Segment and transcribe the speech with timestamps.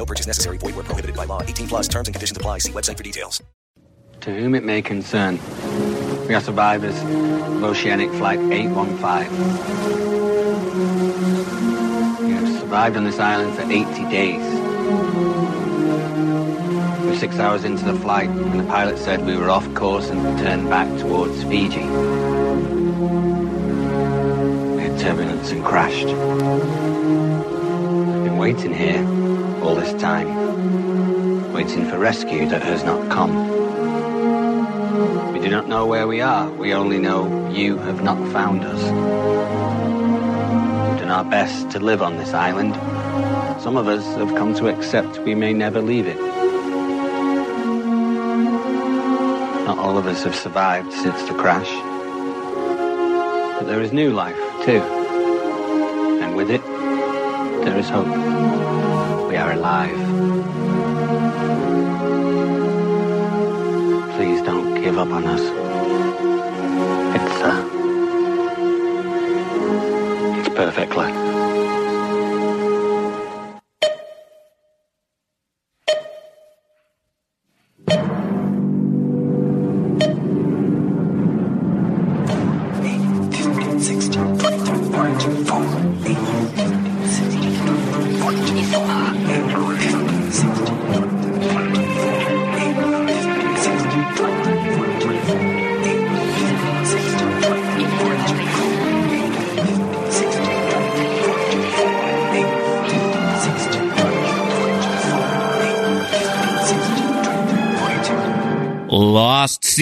[0.00, 0.56] No purchase necessary.
[0.56, 1.42] Void where prohibited by law.
[1.42, 2.60] 18 plus terms and conditions apply.
[2.60, 3.42] See website for details.
[4.22, 5.38] To whom it may concern,
[6.26, 9.30] we are survivors of Oceanic Flight 815.
[12.26, 14.40] We have survived on this island for 80 days.
[17.04, 20.38] We're six hours into the flight when the pilot said we were off course and
[20.38, 21.84] turned back towards Fiji.
[24.76, 26.06] We had turbulence and crashed.
[26.06, 26.14] We've
[28.24, 29.19] been waiting here
[29.62, 33.32] all this time, waiting for rescue that has not come.
[35.32, 36.50] We do not know where we are.
[36.50, 38.82] We only know you have not found us.
[40.90, 42.74] We've done our best to live on this island.
[43.62, 46.18] Some of us have come to accept we may never leave it.
[49.66, 51.70] Not all of us have survived since the crash.
[53.58, 54.80] But there is new life, too.
[56.22, 56.62] And with it,
[57.64, 58.59] there is hope.
[59.30, 59.96] We are alive.
[64.16, 65.40] Please don't give up on us.
[67.14, 67.62] It's, uh,
[70.40, 71.29] it's perfect.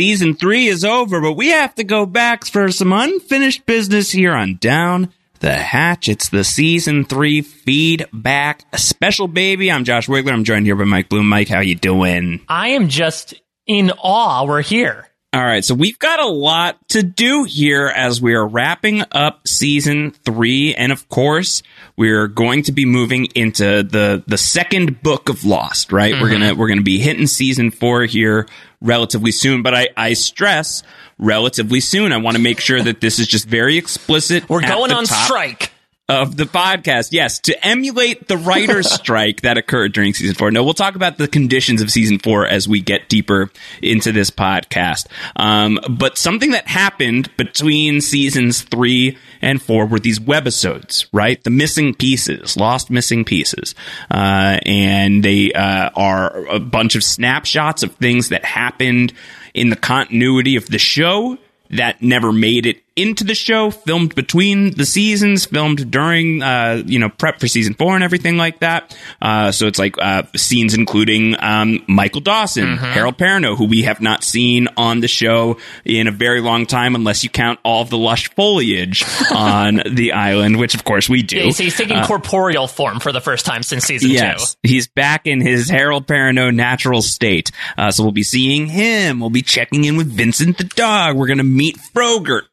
[0.08, 4.32] Season three is over, but we have to go back for some unfinished business here
[4.32, 6.08] on Down the Hatch.
[6.08, 9.70] It's the season three feedback special, baby.
[9.70, 10.32] I'm Josh Wigler.
[10.32, 11.28] I'm joined here by Mike Bloom.
[11.28, 12.41] Mike, how you doing?
[12.48, 13.34] I am just
[13.66, 14.47] in awe.
[14.47, 15.08] We're here.
[15.34, 19.47] All right, so we've got a lot to do here as we are wrapping up
[19.47, 21.62] season three, and of course,
[21.98, 25.92] we're going to be moving into the the second book of Lost.
[25.92, 26.59] Right, we're gonna mm-hmm.
[26.59, 28.47] we're gonna be hitting season four here
[28.81, 29.62] relatively soon.
[29.62, 30.84] But I I stress
[31.19, 32.12] relatively soon.
[32.12, 34.48] I want to make sure that this is just very explicit.
[34.48, 35.72] We're going on top strike.
[36.08, 37.08] Of the podcast.
[37.12, 40.50] Yes, to emulate the writer's strike that occurred during season four.
[40.50, 43.50] No, we'll talk about the conditions of season four as we get deeper
[43.82, 45.06] into this podcast.
[45.36, 51.42] Um, but something that happened between seasons three and four were these webisodes, right?
[51.44, 53.74] The missing pieces, lost missing pieces.
[54.10, 59.12] Uh, and they, uh, are a bunch of snapshots of things that happened
[59.52, 61.36] in the continuity of the show
[61.70, 66.98] that never made it into the show, filmed between the seasons, filmed during, uh, you
[66.98, 68.97] know, prep for season four and everything like that.
[69.22, 74.00] Uh, so it's like, uh, scenes including, um, Michael Dawson, Harold Perrineau, who we have
[74.00, 77.91] not seen on the show in a very long time, unless you count all of
[77.91, 79.04] the lush foliage
[79.34, 81.36] on the island, which of course we do.
[81.38, 84.69] Yeah, so he's taking corporeal form for the first time since season Yes, two.
[84.69, 87.50] he's back in his Harold Perrineau natural state.
[87.76, 89.20] Uh, so we'll be seeing him.
[89.20, 91.16] We'll be checking in with Vincent the dog.
[91.16, 92.44] We're going to meet Frogurt.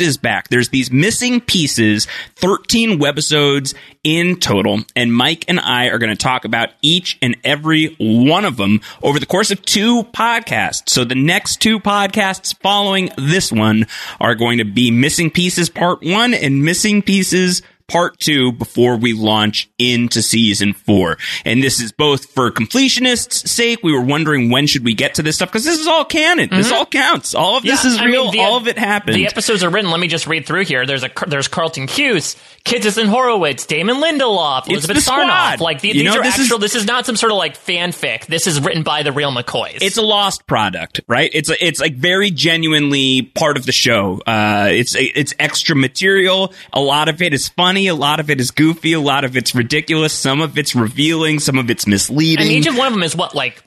[0.00, 0.48] Is back.
[0.48, 2.06] There's these missing pieces,
[2.36, 4.80] 13 webisodes in total.
[4.94, 8.80] And Mike and I are going to talk about each and every one of them
[9.02, 10.90] over the course of two podcasts.
[10.90, 13.86] So the next two podcasts following this one
[14.20, 19.12] are going to be Missing Pieces Part 1 and Missing Pieces part two before we
[19.12, 21.18] launch into season four.
[21.44, 23.80] And this is both for completionists' sake.
[23.82, 26.48] We were wondering when should we get to this stuff because this is all canon.
[26.50, 27.34] This all counts.
[27.34, 27.88] All of this Mm-hmm.
[27.88, 28.30] Yeah, is I mean, real.
[28.30, 29.16] the- all of it happened.
[29.16, 29.90] The episodes are written.
[29.90, 30.86] Let me just read through here.
[30.86, 35.04] There's a there's Carlton Cuse, Kitsis Horowitz, Damon Lindelof, Elizabeth.
[35.04, 35.60] Sarnoff.
[35.60, 36.58] Like the, these know, are this is- actual.
[36.58, 38.26] this is not some sort of like fanfic.
[38.26, 39.78] This is written by the real McCoys.
[39.82, 41.30] it's a lost product, right?
[41.34, 44.20] It's a, it's like very genuinely part of the show.
[44.26, 46.52] Uh, it's it's extra material.
[46.72, 47.88] A lot of it is funny.
[47.88, 48.92] A lot of it is goofy.
[48.92, 50.12] A lot of it's ridiculous.
[50.12, 51.40] Some of it's revealing.
[51.40, 52.46] Some of it's misleading.
[52.46, 53.62] and each of one of them is what like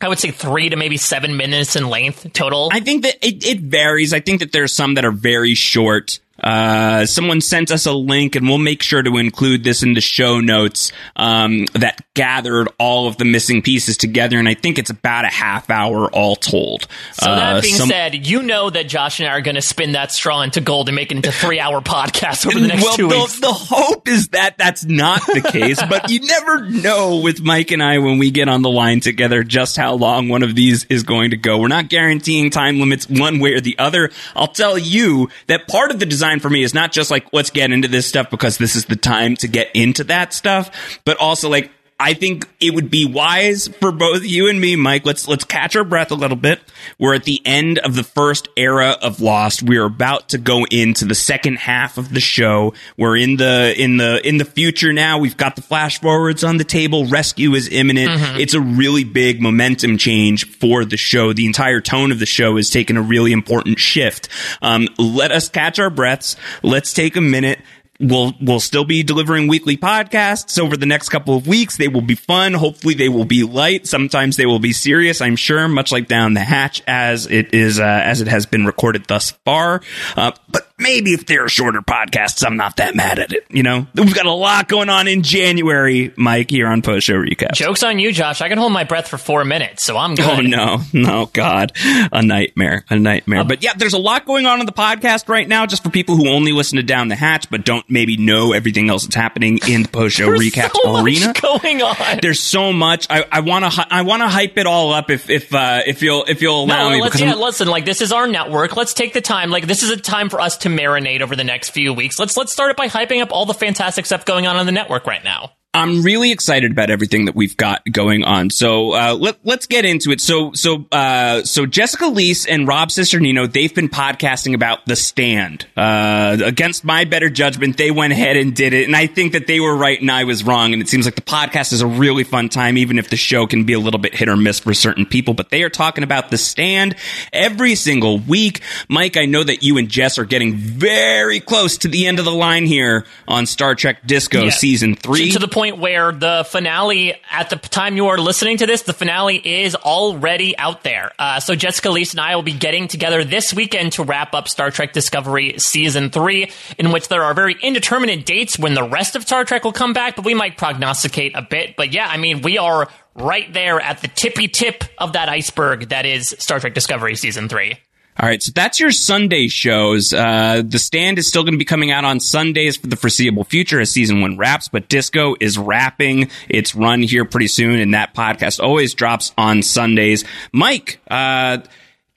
[0.00, 2.70] I would say three to maybe seven minutes in length total.
[2.72, 4.14] I think that it, it varies.
[4.14, 6.20] I think that there's some that are very short.
[6.42, 10.00] Uh, someone sent us a link, and we'll make sure to include this in the
[10.00, 14.38] show notes um, that gathered all of the missing pieces together.
[14.38, 16.86] And I think it's about a half hour all told.
[17.14, 19.62] So that Uh, being some- said, you know that Josh and I are going to
[19.62, 22.82] spin that straw into gold and make it into three hour podcast over the next
[22.84, 23.40] well, two the, weeks.
[23.40, 27.82] the hope is that that's not the case, but you never know with Mike and
[27.82, 31.02] I when we get on the line together just how long one of these is
[31.02, 31.58] going to go.
[31.58, 34.10] We're not guaranteeing time limits one way or the other.
[34.36, 37.50] I'll tell you that part of the design for me is not just like, let's
[37.50, 41.16] get into this stuff because this is the time to get into that stuff, but
[41.16, 45.04] also like, I think it would be wise for both you and me, Mike.
[45.04, 46.60] Let's let's catch our breath a little bit.
[46.98, 49.62] We're at the end of the first era of Lost.
[49.62, 52.72] We're about to go into the second half of the show.
[52.96, 55.18] We're in the in the in the future now.
[55.18, 57.04] We've got the flash forwards on the table.
[57.06, 58.10] Rescue is imminent.
[58.40, 61.34] It's a really big momentum change for the show.
[61.34, 64.28] The entire tone of the show has taken a really important shift.
[64.62, 66.34] Um, let us catch our breaths.
[66.62, 67.60] Let's take a minute.
[68.00, 71.76] We'll we'll still be delivering weekly podcasts over the next couple of weeks.
[71.76, 72.54] They will be fun.
[72.54, 73.86] Hopefully, they will be light.
[73.86, 75.20] Sometimes they will be serious.
[75.20, 78.64] I'm sure, much like Down the Hatch, as it is uh, as it has been
[78.64, 79.82] recorded thus far.
[80.16, 83.44] Uh, but maybe if they're shorter podcasts, I'm not that mad at it.
[83.50, 87.14] You know, we've got a lot going on in January, Mike, here on Post Show
[87.14, 87.52] Recap.
[87.52, 88.40] Joke's on you, Josh.
[88.40, 90.26] I can hold my breath for four minutes, so I'm good.
[90.26, 93.44] Oh no, no, God, a nightmare, a nightmare.
[93.44, 96.16] but yeah, there's a lot going on in the podcast right now, just for people
[96.16, 99.58] who only listen to Down the Hatch, but don't maybe know everything else that's happening
[99.68, 101.26] in the post show recap so arena.
[101.28, 102.18] much going on.
[102.22, 103.06] There's so much.
[103.10, 103.86] I, I want to.
[103.90, 106.88] I want to hype it all up if if uh, if you'll if you'll allow
[106.88, 107.02] No, me.
[107.02, 107.68] let's, yeah, I'm- listen.
[107.68, 108.76] Like this is our network.
[108.76, 109.50] Let's take the time.
[109.50, 112.18] Like this is a time for us to marinate over the next few weeks.
[112.18, 114.72] Let's let's start it by hyping up all the fantastic stuff going on on the
[114.72, 115.52] network right now.
[115.72, 118.50] I'm really excited about everything that we've got going on.
[118.50, 120.20] So uh, let let's get into it.
[120.20, 125.66] So so uh, so Jessica Liese and Rob Cesternino they've been podcasting about The Stand.
[125.76, 129.46] Uh, against my better judgment, they went ahead and did it, and I think that
[129.46, 130.72] they were right and I was wrong.
[130.72, 133.46] And it seems like the podcast is a really fun time, even if the show
[133.46, 135.34] can be a little bit hit or miss for certain people.
[135.34, 136.96] But they are talking about The Stand
[137.32, 138.60] every single week.
[138.88, 142.24] Mike, I know that you and Jess are getting very close to the end of
[142.24, 144.50] the line here on Star Trek Disco Yeah.
[144.50, 145.26] season three.
[145.26, 148.82] To, to the point where the finale, at the time you are listening to this,
[148.82, 151.12] the finale is already out there.
[151.18, 154.48] Uh, so Jessica Liese and I will be getting together this weekend to wrap up
[154.48, 159.16] Star Trek Discovery season three, in which there are very indeterminate dates when the rest
[159.16, 161.76] of Star Trek will come back, but we might prognosticate a bit.
[161.76, 165.90] But yeah, I mean, we are right there at the tippy tip of that iceberg
[165.90, 167.78] that is Star Trek Discovery season three.
[168.18, 170.12] All right, so that's your Sunday shows.
[170.12, 173.44] Uh, the Stand is still going to be coming out on Sundays for the foreseeable
[173.44, 177.94] future as season one wraps, but Disco is wrapping its run here pretty soon, and
[177.94, 180.24] that podcast always drops on Sundays.
[180.52, 181.58] Mike, uh,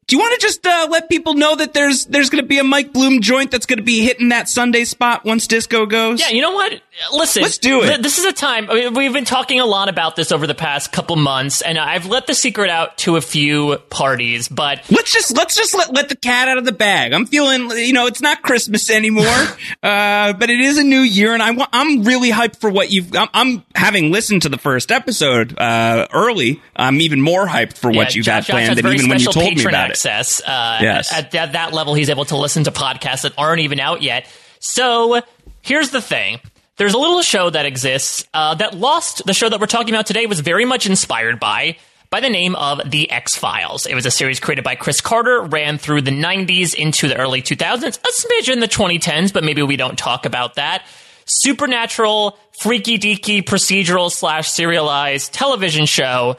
[0.08, 2.60] do you want to just uh, let people know that there's there's going to be
[2.60, 6.20] a Mike Bloom joint that's going to be hitting that Sunday spot once Disco goes?
[6.20, 6.82] Yeah, you know what?
[7.12, 7.88] Listen, Let's do it.
[7.88, 10.46] th- this is a time I mean, we've been talking a lot about this over
[10.46, 14.48] the past couple months, and I've let the secret out to a few parties.
[14.48, 17.14] But Let's just let's just let, let the cat out of the bag.
[17.14, 19.26] I'm feeling you know it's not Christmas anymore,
[19.84, 22.92] uh, but it is a new year, and I wa- I'm really hyped for what
[22.92, 23.16] you've.
[23.16, 26.62] I'm, I'm having listened to the first episode uh, early.
[26.76, 29.26] I'm even more hyped for what yeah, you've Josh, got planned than even when you
[29.32, 30.06] told me about it.
[30.06, 31.12] Uh, Yes.
[31.12, 34.28] At that, that level, he's able to listen to podcasts that aren't even out yet.
[34.60, 35.22] So
[35.62, 36.40] here's the thing.
[36.78, 40.08] There's a little show that exists uh, that Lost, the show that we're talking about
[40.08, 41.78] today, was very much inspired by
[42.10, 43.86] by the name of The X Files.
[43.86, 47.44] It was a series created by Chris Carter, ran through the 90s into the early
[47.44, 50.86] 2000s, a smidge in the 2010s, but maybe we don't talk about that.
[51.26, 56.38] Supernatural, freaky deaky, procedural slash serialized television show.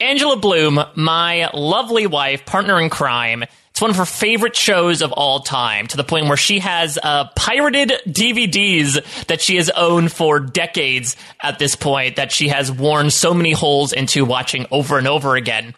[0.00, 3.44] Angela Bloom, my lovely wife, partner in crime.
[3.72, 6.98] It's one of her favorite shows of all time, to the point where she has
[7.02, 12.70] uh, pirated DVDs that she has owned for decades at this point, that she has
[12.70, 15.74] worn so many holes into watching over and over again.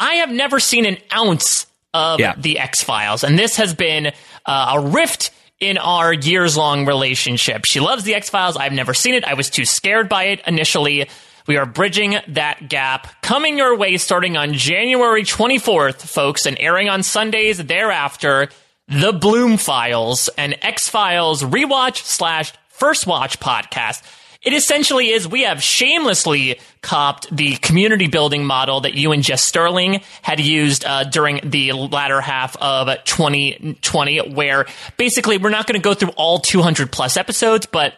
[0.00, 2.34] I have never seen an ounce of Yeah.
[2.36, 4.12] the X Files, and this has been
[4.44, 7.64] uh, a rift in our years long relationship.
[7.66, 8.56] She loves the X Files.
[8.56, 9.22] I've never seen it.
[9.24, 11.08] I was too scared by it initially.
[11.46, 16.88] We are bridging that gap, coming your way starting on January 24th, folks, and airing
[16.88, 18.48] on Sundays thereafter.
[18.88, 24.02] The Bloom Files, an X Files rewatch slash first watch podcast.
[24.42, 29.42] It essentially is we have shamelessly copped the community building model that you and Jess
[29.42, 35.80] Sterling had used uh, during the latter half of 2020, where basically we're not going
[35.80, 37.94] to go through all 200 plus episodes, but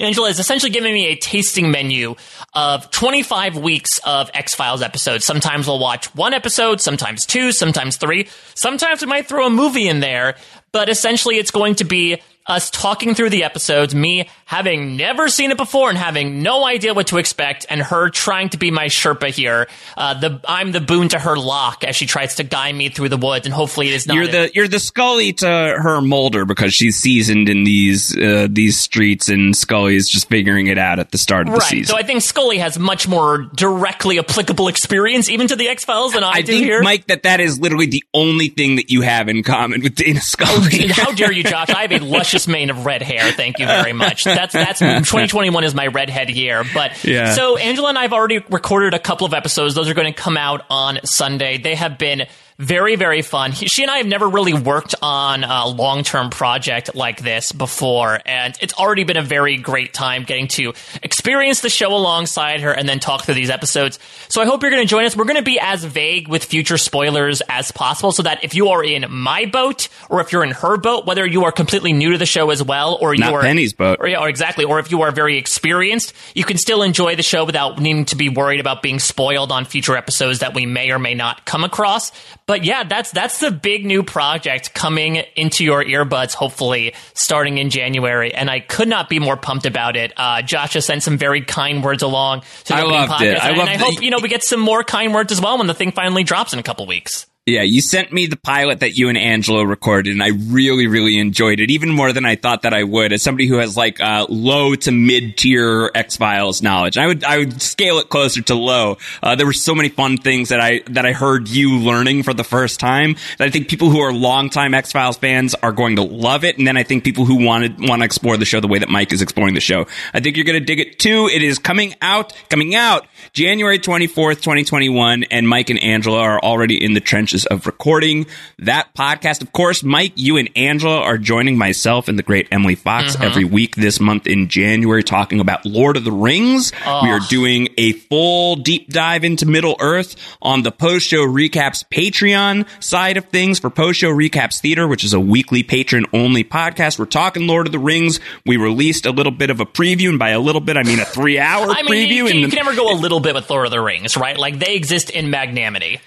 [0.00, 2.16] Angela is essentially giving me a tasting menu
[2.54, 5.24] of 25 weeks of X Files episodes.
[5.24, 8.28] Sometimes we'll watch one episode, sometimes two, sometimes three.
[8.54, 10.36] Sometimes we might throw a movie in there,
[10.72, 15.52] but essentially it's going to be us talking through the episodes, me having never seen
[15.52, 18.86] it before and having no idea what to expect, and her trying to be my
[18.86, 19.68] Sherpa here.
[19.96, 23.10] Uh, the I'm the Boone to her Locke as she tries to guide me through
[23.10, 24.16] the woods, and hopefully it is not.
[24.16, 28.76] You're the you're the Scully to her Mulder because she's seasoned in these uh, these
[28.76, 31.60] streets, and Scully is just figuring it out at the start of right.
[31.60, 31.94] the season.
[31.94, 36.14] So I think Scully has much more directly applicable experience even to the X Files
[36.14, 36.82] than I, I do think, here.
[36.82, 40.20] Mike, that that is literally the only thing that you have in common with Dana
[40.20, 40.88] Scully.
[40.88, 41.70] How dare you, Josh?
[41.70, 43.30] I have a luscious mane of red hair.
[43.30, 44.24] Thank you very much.
[44.40, 44.78] That's that's
[45.10, 46.64] 2021 is my redhead year.
[46.74, 47.34] But Yeah.
[47.34, 49.74] so Angela and I have already recorded a couple of episodes.
[49.74, 51.58] Those are going to come out on Sunday.
[51.58, 52.26] They have been
[52.60, 53.52] very very fun.
[53.52, 57.52] He, she and I have never really worked on a long term project like this
[57.52, 62.60] before, and it's already been a very great time getting to experience the show alongside
[62.60, 63.98] her and then talk through these episodes.
[64.28, 65.16] So I hope you're going to join us.
[65.16, 68.68] We're going to be as vague with future spoilers as possible, so that if you
[68.68, 72.12] are in my boat or if you're in her boat, whether you are completely new
[72.12, 73.98] to the show as well, or you Not are Penny's boat.
[74.00, 77.22] or, yeah, or exactly, or if you are very experienced, you can still enjoy the
[77.22, 80.90] show without needing to be worried about being spoiled on future episodes that we may
[80.90, 82.12] or may not come across.
[82.50, 87.70] But yeah, that's that's the big new project coming into your earbuds, hopefully starting in
[87.70, 88.34] January.
[88.34, 90.12] And I could not be more pumped about it.
[90.16, 93.38] Uh, Josh has sent some very kind words along to the I loved it.
[93.38, 95.58] I and loved I hope you know we get some more kind words as well
[95.58, 97.28] when the thing finally drops in a couple weeks.
[97.50, 101.18] Yeah, you sent me the pilot that you and Angela recorded, and I really, really
[101.18, 103.12] enjoyed it, even more than I thought that I would.
[103.12, 107.24] As somebody who has like uh, low to mid tier X Files knowledge, I would
[107.24, 108.98] I would scale it closer to low.
[109.20, 112.32] Uh, there were so many fun things that I that I heard you learning for
[112.32, 115.96] the first time that I think people who are longtime X Files fans are going
[115.96, 118.60] to love it, and then I think people who wanted want to explore the show
[118.60, 121.00] the way that Mike is exploring the show, I think you're going to dig it
[121.00, 121.28] too.
[121.32, 125.82] It is coming out coming out January twenty fourth, twenty twenty one, and Mike and
[125.82, 128.26] Angela are already in the trenches of recording
[128.58, 129.42] that podcast.
[129.42, 133.22] Of course, Mike, you and Angela are joining myself and the great Emily Fox mm-hmm.
[133.22, 136.72] every week this month in January talking about Lord of the Rings.
[137.02, 141.84] We are doing a full deep dive into Middle Earth on the post show recaps
[141.90, 146.44] Patreon side of things for post show recaps theater, which is a weekly patron only
[146.44, 146.98] podcast.
[146.98, 148.20] We're talking Lord of the Rings.
[148.46, 150.98] We released a little bit of a preview, and by a little bit, I mean
[150.98, 152.08] a three hour I mean, preview.
[152.08, 154.36] you, you the- can never go a little bit with Lord of the Rings, right?
[154.36, 156.00] Like they exist in magnanimity.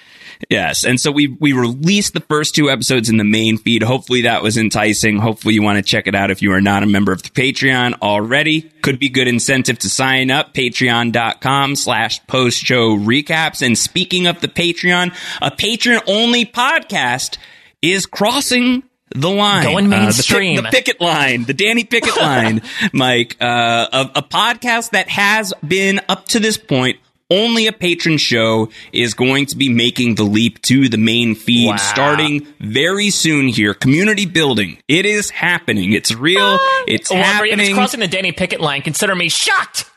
[0.50, 3.84] Yes, and so we we released the first two episodes in the main feed.
[3.84, 5.18] Hopefully that was enticing.
[5.20, 7.30] Hopefully you want to check it out if you are not a member of the
[7.30, 8.62] Patreon already.
[8.82, 10.54] Could be good incentive to sign up.
[10.54, 13.62] Patreon.com slash post show recaps.
[13.66, 17.38] And speaking of the Patreon, a patron only podcast
[17.82, 18.84] is crossing
[19.16, 19.64] the line.
[19.64, 20.56] Going Uh, the mainstream.
[20.58, 26.02] the, picket line, the Danny Pickett line, Mike, uh, a, a podcast that has been
[26.10, 26.98] up to this point
[27.30, 31.70] only a patron show is going to be making the leap to the main feed
[31.70, 31.76] Wow.
[31.78, 33.74] starting very soon here.
[33.74, 34.78] Community building.
[34.88, 35.94] It is happening.
[35.94, 36.58] It's real.
[36.60, 36.84] Ah.
[36.88, 39.90] It's oh, Well, if it's crossing the Danny Pickett line, consider me shocked.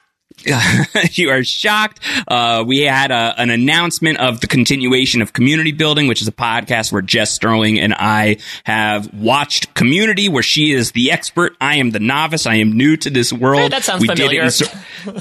[1.12, 2.00] you are shocked.
[2.28, 6.32] Uh, we had a, an announcement of the continuation of Community Building, which is a
[6.32, 11.56] podcast where Jess Sterling and I have watched Community, where she is the expert.
[11.60, 12.46] I am the novice.
[12.46, 13.72] I am new to this world.
[13.72, 14.40] That sounds we Did familiar.
[14.42, 14.66] it in so-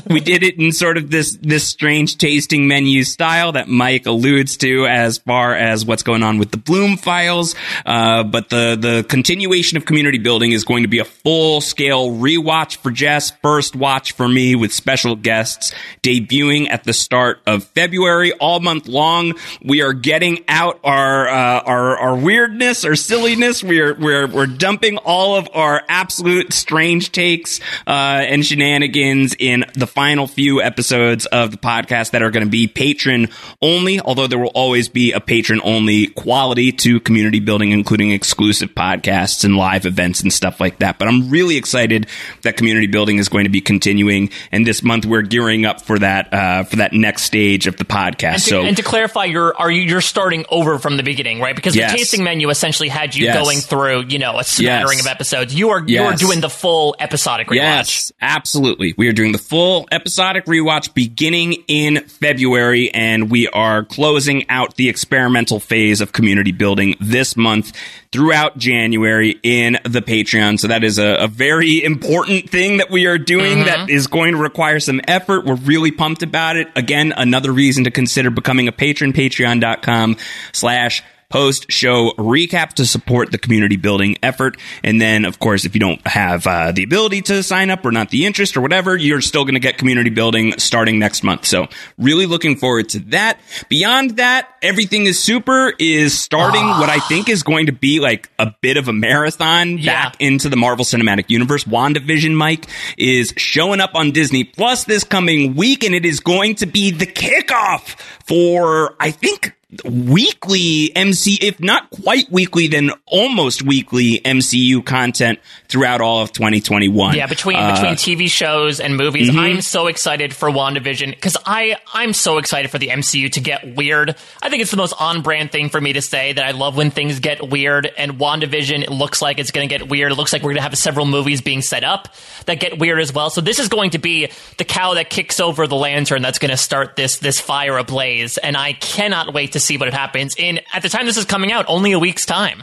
[0.07, 4.57] we did it in sort of this this strange tasting menu style that Mike alludes
[4.57, 7.55] to as far as what's going on with the Bloom files.
[7.85, 12.11] Uh, but the the continuation of Community Building is going to be a full scale
[12.11, 17.63] rewatch for Jess, first watch for me with special guests debuting at the start of
[17.63, 19.33] February, all month long.
[19.63, 23.63] We are getting out our uh, our our weirdness, our silliness.
[23.63, 29.87] We're we're we're dumping all of our absolute strange takes uh, and shenanigans in the
[29.87, 33.29] final few episodes of the podcast that are going to be patron
[33.61, 33.99] only.
[33.99, 39.43] Although there will always be a patron only quality to community building, including exclusive podcasts
[39.43, 40.99] and live events and stuff like that.
[40.99, 42.07] But I'm really excited
[42.43, 45.99] that community building is going to be continuing, and this month we're gearing up for
[45.99, 48.33] that uh, for that next stage of the podcast.
[48.33, 51.39] And to, so and to clarify, you're are you you're starting over from the beginning,
[51.39, 51.55] right?
[51.55, 51.91] Because Yes.
[51.91, 53.35] the tasting menu essentially had you Yes.
[53.41, 55.05] going through, you know, a smattering Yes.
[55.05, 55.55] of episodes.
[55.55, 57.55] You are you are doing the full episodic rewatch.
[57.55, 58.93] Yes, absolutely.
[58.97, 64.75] We are doing the full episodic rewatch beginning in February, and we are closing out
[64.75, 67.71] the experimental phase of community building this month
[68.11, 70.59] throughout January in the Patreon.
[70.59, 73.89] So that is a, a very important thing that we are doing that mm-hmm.
[73.89, 75.45] is going to require some effort.
[75.45, 76.67] We're really pumped about it.
[76.75, 80.17] Again, another reason to consider becoming a patron, patreon.com
[80.53, 84.57] slash post show recap to support the community building effort.
[84.83, 87.91] And then, of course, if you don't have uh, the ability to sign up or
[87.91, 91.45] not the interest or whatever, you're still going to get community building starting next month.
[91.45, 91.67] So
[91.97, 93.39] really looking forward to that.
[93.69, 98.29] Beyond that, everything is super is starting what I think is going to be like
[98.39, 100.09] a bit of a marathon Yeah.
[100.09, 101.63] back into the Marvel Cinematic Universe.
[101.65, 102.67] WandaVision, Mike,
[102.97, 106.91] is showing up on Disney Plus this coming week, and it is going to be
[106.91, 109.53] the kickoff for, I think,
[109.83, 117.15] weekly MC, if not quite weekly, then almost weekly MCU content throughout all of 2021.
[117.15, 119.39] Yeah, between Uh, between TV shows and movies, Mm-hmm.
[119.39, 123.75] I'm so excited for WandaVision because I I'm so excited for the MCU to get
[123.75, 124.15] weird.
[124.41, 126.77] I think it's the most on brand thing for me to say that I love
[126.77, 127.91] when things get weird.
[127.97, 130.11] And WandaVision, it looks like it's going to get weird.
[130.11, 132.09] It looks like we're going to have several movies being set up
[132.45, 133.29] that get weird as well.
[133.29, 136.51] So this is going to be the cow that kicks over the lantern that's going
[136.51, 138.37] to start this this fire ablaze.
[138.37, 141.23] And I cannot wait to see what it happens in at the time this is
[141.23, 142.61] coming out, only a week's time.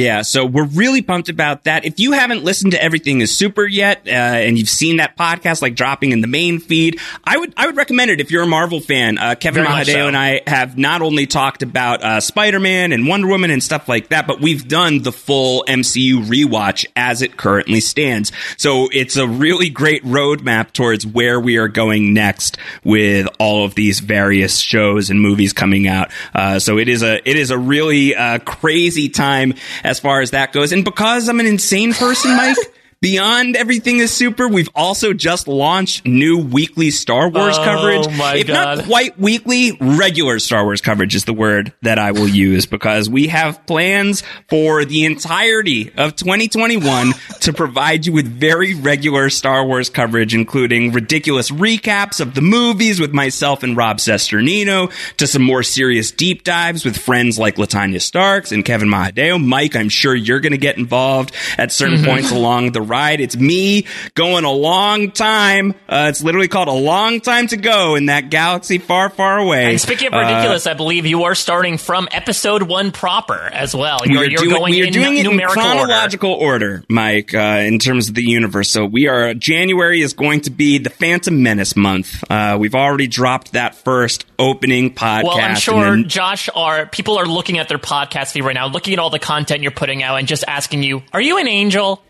[0.00, 1.84] Yeah, so we're really pumped about that.
[1.84, 5.60] If you haven't listened to Everything is Super yet, uh, and you've seen that podcast
[5.60, 8.46] like dropping in the main feed, I would I would recommend it if you're a
[8.46, 9.18] Marvel fan.
[9.18, 10.08] Uh, Kevin Very Mahadeo so.
[10.08, 13.90] and I have not only talked about uh, Spider Man and Wonder Woman and stuff
[13.90, 18.32] like that, but we've done the full MCU rewatch as it currently stands.
[18.56, 23.74] So it's a really great roadmap towards where we are going next with all of
[23.74, 26.10] these various shows and movies coming out.
[26.34, 29.52] Uh, so it is a it is a really uh, crazy time
[29.90, 30.72] as far as that goes.
[30.72, 32.56] And because I'm an insane person, Mike.
[33.02, 34.46] Beyond everything is super.
[34.46, 38.06] We've also just launched new weekly Star Wars Oh, coverage.
[38.38, 42.66] if not quite weekly, regular Star Wars coverage is the word that I will use
[42.66, 49.30] because we have plans for the entirety of 2021 to provide you with very regular
[49.30, 55.26] Star Wars coverage, including ridiculous recaps of the movies with myself and Rob Cesternino, to
[55.26, 59.42] some more serious deep dives with friends like Latanya Starks and Kevin Mahadeo.
[59.42, 62.04] Mike, I'm sure you're going to get involved at certain mm-hmm.
[62.04, 63.20] points along the ride.
[63.20, 65.74] It's me going a long time.
[65.88, 69.70] Uh, it's literally called a long time to go in that galaxy far, far away.
[69.70, 73.74] And speaking of Uh, ridiculous, I believe you are starting from episode one proper as
[73.74, 73.98] well.
[74.04, 75.78] we You're, are you're doing, going we are in doing it in numerical order.
[75.78, 78.68] chronological order, Mike, uh, in terms of the universe.
[78.68, 82.22] So we are, January is going to be the Phantom Menace month.
[82.28, 85.24] Uh, we've already dropped that first opening podcast.
[85.24, 88.66] Well, I'm sure then- Josh are people are looking at their podcast feed right now,
[88.66, 91.46] looking at all the content you're putting out, and just asking you, "Are you an
[91.46, 92.02] angel?"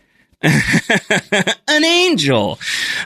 [1.70, 2.58] an angel.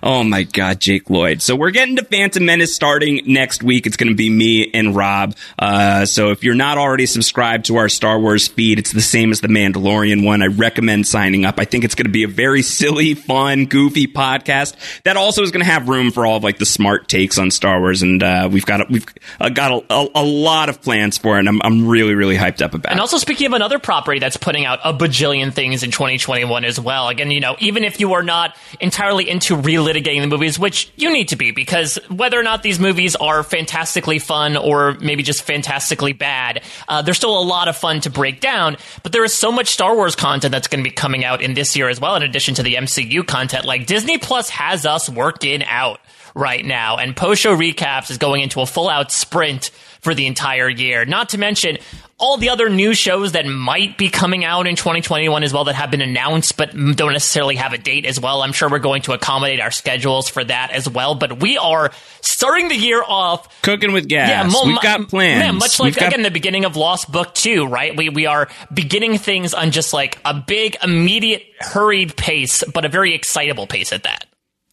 [0.04, 1.42] Oh my God, Jake Lloyd.
[1.42, 3.86] So we're getting to Phantom Menace starting next week.
[3.86, 5.34] It's going to be me and Rob.
[5.58, 9.32] Uh, so if you're not already subscribed to our Star Wars feed, it's the same
[9.32, 10.42] as the Mandalorian one.
[10.42, 11.58] I recommend signing up.
[11.58, 15.50] I think it's going to be a very silly, fun, goofy podcast that also is
[15.50, 18.02] going to have room for all of like the smart takes on Star Wars.
[18.02, 19.06] And uh, we've got a, we've
[19.40, 21.40] uh, got a, a, a lot of plans for it.
[21.40, 22.90] And I'm, I'm really, really hyped up about.
[22.90, 22.92] It.
[22.92, 23.00] And it.
[23.00, 27.08] also speaking of another property that's putting out a bajillion things in 2021 as well.
[27.08, 31.12] Again, you know, even if you are not entirely into relitigating the movies, which you
[31.12, 35.42] need to be, because whether or not these movies are fantastically fun or maybe just
[35.42, 38.76] fantastically bad, uh, there's still a lot of fun to break down.
[39.02, 41.54] But there is so much Star Wars content that's going to be coming out in
[41.54, 43.64] this year as well, in addition to the MCU content.
[43.64, 46.00] Like Disney Plus has us working out
[46.34, 50.26] right now, and post show recaps is going into a full out sprint for the
[50.26, 51.04] entire year.
[51.04, 51.78] Not to mention
[52.18, 55.74] all the other new shows that might be coming out in 2021 as well that
[55.74, 58.42] have been announced but don't necessarily have a date as well.
[58.42, 61.14] I'm sure we're going to accommodate our schedules for that as well.
[61.14, 64.28] But we are starting the year off Cooking with gas.
[64.28, 65.40] yeah, mo- we've got plans.
[65.40, 67.96] Yeah, much like got again the beginning of Lost Book Two, right?
[67.96, 72.88] We we are beginning things on just like a big, immediate, hurried pace, but a
[72.88, 74.26] very excitable pace at that.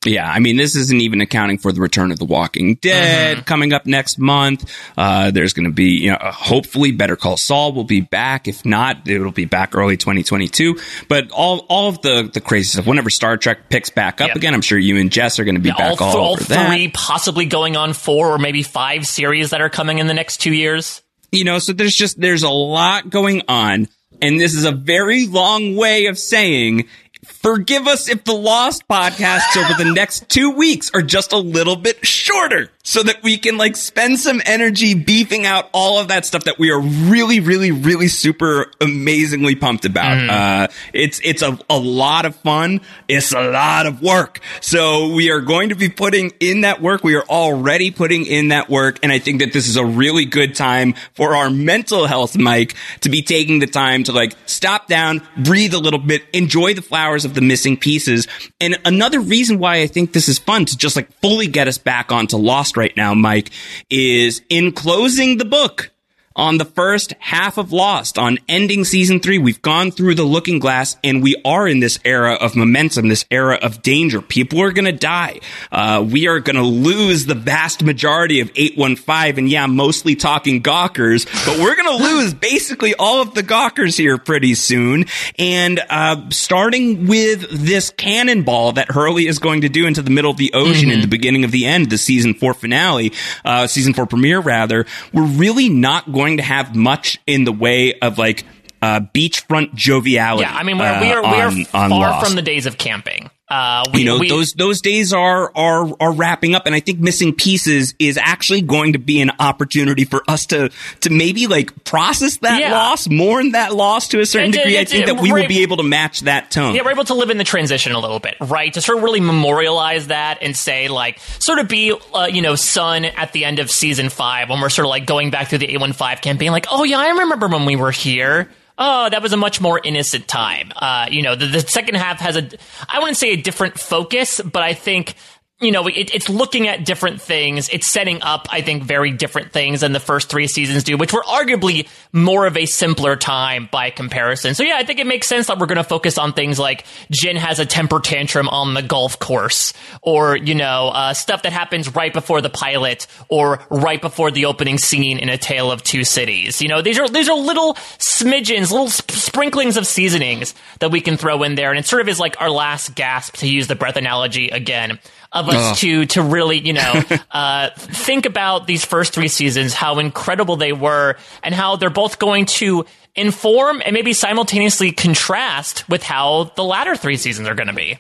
[0.04, 3.44] Yeah, I mean, this isn't even accounting for the return of The Walking Dead Mm-hmm.
[3.46, 4.72] coming up next month.
[4.98, 8.48] Uh, there's going to be, you know, uh, hopefully Better Call Saul will be back.
[8.48, 10.76] If not, it'll be back early 2022.
[11.08, 14.38] But all, all of the, the crazy stuff, whenever Star Trek picks back up Yep.
[14.38, 16.32] again, I'm sure you and Jess are going to be all, back all, th- all
[16.34, 16.68] over that.
[16.70, 20.38] three possibly going on four or maybe five series that are coming in the next
[20.38, 21.04] two years.
[21.32, 23.88] you know, so there's just, there's a lot going on.
[24.20, 26.88] And this is a very long way of saying,
[27.24, 31.76] forgive us if the Lost podcasts over the next two weeks are just a little
[31.76, 36.26] bit shorter so that we can like spend some energy beefing out all of that
[36.26, 40.30] stuff that we are really, really, really super amazingly pumped about.
[40.30, 42.82] Uh, it's, it's a, a lot of fun.
[43.08, 44.40] It's a lot of work.
[44.62, 47.04] So we are going to be putting in that work.
[47.04, 49.00] We are already putting in that work.
[49.04, 52.76] And I think that this is a really good time for our mental health, Mike,
[53.02, 56.82] to be taking the time to like stop down, breathe a little bit, enjoy the
[56.82, 58.28] flowers of the missing pieces.
[58.60, 61.78] And another reason why I think this is fun to just like fully get us
[61.78, 63.52] back onto Lost right now, Mike,
[63.90, 65.91] is in closing the book.
[66.36, 69.38] On the first half of Lost, on ending season three.
[69.38, 73.26] We've gone through the looking glass and we are in this era of momentum, this
[73.30, 74.22] era of danger.
[74.22, 75.40] People are going to die.
[75.72, 79.38] Uh, we are going to lose the vast majority of 815.
[79.38, 83.98] And yeah, mostly talking gawkers, but we're going to lose basically all of the gawkers
[83.98, 85.06] here pretty soon.
[85.38, 90.32] And, uh, starting with this cannonball that Hurley is going to do into the middle
[90.32, 90.92] of the ocean mm-hmm.
[90.92, 93.14] in the beginning of the end, the season four finale,
[93.44, 97.52] uh, season four premiere rather, we're really not going going to have much in the
[97.52, 98.46] way of like
[98.82, 100.44] uh, beachfront joviality.
[100.44, 103.30] Yeah, I mean, we're, we are, we are uh, far from the days of camping.
[103.52, 106.80] Uh, we, you know, we, those those days are are are wrapping up, and I
[106.80, 110.70] think missing pieces is actually going to be an opportunity for us to
[111.02, 112.72] to maybe like process that yeah.
[112.72, 114.80] loss, mourn that loss to a certain degree.
[114.80, 116.76] I think that we will be able to match that tone.
[116.76, 118.72] Yeah, we're able to live in the transition a little bit, right?
[118.74, 122.56] To sort of really memorialize that and say, like, sort of be, uh, you know,
[122.56, 125.58] Sun at the end of season five when we're sort of like going back through
[125.58, 128.50] the A one five campaign, like, oh yeah, I remember when we were here
[128.84, 130.72] oh, that was a much more innocent time.
[130.76, 132.50] Uh, you know, the, the second half has a,
[132.90, 135.14] I wouldn't say a different focus, but I think
[135.62, 137.70] you know, it, it's looking at different things.
[137.70, 141.14] It's setting up, I think, very different things than the first three seasons do, which
[141.14, 144.56] were arguably more of a simpler time by comparison.
[144.56, 146.86] So yeah, I think it makes sense that we're going to focus on things like
[147.12, 151.54] Jin has a temper tantrum on the golf course, or you know, uh, stuff that
[151.54, 155.84] happens right before the pilot, or right before the opening scene in A Tale of
[155.84, 156.62] Two Cities.
[156.62, 161.02] You know, these are these are little smidgens, little sp- sprinklings of seasonings that we
[161.02, 163.68] can throw in there, and it sort of is like our last gasp to use
[163.68, 165.00] the breath analogy again
[165.32, 170.00] of us to to really you know uh, think about these first three seasons, how
[170.00, 176.04] incredible they were, and how they're both going to inform and maybe simultaneously contrast with
[176.04, 177.98] how the latter three seasons are going to be.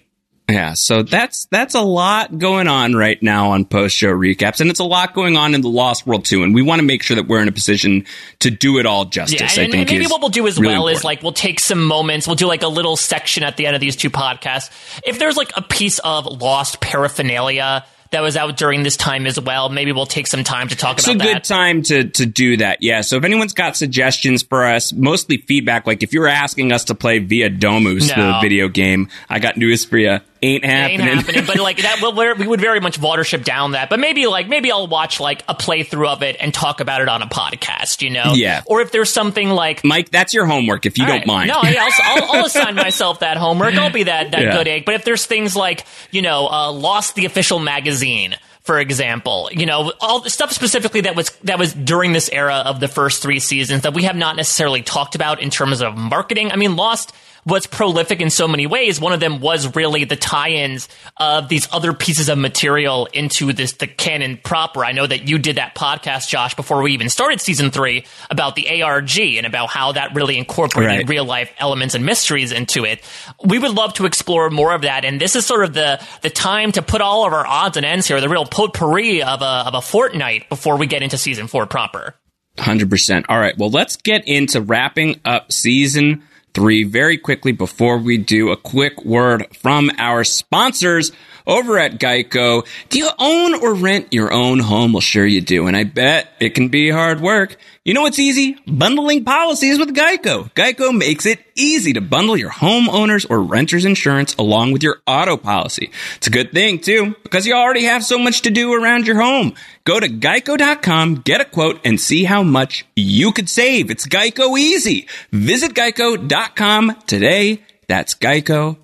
[0.51, 4.69] Yeah, so that's that's a lot going on right now on post show recaps, and
[4.69, 6.43] it's a lot going on in the Lost World too.
[6.43, 8.05] And we want to make sure that we're in a position
[8.39, 9.39] to do it all justice.
[9.39, 10.99] Yeah, and, I think and maybe what we'll do as really well important.
[10.99, 13.75] is like we'll take some moments, we'll do like a little section at the end
[13.75, 14.69] of these two podcasts.
[15.05, 19.39] If there's like a piece of Lost paraphernalia that was out during this time as
[19.39, 19.69] well.
[19.69, 21.37] Maybe we'll take some time to talk it's about that.
[21.37, 22.79] It's a good time to, to do that.
[22.81, 23.01] Yeah.
[23.01, 26.95] So if anyone's got suggestions for us, mostly feedback, like if you're asking us to
[26.95, 28.33] play Via Domus, no.
[28.33, 31.01] the video game, I got news for you ain't happening.
[31.01, 31.45] Ain't happening.
[31.45, 33.89] but like that, we would very much watership down that.
[33.89, 37.09] But maybe like maybe I'll watch like a playthrough of it and talk about it
[37.09, 38.01] on a podcast.
[38.01, 38.33] You know?
[38.33, 38.61] Yeah.
[38.65, 41.27] Or if there's something like Mike, that's your homework if you don't right.
[41.27, 41.47] mind.
[41.49, 43.75] No, yeah, I'll, I'll, I'll, assign myself that homework.
[43.75, 44.57] I'll be that that yeah.
[44.57, 44.85] good egg.
[44.85, 49.49] But if there's things like you know, uh, lost the official magazine for example.
[49.51, 52.87] You know, all the stuff specifically that was that was during this era of the
[52.87, 56.51] first three seasons that we have not necessarily talked about in terms of marketing.
[56.51, 57.13] I mean, Lost
[57.45, 58.99] was prolific in so many ways.
[58.99, 63.73] One of them was really the tie-ins of these other pieces of material into this
[63.73, 64.85] the canon proper.
[64.85, 68.55] I know that you did that podcast, Josh, before we even started season three about
[68.55, 71.09] the ARG and about how that really incorporated right.
[71.09, 73.01] real life elements and mysteries into it.
[73.43, 76.29] We would love to explore more of that, and this is sort of the the
[76.29, 79.45] time to put all of our odds and ends here, the real potpourri of a
[79.45, 82.15] of a fortnight before we get into season four proper.
[82.57, 83.25] 100%.
[83.29, 83.57] All right.
[83.57, 86.23] Well, let's get into wrapping up season
[86.53, 91.11] three very quickly before we do a quick word from our sponsors
[91.47, 92.65] over at Geico.
[92.89, 94.93] Do you own or rent your own home?
[94.93, 95.67] Well, sure you do.
[95.67, 97.57] And I bet it can be hard work.
[97.83, 98.57] You know what's easy?
[98.67, 100.53] Bundling policies with Geico.
[100.53, 105.35] Geico makes it easy to bundle your homeowners or renters insurance along with your auto
[105.35, 105.89] policy.
[106.17, 109.19] It's a good thing too, because you already have so much to do around your
[109.19, 109.55] home.
[109.83, 113.89] Go to geico.com, get a quote, and see how much you could save.
[113.89, 115.07] It's Geico easy.
[115.31, 117.63] Visit geico.com today.
[117.87, 118.77] That's geico.com.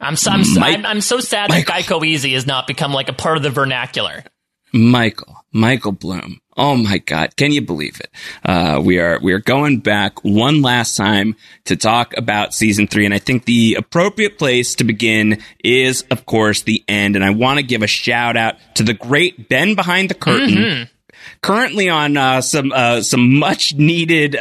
[0.00, 1.74] I'm so, I'm, so, I'm, I'm so sad Michael.
[1.74, 4.24] that Geico Easy has not become like a part of the vernacular.
[4.72, 6.39] Michael, Michael Bloom.
[6.60, 7.36] Oh my God.
[7.36, 8.10] Can you believe it?
[8.44, 13.06] Uh, we are, we are going back one last time to talk about season three.
[13.06, 17.16] And I think the appropriate place to begin is, of course, the end.
[17.16, 20.48] And I want to give a shout out to the great Ben behind the curtain.
[20.48, 20.96] Mm-hmm
[21.42, 24.40] currently on uh, some uh, some much needed uh,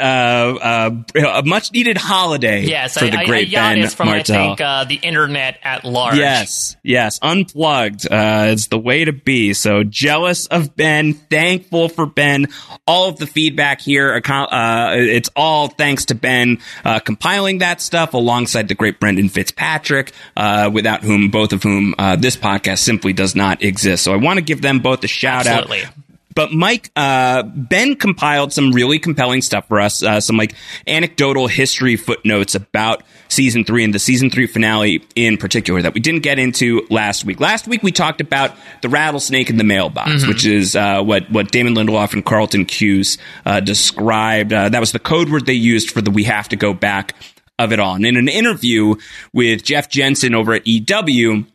[0.61, 4.35] uh, a much needed holiday yes, for the great Ben from Martell.
[4.35, 6.17] I think uh, the internet at large.
[6.17, 8.07] Yes, yes, unplugged.
[8.09, 9.53] it's the way to be.
[9.53, 12.47] So jealous of Ben, thankful for Ben.
[12.85, 16.59] All of the feedback here, it's all thanks to Ben
[17.05, 22.79] compiling that stuff alongside the great Brendan Fitzpatrick, without whom both of whom this podcast
[22.79, 24.03] simply does not exist.
[24.03, 25.83] So I want to give them both a shout Absolutely.
[25.83, 25.93] out
[26.35, 30.53] But Mike, uh, Ben compiled some really compelling stuff for us, uh, some like
[30.87, 35.99] anecdotal history footnotes about season three and the season three finale in particular that we
[35.99, 37.39] didn't get into last week.
[37.39, 40.27] Last week we talked about the rattlesnake in the mailbox, mm-hmm.
[40.27, 44.53] which is uh, what what Damon Lindelof and Carlton Cuse uh, described.
[44.53, 47.15] Uh, that was the code word they used for the "we have to go back"
[47.57, 47.95] of it all.
[47.95, 48.95] And in an interview
[49.33, 51.45] with Jeff Jensen over at EW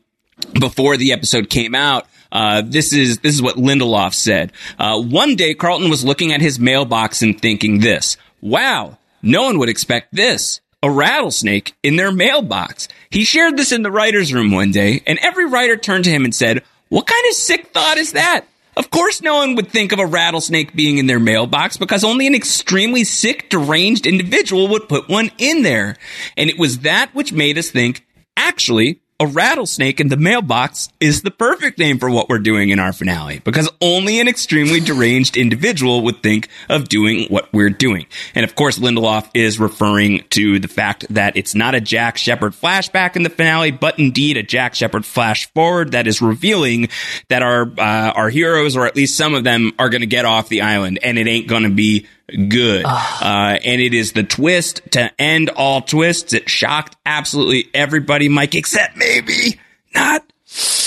[0.58, 2.06] before the episode came out.
[2.34, 4.52] Uh, this is this is what Lindelof said.
[4.78, 9.58] Uh, one day, Carlton was looking at his mailbox and thinking this: "Wow, no one
[9.60, 12.88] would expect this." A rattlesnake in their mailbox.
[13.08, 16.24] He shared this in the writer's room one day, and every writer turned to him
[16.24, 18.44] and said, What kind of sick thought is that?
[18.76, 22.26] Of course, no one would think of a rattlesnake being in their mailbox because only
[22.26, 25.96] an extremely sick, deranged individual would put one in there.
[26.36, 28.04] And it was that which made us think,
[28.36, 32.80] actually, a rattlesnake in the mailbox is the perfect name for what we're doing in
[32.80, 38.06] our finale because only an extremely deranged individual would think of doing what we're doing.
[38.34, 42.54] And of course, Lindelof is referring to the fact that it's not a Jack Shephard
[42.54, 46.88] flashback in the finale, but indeed a Jack Shephard flash forward that is revealing
[47.28, 50.24] that our uh, our heroes, or at least some of them, are going to get
[50.24, 52.84] off the island, and it ain't going to be good.
[52.84, 56.32] Uh, and it is the twist to end all twists.
[56.32, 59.60] It shocked absolutely everybody, Mike, except maybe
[59.94, 60.24] not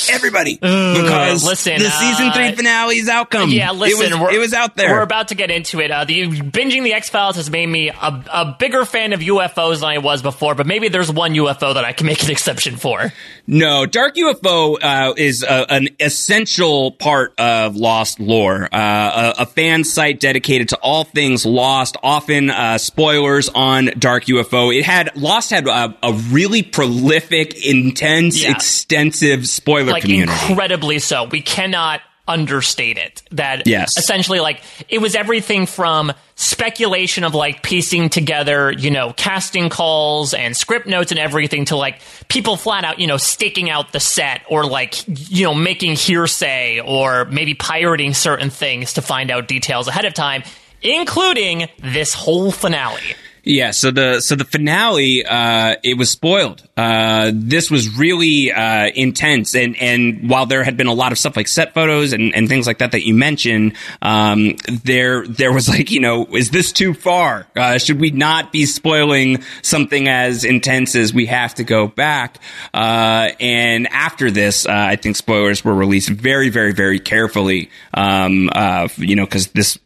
[0.10, 3.50] everybody because listen, the season three uh, finale's outcome.
[3.50, 4.92] Yeah, listen, it was, it was, out there.
[4.92, 5.92] We're about to get into it.
[5.92, 9.82] Uh, the binging the X Files has made me a, a, bigger fan of UFOs
[9.82, 12.78] than I was before, but maybe there's one UFO that I can make an exception
[12.78, 13.14] for.
[13.46, 18.68] No, Dark UFO uh, is a, an essential part of Lost lore.
[18.72, 21.98] Uh, a, a, fan site dedicated to all things Lost.
[22.04, 24.76] Often uh, spoilers on Dark UFO.
[24.78, 28.52] It had Lost had a, a really prolific, intense, yeah.
[28.52, 30.32] extensive spoiler like community.
[30.50, 31.26] incredibly so.
[31.26, 33.24] We cannot understate it.
[33.32, 33.98] That yes.
[33.98, 40.34] essentially like it was everything from speculation of like piecing together, you know, casting calls
[40.34, 44.00] and script notes and everything to like people flat out, you know, staking out the
[44.00, 49.48] set or like, you know, making hearsay or maybe pirating certain things to find out
[49.48, 50.44] details ahead of time,
[50.82, 53.16] including this whole finale.
[53.48, 56.68] Yeah, so the so the finale uh, it was spoiled.
[56.76, 61.18] Uh, this was really uh, intense, and and while there had been a lot of
[61.18, 65.54] stuff like set photos and, and things like that that you mentioned, um, there there
[65.54, 67.48] was like you know is this too far?
[67.56, 72.40] Uh, should we not be spoiling something as intense as we have to go back?
[72.74, 77.70] Uh, and after this, uh, I think spoilers were released very very very carefully.
[77.94, 79.80] Um, uh you know because this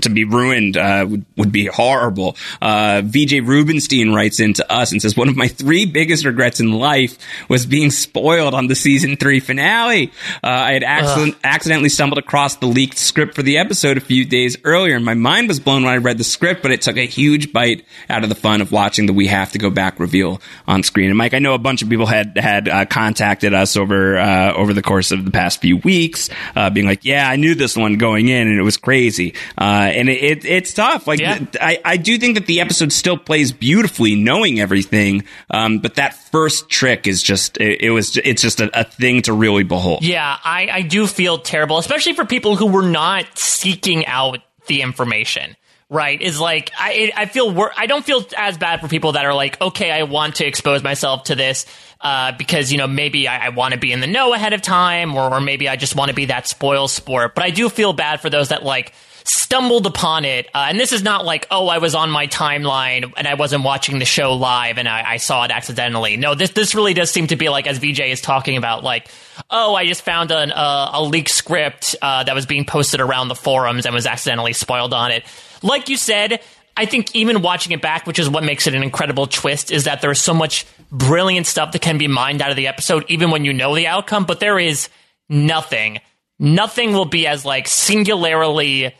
[0.00, 2.36] to be ruined uh, would, would, be horrible.
[2.60, 6.72] Uh, VJ Rubenstein writes into us and says, One of my three biggest regrets in
[6.72, 10.12] life was being spoiled on the season three finale.
[10.42, 14.24] Uh, I had accident- accidentally stumbled across the leaked script for the episode a few
[14.24, 16.96] days earlier, and my mind was blown when I read the script, but it took
[16.96, 20.00] a huge bite out of the fun of watching the We Have to Go Back
[20.00, 21.10] reveal on screen.
[21.10, 24.52] And Mike, I know a bunch of people had had uh, contacted us over uh,
[24.54, 27.76] over the course of the past few weeks, uh, being like, Yeah, I knew this
[27.76, 29.34] one going in, and it was crazy.
[29.64, 31.06] Uh, and it, it, it's tough.
[31.06, 31.38] Like yeah.
[31.58, 35.24] I, I do think that the episode still plays beautifully, knowing everything.
[35.48, 39.22] Um, but that first trick is just it, it was it's just a, a, thing
[39.22, 40.04] to really behold.
[40.04, 44.82] Yeah, I, I do feel terrible, especially for people who were not seeking out the
[44.82, 45.56] information
[45.90, 49.26] right is like i i feel wor- i don't feel as bad for people that
[49.26, 51.66] are like okay i want to expose myself to this
[52.04, 54.60] uh, because you know maybe I, I want to be in the know ahead of
[54.60, 57.34] time, or, or maybe I just want to be that spoil sport.
[57.34, 58.92] But I do feel bad for those that like
[59.24, 60.46] stumbled upon it.
[60.54, 63.64] Uh, and this is not like, oh, I was on my timeline and I wasn't
[63.64, 66.16] watching the show live and I, I saw it accidentally.
[66.16, 69.08] No, this this really does seem to be like, as VJ is talking about, like,
[69.50, 73.28] oh, I just found an, uh, a leaked script uh, that was being posted around
[73.28, 75.24] the forums and was accidentally spoiled on it.
[75.62, 76.40] Like you said,
[76.76, 79.84] I think even watching it back, which is what makes it an incredible twist, is
[79.84, 83.30] that there's so much brilliant stuff that can be mined out of the episode, even
[83.30, 84.24] when you know the outcome.
[84.24, 84.88] But there is
[85.28, 86.00] nothing,
[86.38, 88.92] nothing will be as like singularly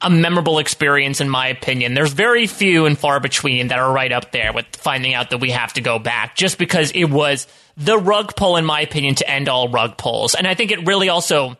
[0.00, 1.92] a memorable experience in my opinion.
[1.94, 5.38] There's very few and far between that are right up there with finding out that
[5.38, 9.16] we have to go back just because it was the rug pull in my opinion
[9.16, 10.34] to end all rug pulls.
[10.34, 11.58] And I think it really also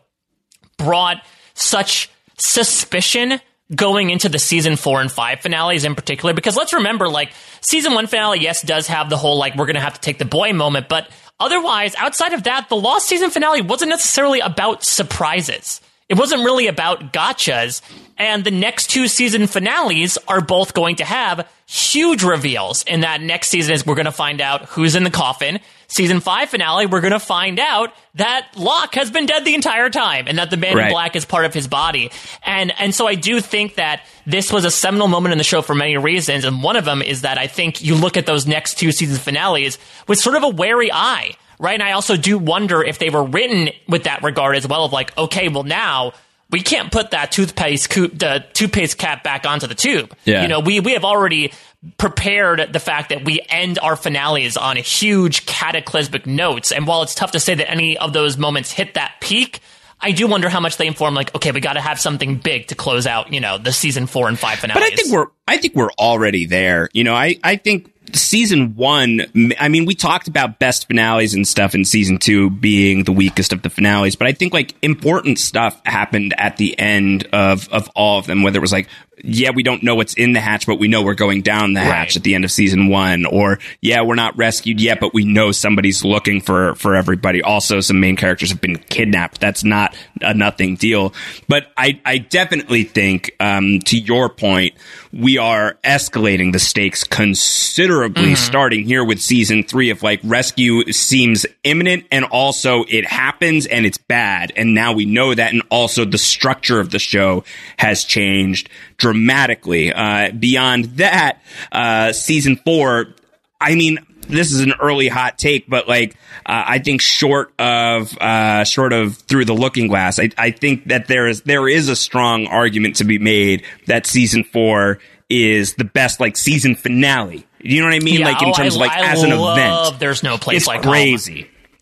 [0.79, 3.39] brought such suspicion
[3.75, 7.95] going into the season four and five finales in particular because let's remember like season
[7.95, 10.53] one finale yes does have the whole like we're gonna have to take the boy
[10.53, 11.09] moment but
[11.41, 16.69] otherwise outside of that the lost season finale wasn't necessarily about surprises It wasn't really
[16.69, 17.83] about gotchas.
[18.19, 22.83] And the next two season finales are both going to have huge reveals.
[22.85, 25.59] And that next season is we're going to find out who's in the coffin.
[25.89, 29.91] Season five finale, we're going to find out that Locke has been dead the entire
[29.91, 30.87] time and that the man Right.
[30.87, 32.11] in black is part of his body.
[32.45, 35.61] And, and so I do think that this was a seminal moment in the show
[35.61, 36.45] for many reasons.
[36.45, 39.19] And one of them is that I think you look at those next two season
[39.19, 41.73] finales with sort of a wary eye right?
[41.73, 44.93] And I also do wonder if they were written with that regard as well of
[44.93, 46.13] like, okay, well now
[46.51, 50.15] we can't put that toothpaste co- the toothpaste cap back onto the tube.
[50.25, 50.43] Yeah.
[50.43, 51.53] You know, we we have already
[51.99, 56.73] prepared the fact that we end our finales on huge cataclysmic notes.
[56.73, 59.61] And while it's tough to say that any of those moments hit that peak,
[60.01, 62.69] I do wonder how much they inform like, okay, we got to have something big
[62.69, 64.81] to close out, you know, the season 4 and 5 finales.
[64.81, 66.89] But I think we're I think we're already there.
[66.93, 69.23] You know, I I think season one.
[69.59, 73.53] I mean, we talked about best finales and stuff in season two being the weakest
[73.53, 77.89] of the finales, but I think like important stuff happened at the end of of
[77.95, 78.43] all of them.
[78.43, 78.89] Whether it was like,
[79.25, 81.81] yeah, we don't know what's in the hatch, but we know we're going down the
[81.81, 82.17] hatch Right.
[82.17, 85.53] at the end of season one, or yeah, we're not rescued yet, but we know
[85.53, 87.43] somebody's looking for for everybody.
[87.43, 89.41] Also, some main characters have been kidnapped.
[89.41, 91.15] That's not a nothing deal.
[91.49, 94.75] But I I definitely think, um, to your point,
[95.13, 101.47] we are escalating the stakes considerably starting here with season three of like rescue seems
[101.65, 104.53] imminent and also it happens and it's bad.
[104.57, 105.53] And now we know that.
[105.53, 107.45] And also the structure of the show
[107.79, 109.93] has changed dramatically.
[109.93, 113.15] Uh, beyond that, uh, season four,
[113.61, 118.17] I mean, this is an early hot take, but like uh, I think short of
[118.19, 121.89] uh, short of through the looking glass, I, I think that there is there is
[121.89, 127.47] a strong argument to be made that season four is the best like season finale.
[127.61, 128.21] You know what I mean?
[128.21, 130.39] Yeah, like in oh, terms I- of like I as an love event, There's no
[130.39, 130.93] place it's like home.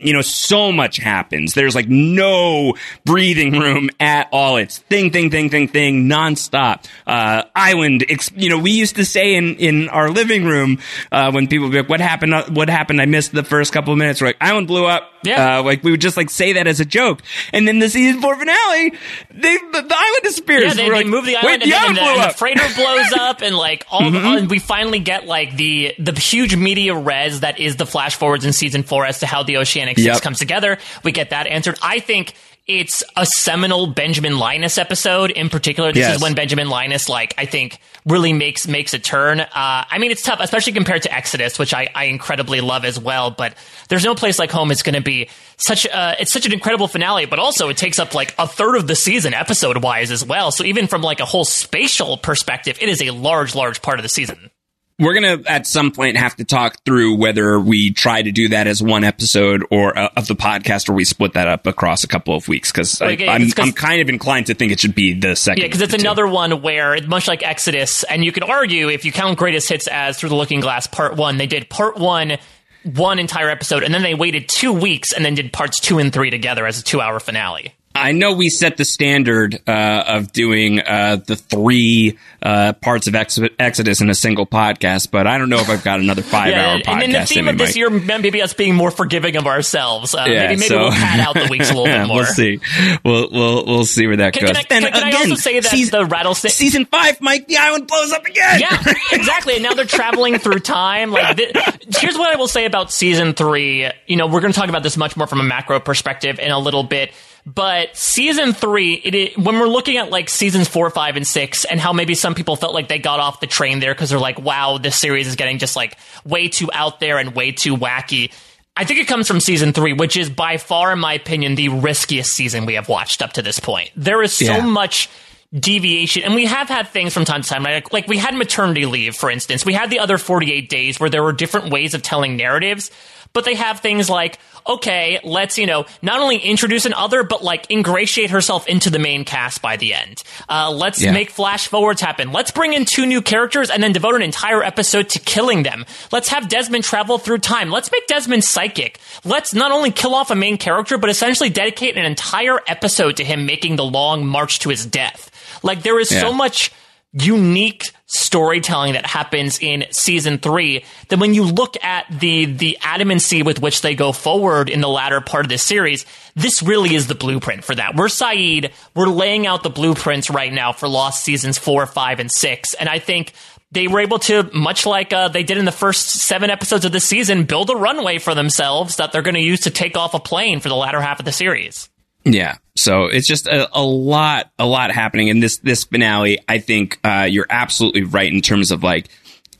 [0.04, 1.54] You know, so much happens.
[1.54, 4.58] There's like no breathing room at all.
[4.58, 6.84] It's thing, thing, thing, thing, thing, nonstop.
[7.06, 8.04] Uh, island,
[8.36, 10.78] you know, we used to say in, in our living room,
[11.10, 12.34] uh, when people be like, what happened?
[12.54, 13.00] What happened?
[13.00, 14.20] I missed the first couple of minutes.
[14.20, 15.10] We're like, island blew up.
[15.24, 15.58] Yeah.
[15.58, 17.22] Uh, like we would just like say that as a joke.
[17.52, 18.90] And then the season four finale,
[19.30, 20.62] they, the, the island disappears.
[20.64, 22.34] Yeah, they, We're they like, move the island, the and, then island the, and the
[22.36, 24.26] freighter blows up, and like all, Mm-hmm.
[24.26, 28.16] all- and we finally get like the the huge media res that is the flash
[28.16, 30.22] forwards in season four as to how the Oceanic Six Yep.
[30.22, 30.78] comes together.
[31.02, 31.78] We get that answered.
[31.82, 32.34] I think.
[32.66, 35.92] It's a seminal Benjamin Linus episode in particular.
[35.92, 36.16] This Yes.
[36.16, 39.40] is when Benjamin Linus, like, I think really makes, makes a turn.
[39.40, 42.98] Uh, I mean, it's tough, especially compared to Exodus, which I, I incredibly love as
[42.98, 43.54] well, but
[43.90, 44.70] there's no place like home.
[44.70, 47.98] It's going to be such, uh, it's such an incredible finale, but also it takes
[47.98, 50.50] up like a third of the season episode wise as well.
[50.50, 54.02] So even from like a whole spatial perspective, it is a large, large part of
[54.04, 54.50] the season.
[54.96, 58.68] We're gonna at some point have to talk through whether we try to do that
[58.68, 62.06] as one episode or uh, of the podcast, or we split that up across a
[62.06, 62.70] couple of weeks.
[62.70, 65.62] Because Like, I'm I'm kind of inclined to think it should be the second.
[65.62, 66.00] Yeah, because it's two.
[66.00, 69.88] another one where, much like Exodus, and you could argue if you count Greatest Hits
[69.88, 72.38] as Through the Looking Glass Part One, they did Part One,
[72.84, 76.12] one entire episode, and then they waited two weeks and then did parts two and
[76.12, 77.74] three together as a two-hour finale.
[77.96, 83.14] I know we set the standard uh, of doing uh, the three uh, parts of
[83.14, 86.48] Ex- Exodus in a single podcast, but I don't know if I've got another five
[86.50, 87.04] yeah, hour and, podcast.
[87.04, 90.14] and the theme of this year, maybe us being more forgiving of ourselves.
[90.14, 92.16] Uh, Yeah, maybe maybe so- we'll pad out the weeks a little bit more.
[92.16, 92.58] we'll see.
[93.04, 94.50] We'll we'll we'll see where that Can, goes.
[94.50, 96.52] can I, can, And can I again, also say that season, the rattlesnake?
[96.52, 98.60] season five, Mike, the island blows up again.
[98.60, 99.54] yeah, exactly.
[99.54, 101.12] And now they're traveling through time.
[101.12, 101.52] Like, thi-
[101.98, 103.88] here's what I will say about season three.
[104.08, 106.50] You know, we're going to talk about this much more from a macro perspective in
[106.50, 107.12] a little bit.
[107.46, 111.64] But season three, it, i- when we're looking at like seasons four, five, and six,
[111.64, 114.18] and how maybe some people felt like they got off the train there because they're
[114.18, 117.76] like, "Wow, this series is getting just like way too out there and way too
[117.76, 118.32] wacky."
[118.76, 121.68] I think it comes from season three, which is by far, in my opinion, the
[121.68, 123.90] riskiest season we have watched up to this point.
[123.94, 124.60] There is so Yeah.
[124.62, 125.08] much
[125.56, 128.86] deviation and we have had things from time to time like, like we had maternity
[128.86, 132.02] leave for instance we had the other 48 days where there were different ways of
[132.02, 132.90] telling narratives
[133.34, 137.44] but they have things like okay let's you know not only introduce an other but
[137.44, 140.22] like ingratiate herself into the main cast by the end.
[140.48, 141.12] Uh, let's Yeah.
[141.12, 142.32] make flash forwards happen.
[142.32, 145.84] Let's bring in two new characters and then devote an entire episode to killing them.
[146.10, 147.70] Let's have desmond travel through time.
[147.70, 148.98] Let's make desmond psychic.
[149.24, 153.24] Let's not only kill off a main character but essentially dedicate an entire episode to
[153.24, 155.30] him making the long march to his death.
[155.62, 156.70] Like there is so much
[157.12, 163.44] unique storytelling that happens in season three that when you look at the the adamancy
[163.44, 167.06] with which they go forward in the latter part of this series, this really is
[167.06, 167.96] the blueprint for that.
[167.96, 172.30] We're Saeed, we're laying out the blueprints right now for Lost seasons four, five, and
[172.30, 173.32] six, and I think.
[173.72, 176.92] They were able to, much like uh, they did in the first seven episodes of
[176.92, 180.14] the season, build a runway for themselves that they're going to use to take off
[180.14, 181.88] a plane for the latter half of the series.
[182.24, 182.56] Yeah.
[182.76, 186.38] So it's just a, a lot, a lot happening in this this finale.
[186.48, 189.08] I think uh, you're absolutely right in terms of like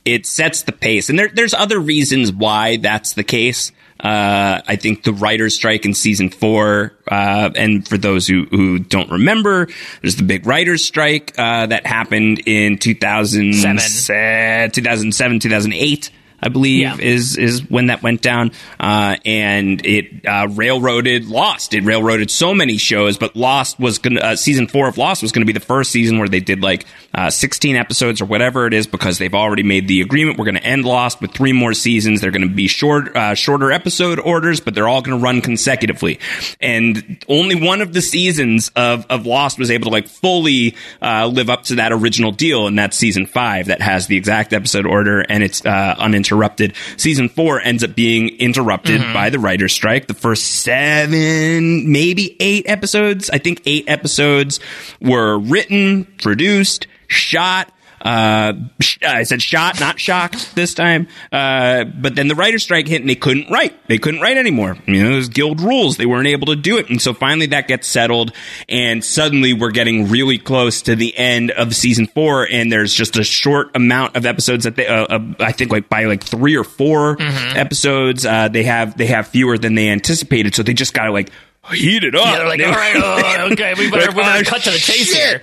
[0.05, 3.73] it sets the pace, and there, there's other reasons why that's the case.
[4.01, 8.79] Uh, I think the writer's strike in season four, uh, and for those who, who
[8.79, 9.69] don't remember,
[10.03, 16.11] there's the big writer's strike uh, that happened in 2007, 2007 2008.
[16.45, 16.97] I believe Yeah.
[16.99, 21.75] is is when that went down, uh, and it uh, railroaded Lost.
[21.75, 25.23] It railroaded so many shows, but Lost was going to uh, season four of Lost
[25.23, 26.85] was going to be the first season where they did like
[27.15, 30.39] uh, 16 episodes or whatever it is because they've already made the agreement.
[30.39, 32.21] We're going to end Lost with three more seasons.
[32.21, 35.41] They're going to be short, uh, shorter episode orders, but they're all going to run
[35.41, 36.19] consecutively.
[36.61, 41.27] And only one of the seasons of of Lost was able to like fully uh,
[41.27, 44.85] live up to that original deal, and that's season five that has the exact episode
[44.87, 45.95] order and it's uh,
[46.35, 46.75] uninterrupted.
[46.97, 49.15] Season four ends up being interrupted mm-hmm.
[49.15, 50.07] by the writer's strike.
[50.07, 54.61] The first seven, maybe eight episodes, I think eight episodes
[55.01, 57.71] were written, produced, shot.
[58.05, 61.09] Uh, sh- I said shot, not shocked this time.
[61.33, 63.75] Uh, but then the writer's strike hit and they couldn't write.
[63.89, 64.77] They couldn't write anymore.
[64.87, 65.97] You know, was guild rules.
[65.97, 66.91] They weren't able to do it.
[66.91, 68.33] And so finally that gets settled
[68.69, 73.17] and suddenly we're getting really close to the end of season four and there's just
[73.17, 76.57] a short amount of episodes that they, uh, uh, I think like by like three
[76.57, 77.17] or 4
[77.57, 80.55] episodes, uh, they have, they have fewer than they anticipated.
[80.55, 81.31] So they just gotta like
[81.73, 82.27] heat it up.
[82.27, 82.95] Yeah, they're like, all right,
[83.49, 85.17] oh, okay, we better, we better Like, cut to the chase shit.
[85.17, 85.43] here.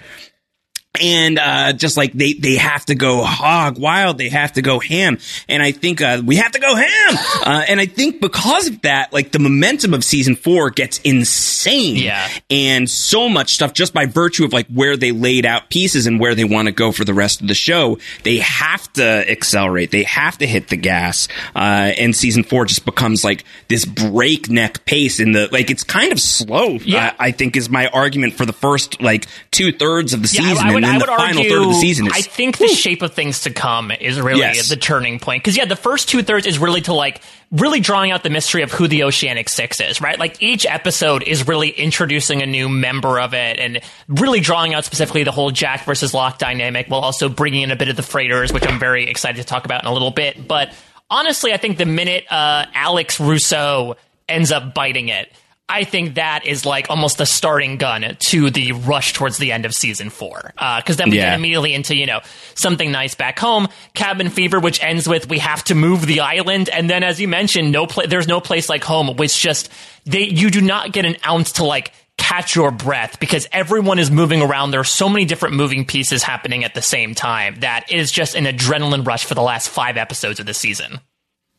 [0.99, 4.79] And uh, just like they they have to go hog wild, they have to go
[4.79, 5.17] ham,
[5.47, 7.15] and I think uh, we have to go ham,
[7.45, 11.95] uh, and I think because of that, like the momentum of season four gets insane,
[11.95, 12.27] Yeah.
[12.49, 16.19] and so much stuff just by virtue of like where they laid out pieces and
[16.19, 19.91] where they want to go for the rest of the show, they have to accelerate,
[19.91, 21.59] they have to hit the gas, uh,
[21.97, 26.19] and season four just becomes like this breakneck pace in the like it's kind of
[26.19, 26.71] slow.
[26.83, 27.13] Yeah.
[27.17, 30.67] I think is my argument for the first like two thirds of the Yeah, season,
[30.67, 31.49] I, I and then I the would final argue.
[31.49, 34.39] third of the season is I think the shape of things to come is really
[34.39, 34.69] Yes.
[34.69, 35.43] the turning point.
[35.43, 37.21] Because yeah, the first two thirds is really to like
[37.51, 40.17] really drawing out the mystery of who the Oceanic Six is, right?
[40.17, 44.85] Like each episode is really introducing a new member of it and really drawing out
[44.85, 48.03] specifically the whole Jack versus Locke dynamic, while also bringing in a bit of the
[48.03, 50.47] freighters, which I'm very excited to talk about in a little bit.
[50.47, 50.73] But
[51.09, 53.97] honestly, I think the minute uh, Alex Rousseau
[54.29, 55.29] ends up biting it.
[55.71, 59.65] I think that is like almost the starting gun to the rush towards the end
[59.65, 60.53] of season four.
[60.57, 61.29] Uh, because then we Yeah.
[61.31, 62.19] get immediately into, you know,
[62.55, 66.67] something nice back home, cabin fever, which ends with we have to move the island.
[66.69, 69.69] And then, as you mentioned, no pla- there's no place like home, which just,
[70.05, 74.11] they, you do not get an ounce to like catch your breath because everyone is
[74.11, 74.71] moving around.
[74.71, 78.35] There are so many different moving pieces happening at the same time that is just
[78.35, 80.99] an adrenaline rush for the last five episodes of the season.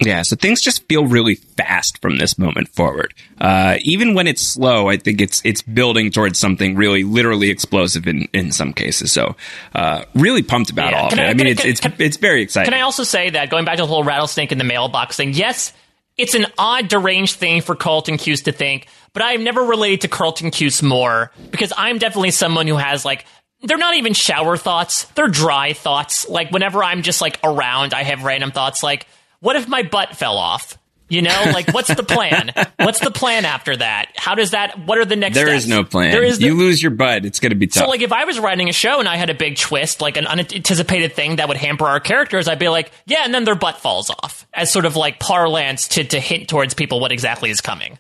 [0.01, 3.15] Yeah, so things just feel really fast from this moment forward.
[3.41, 8.09] Uh, even when it's slow, I think it's it's building towards something really, literally explosive
[8.09, 9.13] in, in some cases.
[9.13, 9.37] So,
[9.77, 10.99] uh, really pumped about Yeah.
[11.01, 11.27] all of Can it.
[11.27, 12.73] I- I, mean, I- it's it's can- it's very exciting.
[12.73, 15.35] Can I also say that going back to the whole rattlesnake in the mailbox thing?
[15.35, 15.73] Yes,
[16.17, 20.09] it's an odd, deranged thing for Carlton Cuse to think, but I've never related to
[20.09, 23.25] Carlton Cuse more because I'm definitely someone who has like.
[23.65, 25.05] They're not even shower thoughts.
[25.15, 26.29] They're dry thoughts.
[26.29, 29.07] Like whenever I'm just like around, I have random thoughts like,
[29.43, 30.79] what if my butt fell off?
[31.09, 32.53] You know, like what's the plan?
[32.79, 34.07] what's the plan after that?
[34.17, 34.87] How does that?
[34.87, 35.35] What are the next?
[35.35, 35.65] There steps?
[35.65, 36.11] is no plan.
[36.13, 36.41] There is.
[36.41, 37.85] you lose your butt, it's going to be tough.
[37.85, 40.17] so, like, if I was writing a show and I had a big twist, like
[40.17, 43.55] an unanticipated thing that would hamper our characters, I'd be like, yeah, and then their
[43.57, 47.51] butt falls off as sort of like parlance to, to hint towards people what exactly
[47.51, 47.99] is coming.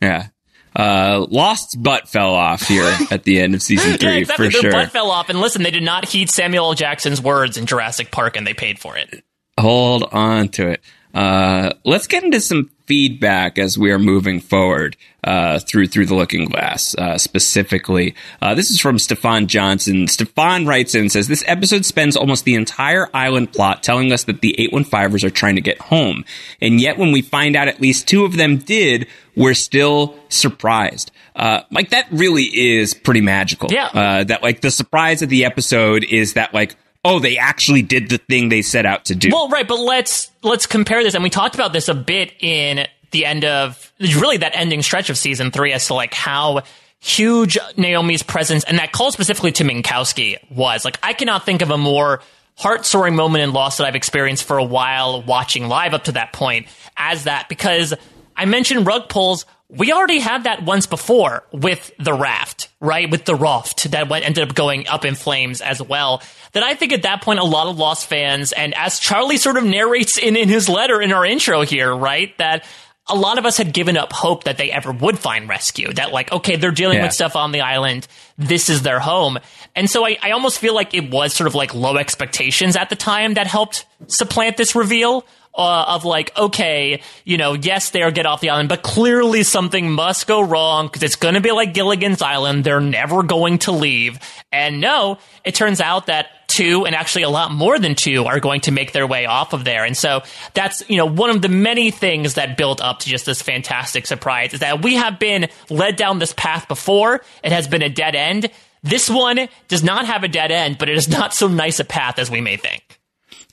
[0.00, 0.28] yeah.
[0.76, 4.46] Uh, Lost's butt fell off here at the end of season three yeah, exactly.
[4.46, 4.70] for Their sure.
[4.70, 5.28] butt fell off.
[5.28, 6.74] And listen, they did not heed Samuel L.
[6.74, 9.24] Jackson's words in Jurassic Park and they paid for it.
[9.58, 10.80] Hold on to it.
[11.14, 16.14] Uh, let's get into some feedback as we are moving forward uh, through through the
[16.14, 16.94] Looking Glass.
[16.94, 20.06] Uh, specifically, uh, this is from Stefan Johnson.
[20.06, 24.24] Stefan writes in and says this episode spends almost the entire island plot telling us
[24.24, 26.24] that the 815ers are trying to get home,
[26.60, 31.10] and yet when we find out at least two of them did, we're still surprised.
[31.34, 33.70] Uh, like that really is pretty magical.
[33.72, 33.86] Yeah.
[33.86, 36.76] Uh, that like the surprise of the episode is that like.
[37.04, 39.30] Oh, they actually did the thing they set out to do.
[39.32, 42.86] Well, right, but let's let's compare this, and we talked about this a bit in
[43.10, 46.62] the end of really that ending stretch of season three as to like how
[47.00, 50.84] huge Naomi's presence and that call specifically to Minkowski was.
[50.84, 52.20] Like, I cannot think of a more
[52.56, 56.12] heart soaring moment in Lost that I've experienced for a while watching live up to
[56.12, 57.94] that point as that because
[58.36, 59.46] I mentioned rug pulls.
[59.70, 63.10] We already had that once before with the raft, right?
[63.10, 66.22] With the raft that went ended up going up in flames as well.
[66.52, 69.58] That I think at that point a lot of Lost fans, and as Charlie sort
[69.58, 72.36] of narrates in, in his letter in our intro here, right?
[72.38, 72.64] That
[73.10, 75.92] a lot of us had given up hope that they ever would find rescue.
[75.92, 77.04] That like, okay, they're dealing Yeah.
[77.04, 78.06] with stuff on the island.
[78.38, 79.38] This is their home.
[79.76, 82.88] And so I, I almost feel like it was sort of like low expectations at
[82.88, 85.26] the time that helped supplant this reveal.
[85.58, 89.90] Uh, of like, okay, you know, yes, they'll get off the island, but clearly something
[89.90, 92.62] must go wrong because it's going to be like Gilligan's Island.
[92.62, 94.20] They're never going to leave.
[94.52, 98.38] And no, it turns out that two and actually a lot more than two are
[98.40, 99.84] going to make their way off of there.
[99.84, 100.22] And so
[100.54, 104.06] that's, you know, one of the many things that built up to just this fantastic
[104.06, 107.20] surprise is that we have been led down this path before.
[107.42, 108.50] It has been a dead end.
[108.82, 111.84] This one does not have a dead end, but it is not so nice a
[111.84, 113.00] path as we may think.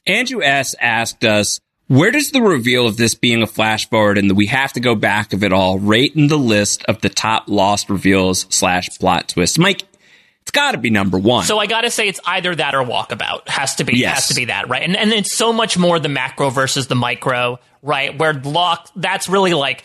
[0.07, 0.75] Andrew S.
[0.79, 4.47] asked us, where does the reveal of this being a flash forward and that we
[4.47, 7.89] have to go back of it all rate in the list of the top lost
[7.89, 9.57] reveals slash plot twists?
[9.57, 9.83] Mike,
[10.41, 11.43] it's got to be number one.
[11.45, 13.47] So I gotta say, it's either that or walkabout.
[13.47, 14.15] Has to be, Yes.
[14.15, 14.83] has to be that, right?
[14.83, 18.17] And and it's so much more the macro versus the micro, right?
[18.17, 19.83] Where Locke, that's really like,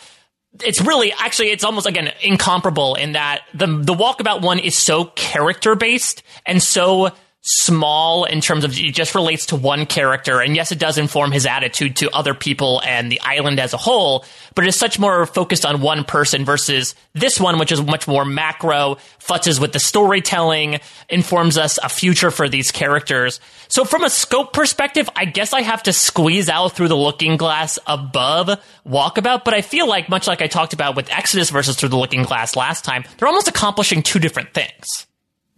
[0.63, 5.05] it's really actually, it's almost again incomparable in that the the walkabout one is so
[5.05, 7.11] character based and so
[7.43, 10.41] small in terms of it just relates to one character.
[10.41, 13.79] And yes it does inform his attitude to other people and the island as a
[13.79, 18.07] whole but it's such more focused on one person versus this one which is much
[18.07, 23.41] more macro futzes with the storytelling informs us a future for these characters.
[23.69, 27.39] So from a scope perspective i guess i have to squeeze out through the looking
[27.39, 31.77] glass above walkabout but i feel like much like i talked about with exodus versus
[31.77, 35.07] through the looking glass last time they're almost accomplishing two different things.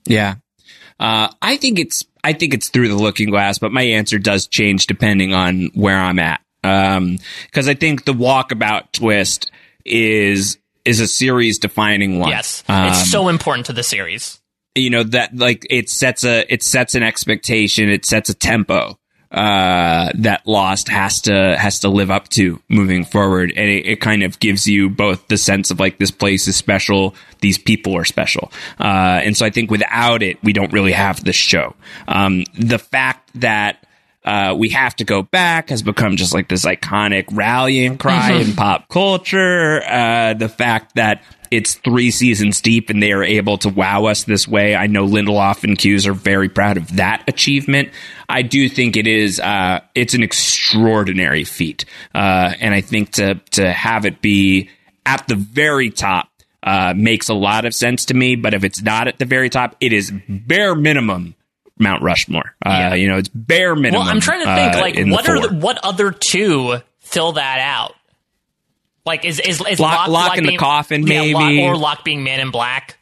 [0.06, 0.36] Yeah.
[1.02, 4.46] Uh, I think it's, I think it's through the looking glass, but my answer does
[4.46, 6.40] change depending on where I'm at.
[6.62, 7.18] Um,
[7.50, 9.50] cause I think the walkabout twist
[9.84, 12.30] is, is a series defining one.
[12.30, 14.40] yes Um, it's so important to the series
[14.74, 17.90] you know, that like it sets a, it sets an expectation.
[17.90, 18.96] It sets a tempo.
[19.32, 23.50] Uh, that Lost has to, has to live up to moving forward.
[23.56, 26.54] And it, it kind of gives you both the sense of like, this place is
[26.54, 27.14] special.
[27.40, 28.52] These people are special.
[28.78, 31.74] Uh, and so I think without it, we don't really have this show.
[32.06, 33.86] Um, the fact that,
[34.22, 38.52] uh, we have to go back has become just like this iconic rallying cry in
[38.54, 39.82] pop culture.
[39.82, 41.22] Uh, the fact that
[41.52, 44.74] it's three seasons deep and they are able to wow us this way.
[44.74, 47.90] I know Lindelof and Cuse are very proud of that achievement.
[48.28, 51.84] I do think it is, uh, it's an extraordinary feat.
[52.14, 54.70] Uh, and I think to, to have it be
[55.04, 56.28] at the very top,
[56.62, 58.36] uh, makes a lot of sense to me.
[58.36, 61.34] But if it's not at the very top, it is bare minimum
[61.78, 62.54] Mount Rushmore.
[62.64, 62.94] Uh, Yeah.
[62.94, 64.00] you know, it's bare minimum.
[64.06, 67.58] Well, I'm trying to think uh, like what are the, what other two fill that
[67.58, 67.94] out?
[69.04, 71.62] Like is is, is Locke- Locke, Locke in the being, Coffin, yeah, Locke- maybe.
[71.62, 72.98] or Locke being Man in Black?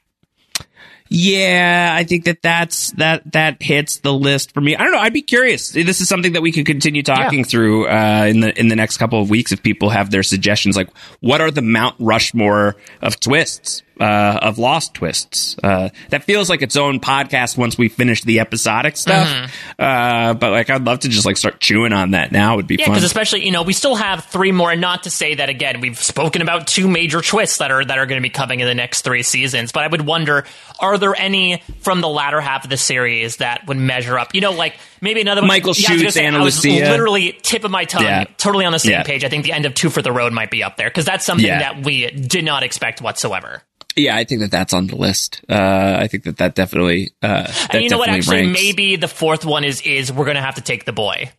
[1.13, 4.77] Yeah, I think that that's that that hits the list for me.
[4.77, 5.01] I don't know.
[5.01, 5.71] I'd be curious.
[5.71, 7.45] This is something that we could continue talking Yeah.
[7.47, 10.77] through uh, in the in the next couple of weeks if people have their suggestions.
[10.77, 10.89] Like,
[11.19, 15.57] what are the Mount Rushmore of twists, uh, of lost twists?
[15.63, 19.29] Uh, that feels like its own podcast once we finish the episodic stuff.
[19.29, 19.83] Mm-hmm.
[19.83, 22.57] Uh, but like, I'd love to just like start chewing on that now.
[22.57, 22.95] Would be Yeah, fun.
[22.95, 25.81] because especially you know we still have three more, and not to say that again
[25.81, 28.67] we've spoken about two major twists that are that are going to be coming in
[28.67, 29.73] the next three seasons.
[29.73, 30.45] But I would wonder,
[30.81, 34.35] are there any from the latter half of the series that would measure up?
[34.35, 35.49] You know, like maybe another one.
[35.49, 36.85] Michael gonna Schutz, say, I was Lucia.
[36.91, 38.25] literally tip of my tongue, Yeah.
[38.37, 39.03] totally on the same Yeah.
[39.03, 39.25] page.
[39.25, 41.25] I think the end of Two for the Road might be up there because that's
[41.25, 41.59] something Yeah.
[41.61, 43.63] that we did not expect whatsoever.
[43.97, 45.41] yeah, I think that that's on the list.
[45.49, 47.11] Uh, I think that that definitely.
[47.23, 48.09] Uh, that And you know what?
[48.09, 48.61] Actually, ranks.
[48.63, 51.31] maybe the fourth one is is we're going to have to take the boy.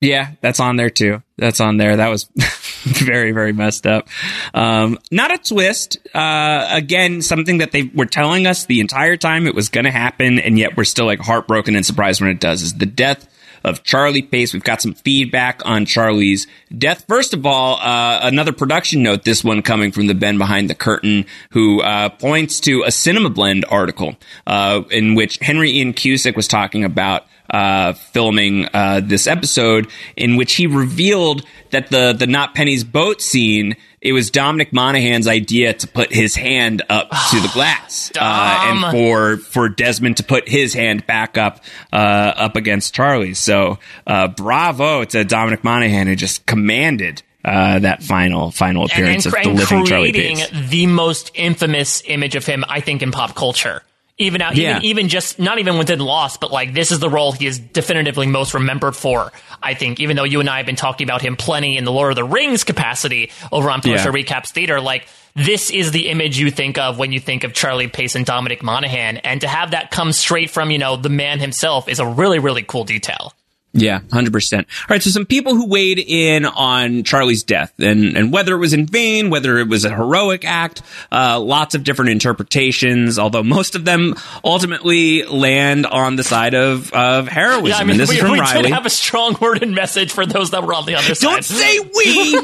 [0.00, 1.22] Yeah, that's on there too.
[1.38, 1.96] That's on there.
[1.96, 2.28] That was
[2.84, 4.08] very, very messed up.
[4.54, 5.98] Um, not a twist.
[6.14, 9.90] Uh, again, something that they were telling us the entire time it was going to
[9.90, 12.62] happen, and yet we're still like heartbroken and surprised when it does.
[12.62, 13.28] Is the death
[13.64, 14.52] of Charlie Pace.
[14.52, 16.46] We've got some feedback on Charlie's
[16.76, 17.04] death.
[17.08, 19.24] First of all, uh, another production note.
[19.24, 23.30] This one coming from the Ben behind the curtain, who uh, points to a Cinema
[23.30, 29.26] Blend article uh, in which Henry Ian Cusick was talking about uh, filming uh, this
[29.26, 33.76] episode, in which he revealed that the the Not Penny's boat scene.
[34.00, 38.92] It was Dominic Monaghan's idea to put his hand up to the glass, uh, and
[38.92, 43.34] for for Desmond to put his hand back up uh, up against Charlie.
[43.34, 49.34] So uh, bravo to Dominic Monaghan who just commanded uh, that final final appearance and,
[49.34, 50.70] of the living Charlie creating Pace.
[50.70, 53.82] the most infamous image of him, I think, in pop culture.
[54.20, 54.70] Even out, Yeah.
[54.78, 57.58] even, even just not even within Lost, but like this is the role he is
[57.60, 59.32] definitively most remembered for.
[59.62, 61.92] I think, even though you and I have been talking about him plenty in the
[61.92, 64.24] Lord of the Rings capacity over on Publisher Yeah.
[64.24, 65.06] Recaps Theater, like
[65.36, 68.62] this is the image you think of when you think of Charlie Pace and Dominic
[68.62, 72.06] Monaghan, and to have that come straight from you know the man himself is a
[72.06, 73.32] really really cool detail.
[73.74, 74.66] Yeah, hundred percent.
[74.82, 78.58] All right, so some people who weighed in on Charlie's death and and whether it
[78.58, 80.80] was in vain, whether it was a heroic act,
[81.12, 83.18] uh, lots of different interpretations.
[83.18, 87.68] Although most of them ultimately land on the side of of heroism.
[87.68, 88.62] Yeah, I mean, and this we, is from we Riley.
[88.62, 91.28] did have a strong worded message for those that were on the other side.
[91.28, 92.40] Don't say we.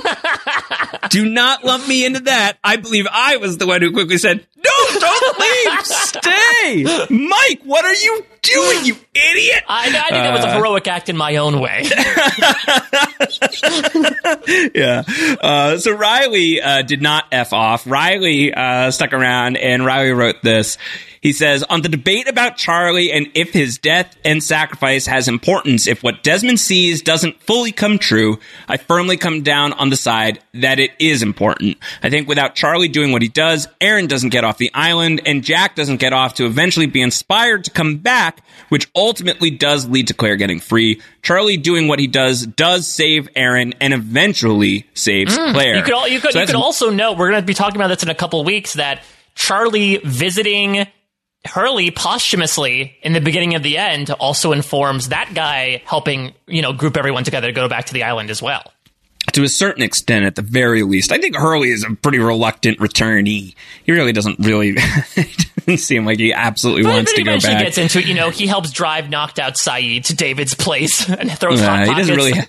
[1.09, 2.59] Do not lump me into that.
[2.63, 5.87] I believe I was the one who quickly said, "No, don't leave.
[5.87, 7.61] Stay, Mike.
[7.65, 11.17] What are you doing, you idiot?" I, I think that was a heroic act in
[11.17, 11.85] my own way.
[14.75, 15.03] yeah.
[15.41, 17.87] Uh, so Riley uh, did not f off.
[17.87, 20.79] Riley uh, stuck around, and Riley wrote this.
[21.25, 25.87] He says, on the debate about Charlie and if his death and sacrifice has importance,
[25.87, 30.41] if what Desmond sees doesn't fully come true, I firmly come down on the side
[30.53, 31.79] that it is important.
[32.03, 35.43] I think without Charlie doing what he does, Aaron doesn't get off the island and
[35.43, 40.09] Jack doesn't get off to eventually be inspired to come back, which ultimately does lead
[40.09, 41.01] to Claire getting free.
[41.23, 45.77] Charlie doing what he does does save Aaron and eventually saves Claire.
[45.77, 45.79] Mm.
[45.79, 47.77] You could, al- you could, So you could also note, we're going to be talking
[47.77, 49.03] about this in a couple of weeks, that
[49.35, 50.87] Charlie visiting
[51.47, 56.73] Hurley posthumously in the beginning of the end also informs that guy helping, you know,
[56.73, 58.73] group everyone together to go back to the island as well.
[59.33, 61.13] to a certain extent, at the very least.
[61.13, 63.55] I think Hurley is a pretty reluctant returnee.
[63.85, 67.65] He really doesn't really doesn't seem like he absolutely But, wants to go eventually back.
[67.65, 71.31] gets into it, you know, he helps drive knocked out Sayid to David's place and
[71.39, 72.33] throws Uh, he doesn't really.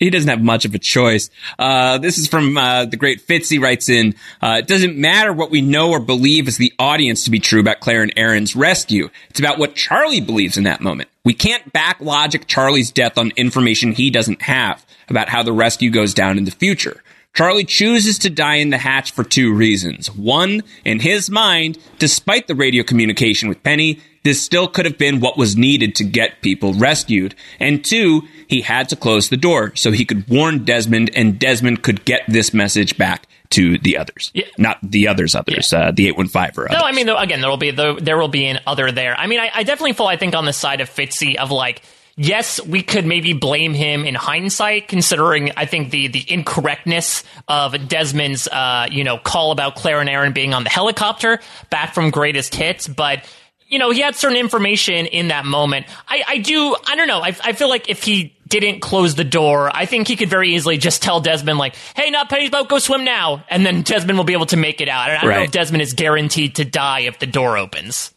[0.00, 1.28] He doesn't have much of a choice.
[1.58, 4.14] Uh, this is from uh, the great Fitzy writes in.
[4.40, 7.60] Uh, it doesn't matter what we know or believe as the audience to be true
[7.60, 9.10] about Claire and Aaron's rescue.
[9.28, 11.10] It's about what Charlie believes in that moment.
[11.22, 15.90] We can't back logic Charlie's death on information he doesn't have about how the rescue
[15.90, 17.02] goes down in the future.
[17.34, 20.10] Charlie chooses to die in the hatch for two reasons.
[20.10, 25.20] One, in his mind, despite the radio communication with Penny, this still could have been
[25.20, 27.34] what was needed to get people rescued.
[27.58, 31.82] And two, he had to close the door so he could warn Desmond and Desmond
[31.82, 34.30] could get this message back to the others.
[34.34, 34.44] Yeah.
[34.58, 36.80] Not the others, others, uh, the 815 or others.
[36.80, 39.16] No, I mean, though, again, there will be there, there will be an other there.
[39.16, 41.82] I mean, I, I definitely fall, I think, on the side of Fitzy of like,
[42.16, 47.88] yes, we could maybe blame him in hindsight, considering I think the the incorrectness of
[47.88, 51.40] Desmond's, uh, you know, call about Claire and Aaron being on the helicopter
[51.70, 53.24] back from Greatest Hits, but.
[53.72, 55.86] You know, he had certain information in that moment.
[56.08, 57.20] I, I do, I don't know.
[57.20, 60.56] I, I feel like if he didn't close the door, I think he could very
[60.56, 63.44] easily just tell Desmond, like, hey, not Penny's boat, go swim now.
[63.48, 65.08] And then Desmond will be able to make it out.
[65.08, 68.12] I don't know if Desmond is guaranteed to die if the door opens.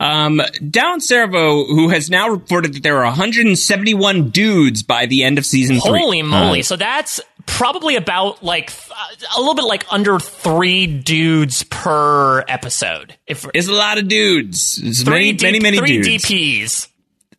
[0.00, 5.38] Um, Down Servo, who has now reported that there are 171 dudes by the end
[5.38, 6.00] of season three.
[6.00, 6.60] Holy moly.
[6.60, 8.90] Uh, so that's probably about like th-
[9.36, 13.16] a little bit like under three dudes per episode.
[13.26, 14.80] If it's a lot of dudes.
[14.82, 16.24] It's three many, many, many three dudes.
[16.24, 16.88] DPs.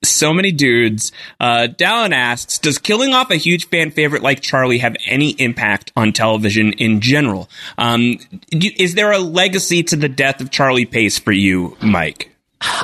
[0.04, 1.14] so many dudes.
[1.40, 5.94] Uh, Dallin asks, does killing off a huge fan favorite like Charlie have any impact
[5.96, 7.50] on television in general?
[7.78, 8.18] Um,
[8.50, 12.30] do- is there a legacy to the death of Charlie Pace for you, Mike?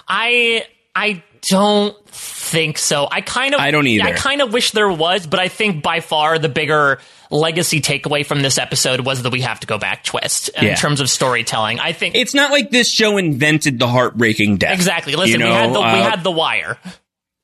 [0.07, 0.65] I
[0.95, 3.07] I don't think so.
[3.09, 4.03] I kind of I don't either.
[4.03, 6.99] I kind of wish there was, but I think by far the bigger
[7.31, 10.75] legacy takeaway from this episode was that we have to go back twist in Yeah.
[10.75, 11.79] terms of storytelling.
[11.79, 14.73] I think It's not like this show invented the heartbreaking death.
[14.73, 15.15] exactly.
[15.15, 16.77] Listen, You know, we had the we uh, had the wire.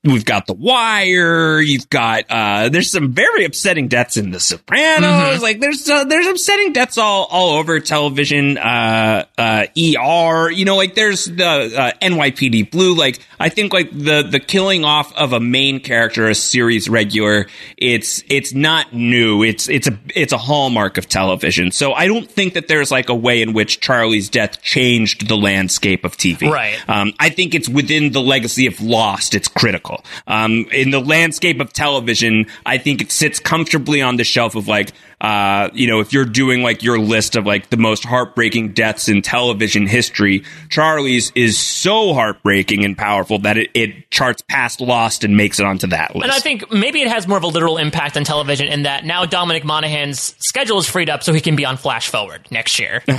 [0.05, 1.59] We've got The Wire.
[1.59, 5.03] You've got uh there's some very upsetting deaths in The Sopranos.
[5.03, 5.41] Mm-hmm.
[5.41, 8.57] Like there's uh, there's upsetting deaths all all over television.
[8.57, 10.51] Uh uh ER.
[10.51, 12.95] You know, like there's the uh, NYPD Blue.
[12.95, 17.47] Like I think like the the killing off of a main character, a series regular.
[17.77, 19.43] It's it's not new.
[19.43, 21.71] It's it's a it's a hallmark of television.
[21.71, 25.37] So I don't think that there's like a way in which Charlie's death changed the
[25.37, 26.49] landscape of TV.
[26.49, 26.77] Right.
[26.87, 29.33] Um, I think it's within the legacy of Lost.
[29.33, 29.94] It's critical.
[30.27, 34.67] Um, in the landscape of television, I think it sits comfortably on the shelf of
[34.67, 34.91] like,
[35.21, 39.07] uh, you know, if you're doing like your list of like the most heartbreaking deaths
[39.07, 45.23] in television history, Charlie's is so heartbreaking and powerful that it, it charts past Lost
[45.23, 46.23] and makes it onto that list.
[46.23, 49.05] And I think maybe it has more of a literal impact on television in that
[49.05, 52.79] now Dominic Monaghan's schedule is freed up so he can be on Flash Forward next
[52.79, 53.01] year.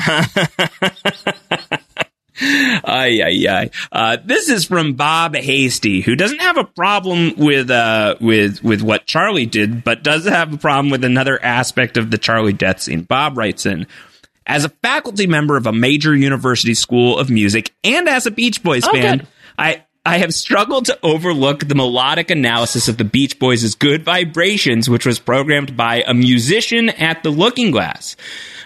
[2.40, 3.70] Ay, ay, ay.
[3.90, 8.82] Uh, this is from Bob Hasty, who doesn't have a problem with, uh, with, with
[8.82, 12.82] what Charlie did, but does have a problem with another aspect of the Charlie death
[12.82, 13.02] scene.
[13.02, 13.86] Bob writes in,
[14.46, 18.62] as a faculty member of a major university school of music and as a Beach
[18.62, 19.26] Boys Oh, fan, good.
[19.58, 24.88] I, I have struggled to overlook the melodic analysis of the Beach Boys' Good Vibrations,
[24.88, 28.14] which was programmed by a musician at the Looking Glass.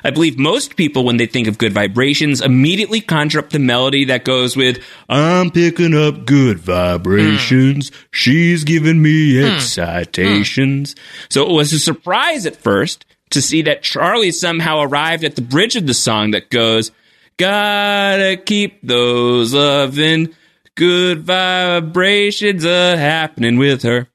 [0.04, 4.04] I believe most people, when they think of Good Vibrations, immediately conjure up the melody
[4.04, 7.90] that goes with, I'm picking up good vibrations.
[8.10, 9.46] She's giving me hmm.
[9.46, 9.54] Hmm.
[9.54, 10.94] excitations.
[11.30, 15.42] So it was a surprise at first to see that Charlie somehow arrived at the
[15.42, 16.90] bridge of the song that goes,
[17.38, 20.34] Gotta keep those loving
[20.76, 24.08] good vibrations are happening with her.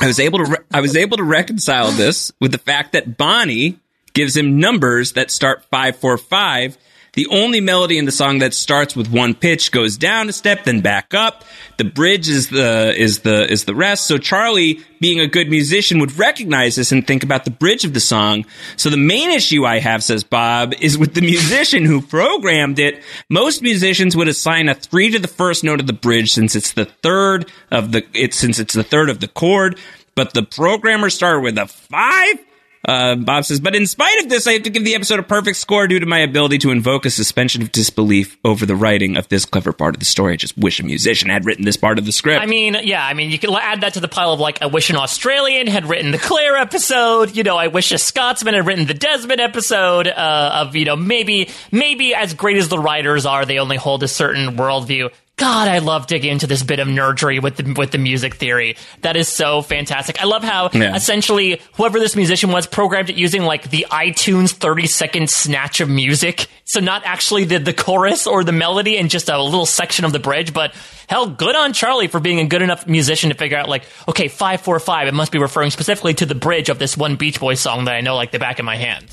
[0.00, 3.16] I was able to re- I was able to reconcile this with the fact that
[3.16, 3.78] Bonnie
[4.12, 6.78] gives him numbers that start 545.
[7.18, 10.62] The only melody in the song that starts with one pitch goes down a step,
[10.62, 11.42] then back up.
[11.76, 14.06] The bridge is the is the is the rest.
[14.06, 17.92] So Charlie, being a good musician, would recognize this and think about the bridge of
[17.92, 18.46] the song.
[18.76, 23.02] So the main issue I have, says Bob, is with the musician who programmed it.
[23.28, 26.70] Most musicians would assign a three to the first note of the bridge since it's
[26.70, 29.76] the third of the it since it's the third of the chord.
[30.14, 32.47] But the programmer started with a five.
[32.86, 35.22] Uh, Bob says, but in spite of this, I have to give the episode a
[35.22, 39.16] perfect score due to my ability to invoke a suspension of disbelief over the writing
[39.16, 40.34] of this clever part of the story.
[40.34, 42.42] I just wish a musician had written this part of the script.
[42.42, 44.66] I mean, yeah, I mean, you can add that to the pile of like, I
[44.66, 47.36] wish an Australian had written the Claire episode.
[47.36, 50.06] You know, I wish a Scotsman had written the Desmond episode.
[50.06, 54.02] Uh, of you know, maybe, maybe as great as the writers are, they only hold
[54.02, 55.10] a certain worldview.
[55.38, 58.76] God, I love digging into this bit of nerdery with the with the music theory.
[59.02, 60.20] That is so fantastic.
[60.20, 60.94] I love how Yeah.
[60.96, 65.88] essentially whoever this musician was programmed it using like the iTunes 30 second snatch of
[65.88, 66.48] music.
[66.64, 70.12] So not actually the, the chorus or the melody and just a little section of
[70.12, 70.74] the bridge, but
[71.08, 74.26] hell, good on Charlie for being a good enough musician to figure out like, okay,
[74.28, 77.84] 545, it must be referring specifically to the bridge of this one Beach Boys song
[77.84, 79.06] that I know like the back of my hand.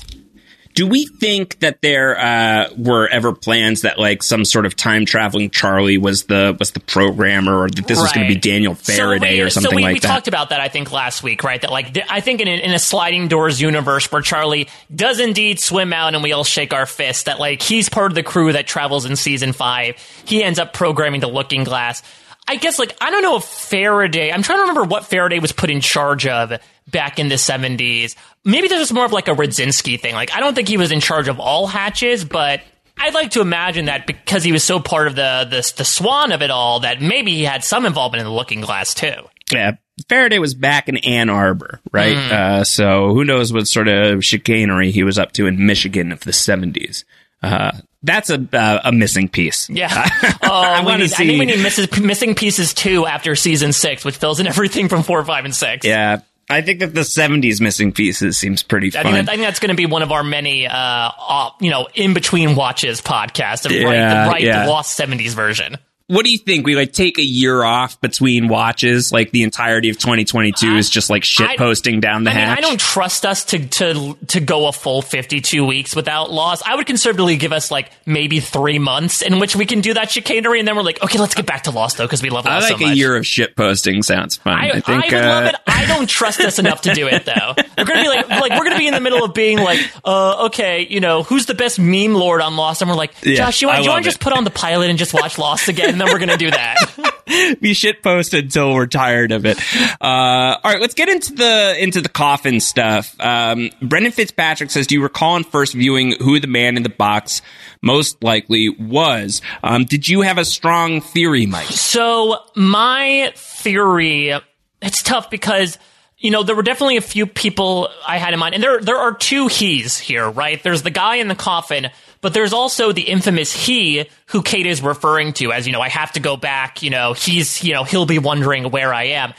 [0.76, 5.06] Do we think that there uh, were ever plans that like some sort of time
[5.06, 8.74] traveling Charlie was the was the programmer, or that this was going to be Daniel
[8.74, 10.08] Faraday so we, or something so we, like we that?
[10.08, 11.58] talked about that, I think, last week, right?
[11.58, 15.18] That like, th- I think in a, in a sliding doors universe where Charlie does
[15.18, 18.22] indeed swim out and we all shake our fists, that like he's part of the
[18.22, 19.96] crew that travels in season five.
[20.26, 22.02] He ends up programming the Looking Glass.
[22.48, 24.32] I guess like I don't know if Faraday.
[24.32, 26.52] I'm trying to remember what Faraday was put in charge of
[26.90, 28.14] back in the 70s.
[28.44, 30.14] Maybe this was more of like a Radzinski thing.
[30.14, 32.60] Like I don't think he was in charge of all hatches, but
[32.98, 36.32] I'd like to imagine that because he was so part of the the, the swan
[36.32, 39.14] of it all, that maybe he had some involvement in the Looking Glass too.
[39.50, 39.72] yeah,
[40.08, 42.16] Faraday was back in Ann Arbor, right?
[42.16, 42.32] Hmm.
[42.32, 46.20] Uh, so who knows what sort of chicanery he was up to in Michigan of
[46.20, 47.04] the seventies.
[47.42, 47.72] Uh,
[48.02, 49.68] that's a uh, a missing piece.
[49.68, 50.08] Yeah.
[50.48, 53.72] Oh, we wanna need, I think see- we need misses, missing pieces two after season
[53.72, 55.84] six, which fills in everything from four, five, and six.
[55.84, 59.12] Yeah, I think that the '70s missing pieces seems pretty I fun.
[59.12, 61.88] think, that, I think that's going to be one of our many, uh, you know,
[61.94, 63.66] in between watches podcasts.
[63.66, 64.66] Of right, the right yeah.
[64.66, 65.76] lost seventies version.
[66.08, 66.64] What do you think?
[66.64, 71.10] We like take a year off between watches, like the entirety of 2022 is just
[71.10, 72.58] like shit posting down the I mean, hatch.
[72.58, 76.62] I don't trust us to to to go a full fifty two weeks without Lost.
[76.64, 80.08] I would conservatively give us like maybe three months in which we can do that
[80.12, 82.44] chicanery, and then we're like, okay, let's get back to Lost though because we love
[82.44, 82.66] Lost.
[82.66, 84.56] I like so a year of shit posting sounds fun.
[84.56, 85.54] I, I, think I would uh, love it.
[85.66, 87.54] I don't trust us enough to do it though.
[87.76, 90.46] We're gonna be like, like we're gonna be in the middle of being like, uh,
[90.46, 92.80] okay, you know, who's the best meme lord on Lost?
[92.80, 94.88] And we're like, Yeah, Josh, you want, you want to just put on the pilot
[94.88, 95.95] and just watch Lost again?
[95.96, 97.56] And then we're gonna do that.
[97.60, 99.58] be shit posted until we're tired of it.
[99.98, 103.18] Uh, all right, let's get into the into the coffin stuff.
[103.18, 106.90] Um, Brendan Fitzpatrick says, "Do you recall on first viewing who the man in the
[106.90, 107.40] box
[107.80, 109.40] most likely was?
[109.62, 111.64] Um, did you have a strong theory, Mike?
[111.68, 114.34] So my theory,
[114.82, 115.78] it's tough because
[116.18, 118.98] you know there were definitely a few people I had in mind, and there there
[118.98, 120.62] are two he's here, right?
[120.62, 121.88] There's the guy in the coffin,
[122.20, 125.88] but there's also the infamous he who Kate is referring to as you know I
[125.88, 126.82] have to go back.
[126.82, 129.34] You know he's you know he'll be wondering where I am.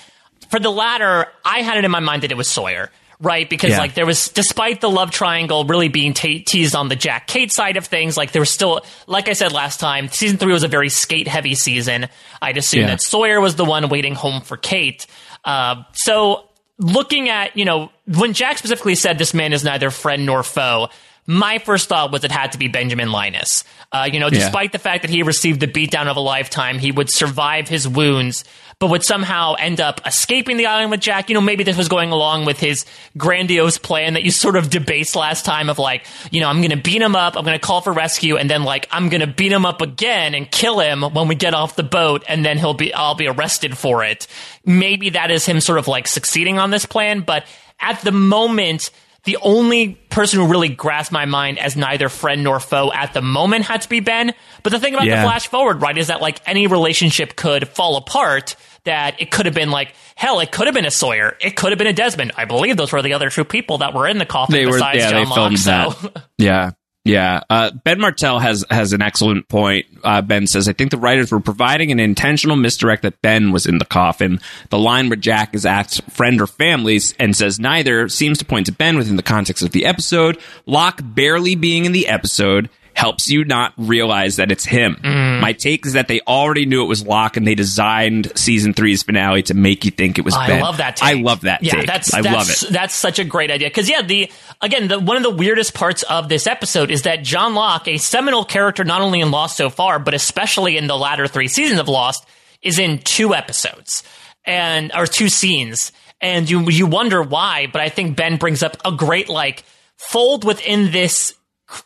[0.49, 2.89] For the latter, I had it in my mind that it was Sawyer.
[3.19, 3.79] Right, because Yeah.
[3.79, 7.51] like there was, despite the love triangle really being te- teased on the Jack Kate
[7.51, 10.61] side of things, like there was still, like I said last time, season three was
[10.61, 12.09] a very skate heavy season.
[12.43, 12.87] I'd assume Yeah.
[12.89, 15.07] that Sawyer was the one waiting home for Kate.
[15.43, 16.47] Uh, so
[16.77, 20.89] looking at, you know, when Jack specifically said this man is neither friend nor foe,
[21.27, 23.65] my first thought was it had to be Benjamin Linus.
[23.91, 26.91] Uh, you know, despite the fact that he received the beatdown of a lifetime, he
[26.91, 28.45] would survive his wounds,
[28.79, 31.29] but would somehow end up escaping the island with Jack.
[31.29, 32.85] You know, maybe this was going along with his
[33.17, 36.71] grandiose plan that you sort of debased last time of like, you know, I'm going
[36.71, 39.21] to beat him up, I'm going to call for rescue, and then like I'm going
[39.21, 42.45] to beat him up again and kill him when we get off the boat, and
[42.45, 44.27] then he'll be I'll be arrested for it.
[44.65, 47.45] Maybe that is him sort of like succeeding on this plan, but
[47.81, 48.91] at the moment
[49.27, 53.21] the only person who really grasped my mind as neither friend nor foe at the
[53.21, 54.33] moment had to be Ben.
[54.63, 55.21] But the thing about Yeah.
[55.21, 58.55] the flash forward, right, is that like any relationship could fall apart.
[58.85, 60.39] That it could have been like hell.
[60.39, 61.37] It could have been a Sawyer.
[61.41, 62.31] It could have been a Desmond.
[62.37, 64.71] I believe those were the other two people that were in the coffin they were
[64.73, 65.57] besides yeah John Locke.
[65.57, 66.71] so that yeah
[67.07, 69.85] yeah uh, ben martell has has an excellent point.
[70.03, 73.65] Uh, ben says i think the writers were providing an intentional misdirect that ben was
[73.65, 74.39] in the coffin.
[74.69, 76.87] The line where jack is asked friend or family?
[77.19, 80.39] and says neither seems to point to ben within the context of the episode.
[80.65, 84.95] Locke barely being in the episode helps you not realize that it's him.
[85.03, 85.39] Mm.
[85.39, 89.03] My take is that they already knew it was Locke and they designed season three's
[89.03, 90.61] finale to make you think it was I Ben.
[90.61, 90.95] love that.
[90.95, 91.09] Take.
[91.09, 91.61] I love that.
[91.63, 91.85] Yeah, take.
[91.85, 92.73] that's I that's, love it.
[92.73, 94.31] That's such a great idea because yeah, the
[94.61, 97.97] again the, one of the weirdest parts of this episode is that John Locke, a
[97.97, 101.79] seminal character not only in Lost so far, but especially in the latter three seasons
[101.79, 102.25] of Lost,
[102.63, 104.03] is in two episodes
[104.43, 107.67] and or two scenes, and you you wonder why.
[107.71, 109.63] But I think Ben brings up a great like
[109.97, 111.36] fold within this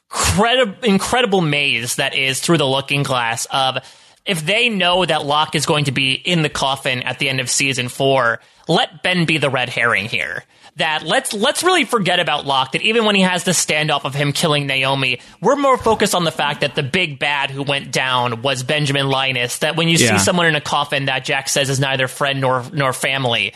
[0.09, 3.77] credible, incredible maze that is through the looking glass of
[4.25, 7.39] if they know that Locke is going to be in the coffin at the end
[7.39, 10.43] of season four, let Ben be the red herring here.
[10.77, 12.71] That let's let's really forget about Locke.
[12.71, 16.23] That even when he has the standoff of him killing Naomi, we're more focused on
[16.23, 19.57] the fact that the big bad who went down was Benjamin Linus.
[19.59, 20.17] That when you Yeah.
[20.17, 23.53] see someone in a coffin that Jack says is neither friend nor nor family,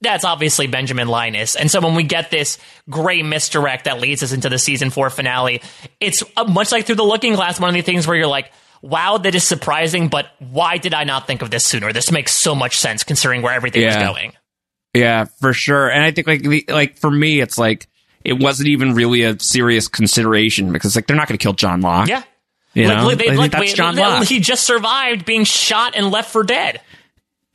[0.00, 1.56] that's obviously Benjamin Linus.
[1.56, 5.10] And so when we get this gray misdirect that leads us into the season four
[5.10, 5.60] finale,
[6.00, 8.50] it's uh, much like through the looking glass, one of the things where you're like,
[8.82, 11.92] wow, that is surprising, but why did I not think of this sooner?
[11.92, 13.88] This makes so much sense considering where everything Yeah.
[13.98, 14.32] was going.
[14.94, 15.88] Yeah, for sure.
[15.90, 17.86] And I think like the, like for me, it's like
[18.24, 21.80] it wasn't even really a serious consideration because like they're not going to kill John
[21.82, 22.08] Locke.
[22.08, 22.22] Yeah.
[22.74, 23.04] You know?
[23.06, 24.26] Like, they- I like, that's wait, John they- Locke.
[24.26, 26.80] He just survived being shot and left for dead.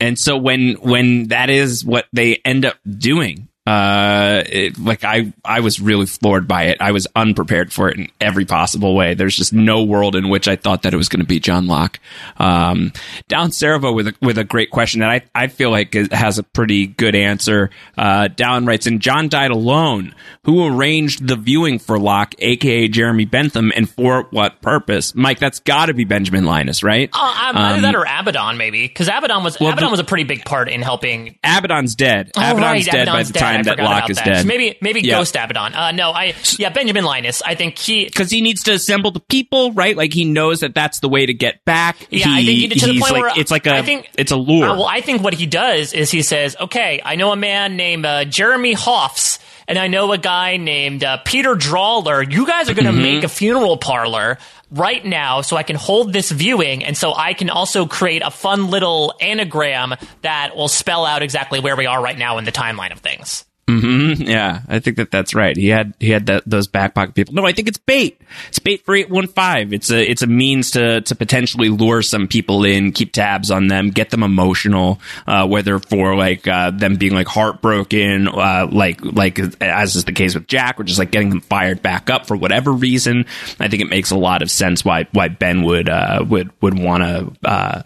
[0.00, 5.32] And so when when that is what they end up doing uh it, like i
[5.44, 9.14] i was really floored by it i was unprepared for it in every possible way
[9.14, 11.66] there's just no world in which i thought that it was going to be john
[11.66, 11.98] locke
[12.38, 12.92] um
[13.28, 16.42] down Servo with a with a great question that i i feel like has a
[16.42, 20.14] pretty good answer uh down writes in john died alone
[20.44, 25.58] who arranged the viewing for locke aka jeremy bentham and for what purpose mike that's
[25.60, 28.86] got to be benjamin linus right Uh, um, either that or Abaddon, maybe.
[28.86, 32.30] Because Abaddon was Well, Abaddon was a pretty big part in helping Abaddon's dead.
[32.36, 33.40] Oh, Abaddon's right, dead by the dead.
[33.40, 34.24] time I that forgot Locke about is that.
[34.24, 34.40] dead.
[34.42, 35.18] So maybe maybe Yeah.
[35.18, 35.74] Ghost Abaddon.
[35.74, 37.42] Uh, no, I yeah Benjamin Linus.
[37.42, 39.96] I think he because he needs to assemble the people, right?
[39.96, 41.96] Like he knows that that's the way to get back.
[42.10, 44.32] Yeah, I think he, to the point like, where it's like a I think, it's
[44.32, 44.66] a lure.
[44.66, 47.76] Uh, well, I think what he does is he says, "Okay, I know a man
[47.76, 49.38] named uh, Jeremy Hoffs,
[49.68, 52.30] and I know a guy named uh, Peter Drawlar.
[52.32, 53.02] You guys are going to Mm-hmm.
[53.02, 54.38] make a funeral parlor."
[54.72, 58.32] Right now, so I can hold this viewing, and so I can also create a
[58.32, 62.50] fun little anagram that will spell out exactly where we are right now in the
[62.50, 63.44] timeline of things.
[63.68, 65.56] Yeah, I think that that's right.
[65.56, 67.34] He had he had that, those back pocket people.
[67.34, 68.20] No, I think it's bait.
[68.48, 69.72] It's bait for eight one five.
[69.72, 73.66] It's a it's a means to to potentially lure some people in, keep tabs on
[73.66, 79.04] them, get them emotional, uh, whether for like uh, them being like heartbroken, uh, like
[79.04, 82.26] like as is the case with Jack, or just like getting them fired back up
[82.26, 83.26] for whatever reason.
[83.58, 86.78] I think it makes a lot of sense why why Ben would uh, would would
[86.78, 87.82] want to uh,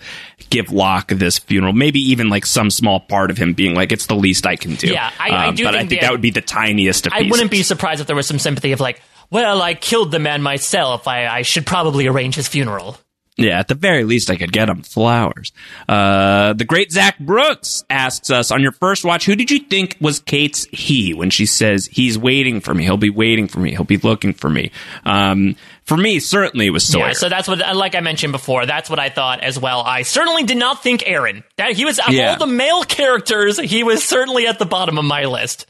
[0.51, 1.73] give Locke this funeral.
[1.73, 4.75] Maybe even like some small part of him being like, it's the least I can
[4.75, 4.89] do.
[4.89, 7.07] Yeah, I- I Um, do but I think think the- that would be the tiniest
[7.07, 7.31] of I pieces.
[7.31, 10.43] wouldn't be surprised if there was some sympathy of like, well, I killed the man
[10.43, 11.07] myself.
[11.09, 12.99] I, I should probably arrange his funeral.
[13.37, 15.53] Yeah, at the very least, I could get him flowers.
[15.89, 19.97] Uh, the great Zach Brooks asks us on your first watch, who did you think
[20.01, 22.85] was Kate's he when she says he's waiting for me?
[22.85, 23.71] He'll be waiting for me.
[23.71, 24.73] He'll be looking for me.
[25.07, 25.57] Um,
[25.91, 27.09] for me, certainly it was Sawyer.
[27.09, 29.81] Yeah, so that's what, like I mentioned before, that's what I thought as well.
[29.83, 31.43] I certainly did not think Aaron.
[31.57, 32.31] That he was of Yeah.
[32.31, 35.67] all the male characters, he was certainly at the bottom of my list.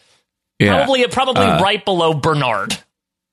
[0.59, 0.77] Yeah.
[0.77, 2.77] Probably, probably Uh, right below Bernard.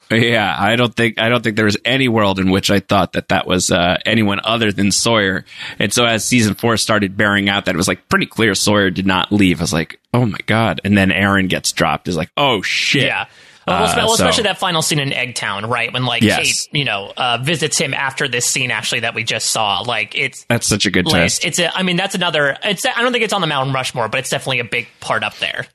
[0.10, 3.12] Yeah, I don't think I don't think there was any world in which I thought
[3.12, 5.44] that that was uh, anyone other than Sawyer.
[5.80, 8.90] And so as season four started bearing out that it was like pretty clear Sawyer
[8.90, 9.60] did not leave.
[9.60, 10.80] I was like, oh my god!
[10.86, 12.08] And then Aaron gets dropped.
[12.08, 13.04] Is like, oh shit.
[13.04, 13.26] Yeah.
[13.68, 15.92] Well, Uh, well, so- especially that final scene in Eggtown, right?
[15.92, 16.38] When like Yes.
[16.68, 19.80] Kate, you know, uh, visits him after this scene actually that we just saw.
[19.82, 21.44] Like it's That's such a good like, twist.
[21.46, 22.58] it's a, I mean, that's another.
[22.64, 25.24] It's I don't think it's on the Mount Rushmore, but it's definitely a big part
[25.24, 25.68] up there.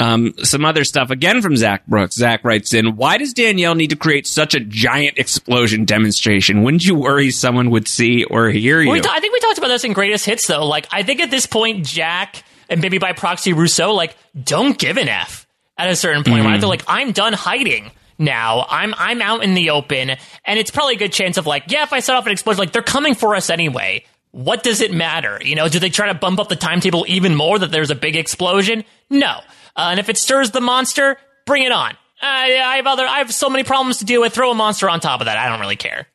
[0.00, 2.16] Um, some other stuff again from Zach Brooks.
[2.16, 6.64] Zach writes in, why does Danielle need to create such a giant explosion demonstration?
[6.64, 8.90] Wouldn't you worry someone would see or hear you?
[8.90, 10.66] We ta- I think we talked about this in Greatest Hits, though.
[10.66, 14.96] Like, I think at this point, Jack and maybe by proxy Rousseau, like, don't give
[14.96, 15.43] an f
[15.76, 16.44] at a certain point.
[16.44, 16.60] Right?
[16.60, 18.66] They're like, I'm done hiding now.
[18.68, 20.10] I'm I'm out in the open,
[20.44, 22.60] and it's probably a good chance of like, yeah, if I set off an explosion,
[22.60, 24.04] like they're coming for us anyway.
[24.30, 25.38] What does it matter?
[25.40, 27.94] You know, do they try to bump up the timetable even more that there's a
[27.94, 28.82] big explosion?
[29.08, 29.38] No.
[29.76, 31.96] Uh, and if it stirs the monster, bring it on.
[32.20, 34.32] I, I have other, I have so many problems to deal with.
[34.32, 35.36] Throw a monster on top of that.
[35.36, 36.08] I don't really care.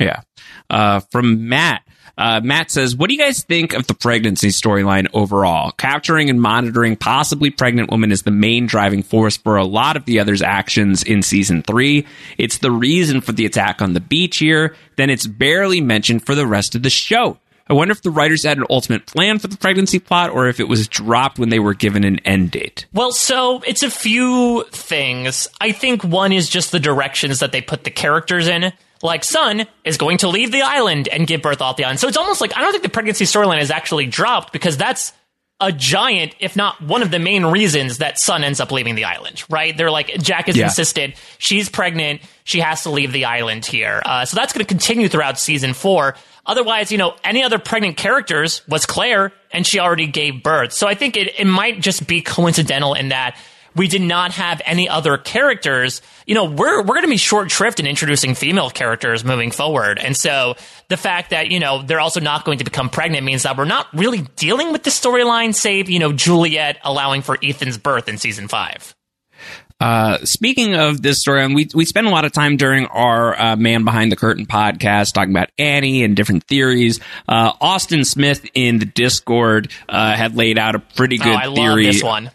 [0.00, 0.22] Yeah.
[0.68, 1.82] Uh, from Matt.
[2.18, 5.72] Uh, Matt says, What do you guys think of the pregnancy storyline overall?
[5.72, 10.04] Capturing and monitoring possibly pregnant women is the main driving force for a lot of
[10.04, 12.06] the others' actions in season three.
[12.38, 16.34] It's the reason for the attack on the beach here, then it's barely mentioned for
[16.34, 17.38] the rest of the show.
[17.68, 20.60] I wonder if the writers had an ultimate plan for the pregnancy plot or if
[20.60, 22.86] it was dropped when they were given an end date.
[22.92, 25.48] Well, so it's a few things.
[25.60, 28.72] I think one is just the directions that they put the characters in
[29.02, 32.00] like Sun is going to leave the island and give birth off the island.
[32.00, 35.12] So it's almost like I don't think the pregnancy storyline is actually dropped because that's
[35.62, 39.04] a giant, if not one of the main reasons that Sun ends up leaving the
[39.04, 39.76] island, right?
[39.76, 40.64] They're like, Jack has yeah.
[40.64, 42.20] insisted she's pregnant.
[42.42, 44.02] She has to leave the island here.
[44.04, 46.16] Uh, so that's going to continue throughout season four.
[46.44, 50.72] Otherwise, you know, any other pregnant characters was Claire and she already gave birth.
[50.72, 53.36] So I think it, it might just be coincidental in that
[53.74, 56.02] we did not have any other characters.
[56.26, 59.98] You know, we're we're going to be short shrift in introducing female characters moving forward,
[59.98, 60.54] and so
[60.88, 63.64] the fact that you know they're also not going to become pregnant means that we're
[63.64, 68.18] not really dealing with the storyline, save you know Juliet allowing for Ethan's birth in
[68.18, 68.94] season five.
[69.80, 73.56] Uh, speaking of this story, we we spent a lot of time during our uh,
[73.56, 77.00] Man Behind the Curtain podcast talking about Annie and different theories.
[77.28, 81.52] Uh, Austin Smith in the Discord uh, had laid out a pretty good oh, I
[81.52, 81.86] theory.
[81.86, 82.30] Love this one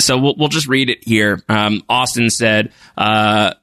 [0.00, 1.42] so we'll, we'll just read it here.
[1.48, 3.54] Um, Austin said, uh,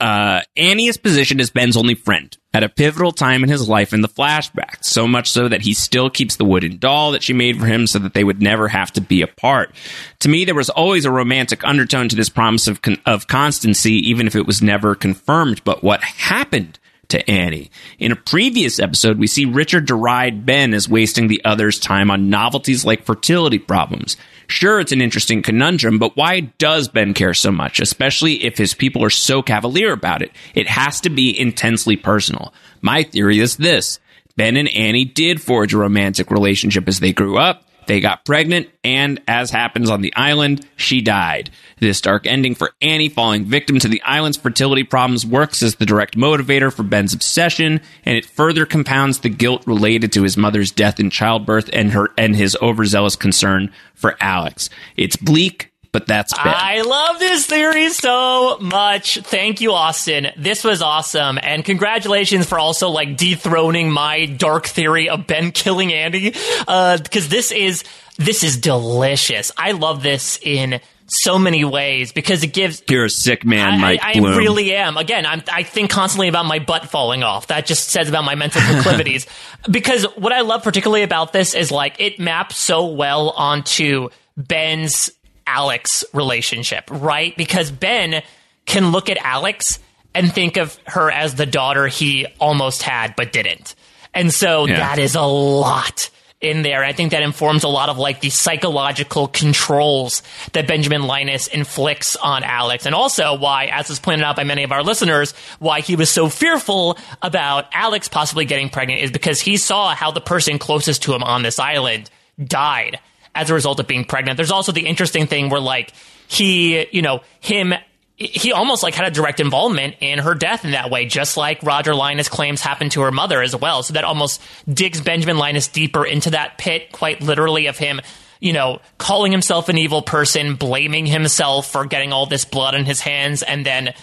[0.00, 3.92] uh, Annie is positioned as Ben's only friend at a pivotal time in his life
[3.92, 7.32] in the flashback, so much so that he still keeps the wooden doll that she
[7.32, 9.72] made for him so that they would never have to be apart.
[10.18, 13.92] To me, there was always a romantic undertone to this promise of, con- of constancy,
[14.10, 15.62] even if it was never confirmed.
[15.62, 16.80] But what happened
[17.12, 17.70] to Annie.
[17.98, 22.30] In a previous episode, we see Richard deride Ben as wasting the other's time on
[22.30, 24.16] novelties like fertility problems.
[24.52, 28.74] Sure, it's an interesting conundrum, but why does Ben care so much, especially if his
[28.74, 30.30] people are so cavalier about it?
[30.54, 32.52] It has to be intensely personal.
[32.82, 33.98] My theory is this.
[34.36, 37.64] Ben and Annie did forge a romantic relationship as they grew up.
[37.86, 41.50] They got pregnant, and as happens on the island, she died.
[41.80, 45.86] This dark ending for Annie falling victim to the island's fertility problems works as the
[45.86, 50.70] direct motivator for Ben's obsession, and it further compounds the guilt related to his mother's
[50.70, 54.70] death in childbirth and her and his overzealous concern for Alex.
[54.96, 56.32] It's bleak, but that's.
[56.34, 59.18] I love this theory so much.
[59.18, 60.28] Thank you, Austin.
[60.36, 61.38] This was awesome.
[61.40, 66.34] And congratulations for also like dethroning my dark theory of Ben killing Andy.
[66.66, 67.84] Uh, cause this is,
[68.16, 69.52] this is delicious.
[69.56, 72.82] I love this in so many ways because it gives.
[72.88, 74.00] You're a sick man, Mike.
[74.02, 74.96] I, I really am.
[74.96, 77.48] Again, I'm, I think constantly about my butt falling off.
[77.48, 79.26] That just says about my mental proclivities.
[79.70, 85.10] because what I love particularly about this is like it maps so well onto Ben's
[85.46, 87.36] Alex relationship, right?
[87.36, 88.22] Because Ben
[88.66, 89.78] can look at Alex
[90.14, 93.74] and think of her as the daughter he almost had but didn't.
[94.14, 94.78] And so yeah.
[94.78, 96.82] that is a lot in there.
[96.84, 100.22] I think that informs a lot of like the psychological controls
[100.52, 102.84] that Benjamin Linus inflicts on Alex.
[102.84, 106.10] And also why, as is pointed out by many of our listeners, why he was
[106.10, 111.04] so fearful about Alex possibly getting pregnant is because he saw how the person closest
[111.04, 112.10] to him on this island
[112.42, 112.98] died
[113.34, 114.36] as a result of being pregnant.
[114.36, 115.92] There's also the interesting thing where like
[116.28, 117.74] he, you know, him
[118.16, 121.62] he almost like had a direct involvement in her death in that way, just like
[121.62, 123.82] Roger Linus claims happened to her mother as well.
[123.82, 128.00] So that almost digs Benjamin Linus deeper into that pit, quite literally, of him,
[128.38, 132.84] you know, calling himself an evil person, blaming himself for getting all this blood on
[132.84, 133.94] his hands, and then,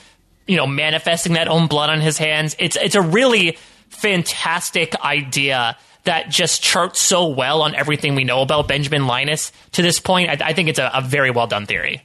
[0.48, 2.56] you know, manifesting that own blood on his hands.
[2.60, 3.58] It's it's a really
[3.90, 5.78] fantastic idea
[6.10, 10.30] that just charts so well on everything we know about Benjamin Linus to this point.
[10.30, 12.02] I, I think it's a, a, very well done theory.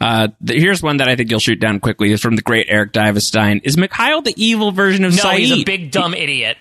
[0.00, 2.10] Uh, the, here's one that I think you'll shoot down quickly.
[2.10, 3.60] It's from the great Eric Divestein.
[3.64, 5.38] Is Mikhail the evil version of no, Sayid?
[5.38, 6.56] he's a big dumb idiot.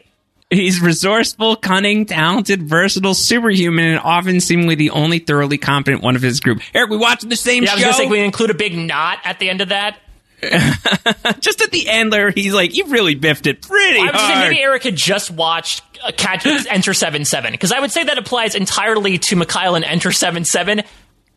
[0.49, 6.21] He's resourceful, cunning, talented, versatile, superhuman, and often seemingly the only thoroughly competent one of
[6.21, 6.59] his group.
[6.73, 7.73] Eric, we watched the same yeah, show.
[7.73, 9.99] I was going to say, we include a big knot at the end of that.
[11.39, 14.49] just at the end there, he's like, you really biffed it pretty I hard.
[14.49, 18.17] maybe Eric had just watched uh, Catch Enter Seven Seven because I would say that
[18.17, 20.83] applies entirely to Mikhail and Enter Seven Seven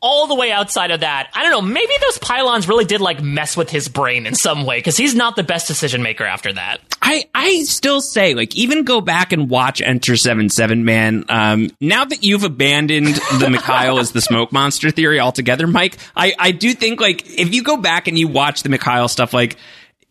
[0.01, 3.23] all the way outside of that, I don't know, maybe those pylons really did like
[3.23, 6.53] mess with his brain in some way because he's not the best decision maker after
[6.53, 6.81] that.
[7.03, 11.25] I, I still say, like, even go back and watch Enter 7-7, man.
[11.29, 16.35] Um, now that you've abandoned the Mikhail as the smoke monster theory altogether, Mike, I,
[16.39, 19.57] I do think, like, if you go back and you watch the Mikhail stuff, like,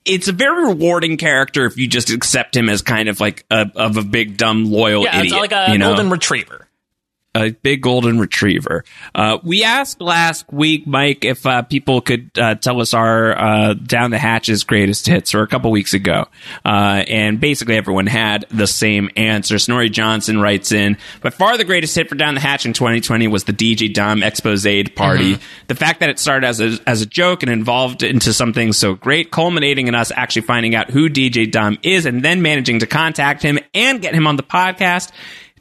[0.03, 3.69] it's a very rewarding character if you just accept him as kind of like a,
[3.75, 5.25] of a big dumb loyal yeah, idiot.
[5.25, 5.89] it's like a you know?
[5.89, 6.67] golden retriever.
[7.35, 8.83] A big golden retriever.
[9.13, 13.73] Uh, we asked last week, Mike, if uh, people could uh, tell us our uh,
[13.75, 16.25] Down the Hatches greatest hits, or a couple weeks ago,
[16.65, 19.59] uh, and basically everyone had the same answer.
[19.59, 23.27] Snorri Johnson writes in, by far the greatest hit for Down the Hatch in 2020
[23.27, 24.65] was the DJ Dom Expose
[24.95, 25.37] party.
[25.67, 28.95] The fact that it started as a, as a joke and evolved into something so
[28.95, 32.87] great, culminating in us actually finding out who DJ Dom is and then managing to
[32.87, 35.11] contact him and get him on the podcast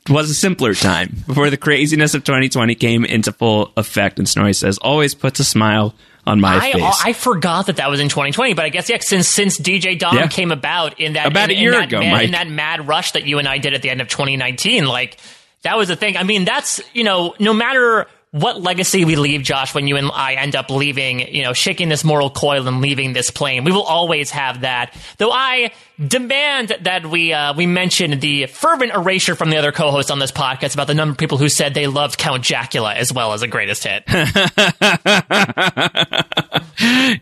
[0.08, 4.18] was a simpler time before the craziness of 2020 came into full effect.
[4.18, 5.94] And Snorri says, always puts a smile
[6.26, 6.82] on my I, face.
[6.84, 9.98] Oh, I forgot that that was in 2020, but I guess yeah, since since DJ
[9.98, 10.26] Dom Yeah.
[10.26, 12.24] came about in that About in, a year in that ago, mad, Mike.
[12.26, 15.16] in that mad rush that you and I did at the end of 2019, like
[15.62, 16.16] that was the thing.
[16.16, 20.10] I mean, that's you know, no matter what legacy we leave, Josh, when you and
[20.12, 23.72] I end up leaving, you know, shaking this moral coil and leaving this plane, we
[23.72, 24.94] will always have that.
[25.16, 25.72] Though I
[26.06, 30.30] demand that we uh, we mention the fervent erasure from the other co-hosts on this
[30.32, 33.40] podcast about the number of people who said they loved Count Jacula as well as
[33.42, 34.04] a greatest hit.
[34.10, 34.28] Don't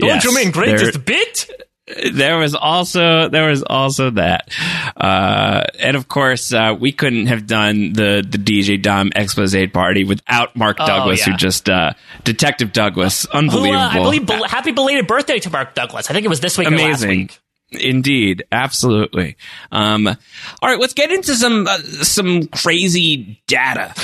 [0.00, 1.65] Yes, you mean there- greatest bit?
[2.12, 4.50] There was also there was also that.
[4.96, 10.02] Uh and of course uh we couldn't have done the the dj dom expose party
[10.04, 11.32] without mark douglas Oh, yeah.
[11.32, 11.92] who just uh
[12.24, 13.26] detective douglas.
[13.30, 16.10] Who, unbelievable uh, I believe, bel- happy belated birthday to Mark Douglas.
[16.10, 17.08] I think it was this week amazing.
[17.10, 17.38] week.
[17.70, 18.44] indeed.
[18.50, 19.36] Absolutely.
[19.70, 20.16] Um all
[20.62, 23.94] right let's get into some uh, some crazy data.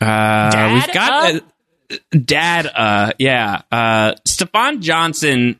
[0.00, 1.42] Uh we've got
[2.24, 5.58] dad uh yeah uh stefan johnson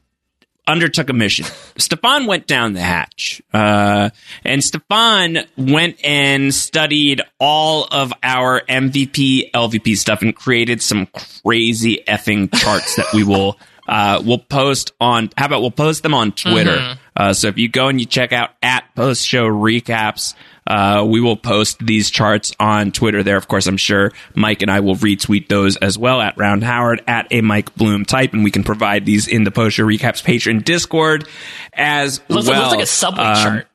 [0.71, 1.45] undertook a mission.
[1.77, 4.11] Stefan went down the hatch, uh,
[4.45, 11.07] and Stefan went and studied all of our MVP, LVP stuff and created some
[11.43, 13.59] crazy effing charts that we will.
[13.89, 16.97] Uh, we'll post on, how about we'll post them on Twitter.
[17.17, 20.35] Uh, so if you go and you check out at post show recaps,
[20.71, 23.37] uh, we will post these charts on Twitter there.
[23.37, 27.03] Of course, I'm sure Mike and I will retweet those as well at Round Howard
[27.09, 30.23] at a Mike Bloom type, and we can provide these in the post show recaps
[30.23, 31.27] Patreon Discord
[31.73, 32.61] as Looks, well.
[32.63, 33.67] looks like a subway Um, chart.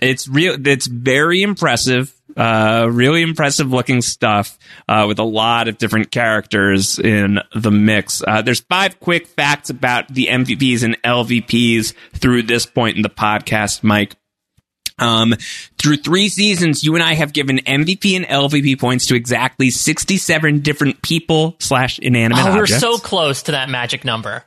[0.00, 0.56] It's real.
[0.66, 2.12] It's very impressive.
[2.36, 8.22] Uh, really impressive looking stuff uh, with a lot of different characters in the mix.
[8.24, 13.08] Uh, there's five quick facts about the MVPs and LVPs through this point in the
[13.10, 14.14] podcast, Mike.
[14.98, 15.34] Um,
[15.78, 20.60] through three seasons, you and I have given MVP and LVP points to exactly 67
[20.60, 24.44] different people slash inanimate Oh, we're so close to that magic number.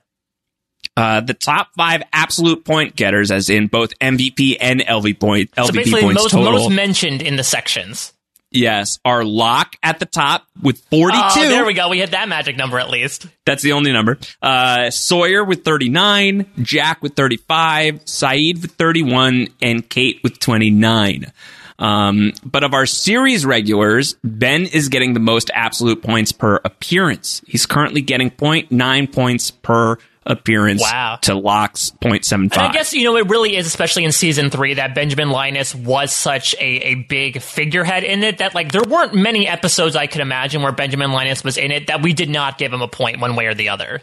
[0.97, 5.66] uh, the top five absolute point getters, as in both MVP and LV point, LVP
[5.68, 6.52] So basically, points most total.
[6.52, 8.12] most mentioned in the sections.
[8.52, 11.18] Yes, our Locke at the top with 42.
[11.18, 11.88] Oh, there we go.
[11.89, 13.28] We hit that magic number at least.
[13.45, 14.18] That's the only number.
[14.41, 21.32] Uh, Sawyer with 39, Jack with 35, Sayid with 31, and Kate with 29.
[21.80, 27.41] Um, but of our series regulars, Ben is getting the most absolute points per appearance.
[27.47, 31.18] He's currently getting 0.9 points per appearance Wow.
[31.24, 32.32] to Locke's 0.75.
[32.34, 35.74] And I guess, you know, it really is, especially in season three, that Benjamin Linus
[35.74, 40.08] was such a, a big figurehead in it that, like, there weren't many episodes I
[40.08, 42.88] could imagine where Benjamin Linus was in it that we did not give him a
[42.88, 44.02] point one way or the other.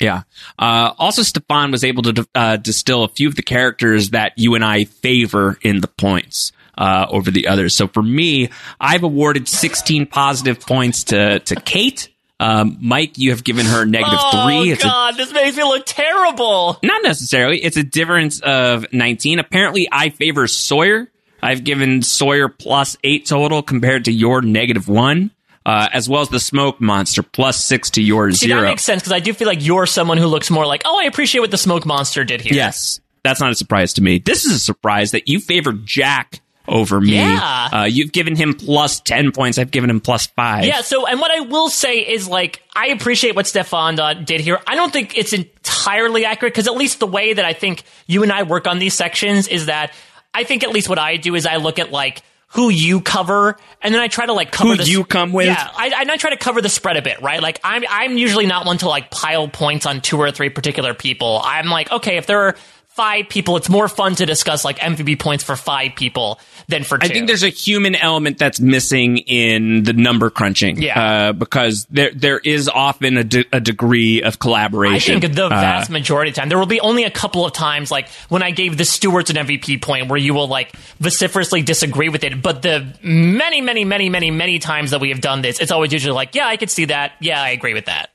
[0.00, 0.22] Yeah.
[0.58, 4.54] Uh, also, Stefan was able to uh, distill a few of the characters that you
[4.54, 7.74] and I favor in the points uh, over the others.
[7.74, 12.10] So for me, I've awarded 16 positive points to to Kate.
[12.38, 14.72] Um, Mike, you have given her negative oh, three.
[14.72, 16.78] It's a God, this makes me look terrible.
[16.82, 17.62] not necessarily.
[17.62, 19.38] It's a difference of 19.
[19.38, 21.10] Apparently, I favor Sawyer.
[21.42, 25.30] I've given Sawyer plus eight total compared to your negative one,
[25.64, 28.62] uh, as well as the smoke monster plus six to your See, zero.
[28.62, 31.00] that makes sense because I do feel like you're someone who looks more like, oh,
[31.00, 32.52] I appreciate what the smoke monster did here.
[32.52, 34.18] Yes, that's not a surprise to me.
[34.18, 37.14] This is a surprise that you favored Jack over me.
[37.14, 37.68] Yeah.
[37.72, 39.58] Uh, you've given him plus 10 points.
[39.58, 40.64] I've given him plus five.
[40.64, 44.60] Yeah, so, and what I will say is, like, I appreciate what Stefan did here.
[44.66, 48.22] I don't think it's entirely accurate, because at least the way that I think you
[48.22, 49.92] and I work on these sections is that
[50.34, 53.56] I think at least what I do is I look at, like, who you cover,
[53.82, 55.46] and then I try to, like, cover Who the you come with?
[55.46, 57.42] Yeah, I, and I try to cover the spread a bit, right?
[57.42, 60.94] Like, I'm, I'm usually not one to, like, pile points on two or three particular
[60.94, 61.40] people.
[61.44, 62.56] I'm like, okay, if there are
[62.96, 66.98] five people, it's more fun to discuss, like, MVP points for five people than for
[66.98, 67.04] two.
[67.04, 70.80] I think there's a human element that's missing in the number crunching.
[70.82, 71.00] Yeah.
[71.28, 75.16] Uh, because there there is often a, de- a degree of collaboration.
[75.16, 77.44] I think the Uh, vast majority of the time, there will be only a couple
[77.44, 80.74] of times, like when I gave the Stewards an MVP point, where you will like
[80.98, 82.40] vociferously disagree with it.
[82.42, 85.92] But the many, many, many, many, many times that we have done this, it's always
[85.92, 87.12] usually like, yeah, I could see that.
[87.20, 88.10] Yeah, I agree with that.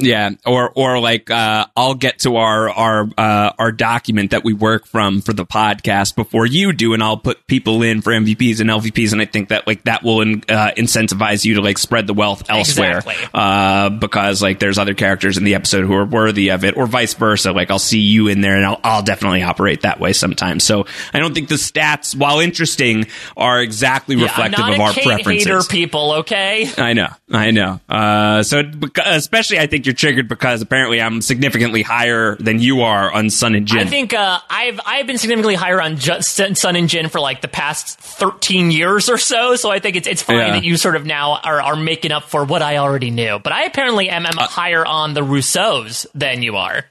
[0.00, 4.52] Yeah, or or like uh, I'll get to our our uh, our document that we
[4.52, 8.60] work from for the podcast before you do, and I'll put people in for MVPs
[8.60, 11.78] and LVPs, and I think that like that will in, uh, incentivize you to like
[11.78, 13.28] spread the wealth elsewhere, Exactly.
[13.34, 16.86] uh, because like there's other characters in the episode who are worthy of it, or
[16.86, 17.52] vice versa.
[17.52, 20.64] Like I'll see you in there, and I'll I'll definitely operate that way sometimes.
[20.64, 23.06] So I don't think the stats, while interesting,
[23.36, 25.46] are exactly reflective of our Kate preferences.
[25.46, 26.12] hater, people.
[26.20, 26.68] Okay.
[26.78, 27.80] I know, I know.
[27.88, 28.62] Uh, so,
[29.04, 33.56] especially, I think you're triggered because apparently I'm significantly higher than you are on Sun
[33.56, 33.78] and Jin.
[33.80, 37.48] I think uh, I've I've been significantly higher on Sun and Jin for like the
[37.48, 39.56] past thirteen years or so.
[39.56, 40.50] So I think it's it's fine Yeah.
[40.52, 43.40] that you sort of now are, are making up for what I already knew.
[43.42, 46.84] But I apparently am, Uh, higher on the Rousseaus than you are.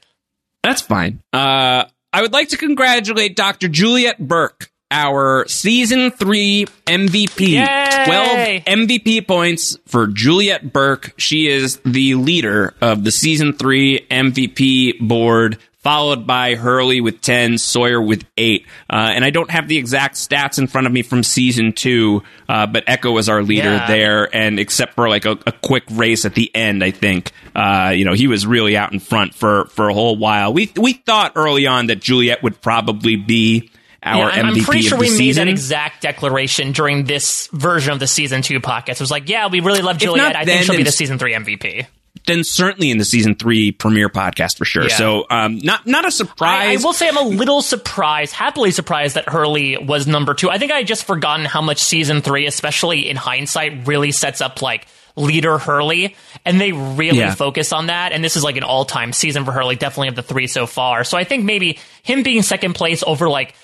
[0.62, 1.22] That's fine.
[1.32, 3.68] Uh, I would like to congratulate Dr.
[3.68, 7.48] Juliet Burke, our season three MVP.
[7.50, 8.62] Yay!
[8.64, 11.12] 12 MVP points for Juliet Burke.
[11.16, 15.58] She is the leader of the season three MVP board.
[15.82, 18.66] Followed by Hurley with 10, Sawyer with 8.
[18.90, 22.22] Uh, and I don't have the exact stats in front of me from season 2,
[22.50, 23.86] uh, but Eko was our leader Yeah.
[23.86, 24.28] there.
[24.36, 28.04] And except for like a, a quick race at the end, I think, uh, you
[28.04, 30.52] know, he was really out in front for, for a whole while.
[30.52, 33.70] We, we thought early on that Juliet would probably be
[34.02, 37.92] our Yeah, I'm, MVP I'm pretty sure we made that exact declaration during this version
[37.92, 38.92] of the season two podcast.
[38.92, 40.36] It was like, yeah, we really love Juliet.
[40.36, 41.86] I then, think she'll be the season three MVP.
[42.26, 44.84] then certainly in the season three premiere podcast for sure.
[44.88, 44.96] Yeah.
[44.96, 46.82] So, um, not, not a I, I surprise.
[46.82, 50.50] I will say I'm a little surprised, happily surprised that Hurley was number two.
[50.50, 54.40] I think I had just forgotten how much season three, especially in hindsight, really sets
[54.40, 54.86] up like
[55.16, 56.14] leader Hurley,
[56.46, 57.34] and they really Yeah.
[57.34, 58.12] focus on that.
[58.12, 60.66] And this is like an all time season for Hurley, definitely of the three so
[60.66, 61.04] far.
[61.04, 63.54] So I think maybe him being second place over like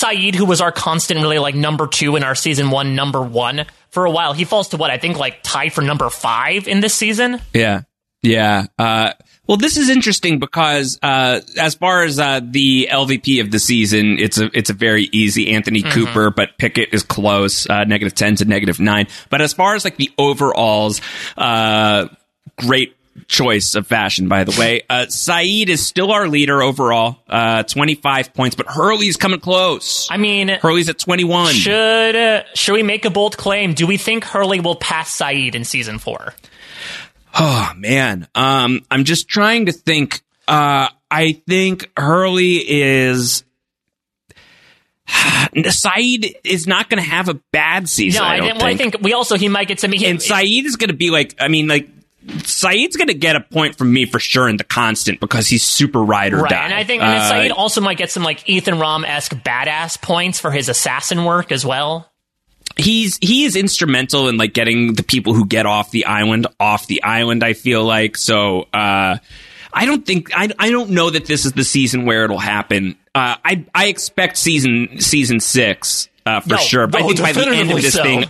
[0.00, 3.66] Sayid, who was our constant, really like number two in our season one, number one
[3.90, 6.80] for a while, he falls to what I think like tied for number five in
[6.80, 7.40] this season.
[7.52, 7.82] Yeah.
[8.22, 8.66] Yeah.
[8.78, 9.12] Uh,
[9.46, 14.18] well, this is interesting because uh, as far as uh, the LVP of the season,
[14.18, 18.36] it's a it's a very easy Anthony Cooper, but Pickett is close, uh, negative ten
[18.36, 19.06] to negative nine.
[19.28, 21.02] But as far as like the overalls,
[21.36, 22.08] uh,
[22.56, 22.96] great
[23.28, 24.82] choice of fashion, by the way.
[24.88, 30.08] Uh, Sayid is still our leader overall, uh, twenty five points, but Hurley's coming close.
[30.10, 31.52] I mean, Hurley's at twenty one.
[31.52, 33.74] Should uh, should we make a bold claim?
[33.74, 36.34] Do we think Hurley will pass Sayid in season four?
[37.38, 40.22] Oh man, um, I'm just trying to think.
[40.46, 43.44] Uh, I think Hurley is.
[45.08, 48.22] Sayid is not going to have a bad season.
[48.22, 48.92] No, I I, well, I think.
[48.94, 49.92] think we also he might get some.
[49.92, 51.34] He, and Sayid is going to be like.
[51.38, 51.88] I mean, like
[52.26, 55.62] Sayid's going to get a point from me for sure in the constant because he's
[55.62, 56.64] super ride or right, die.
[56.64, 60.00] and I think and Uh, Sayid also might get some like Ethan Rom esque badass
[60.00, 62.10] points for his assassin work as well.
[62.76, 66.86] he's he is instrumental in like getting the people who get off the island off
[66.86, 67.44] the island.
[67.44, 68.62] I feel like so.
[68.72, 69.18] uh
[69.76, 72.96] I don't think I I don't know that this is the season where it'll happen.
[73.14, 76.86] Uh, I I expect season season six uh, for No, sure.
[76.86, 78.02] But I think by the end of this so.
[78.02, 78.24] thing.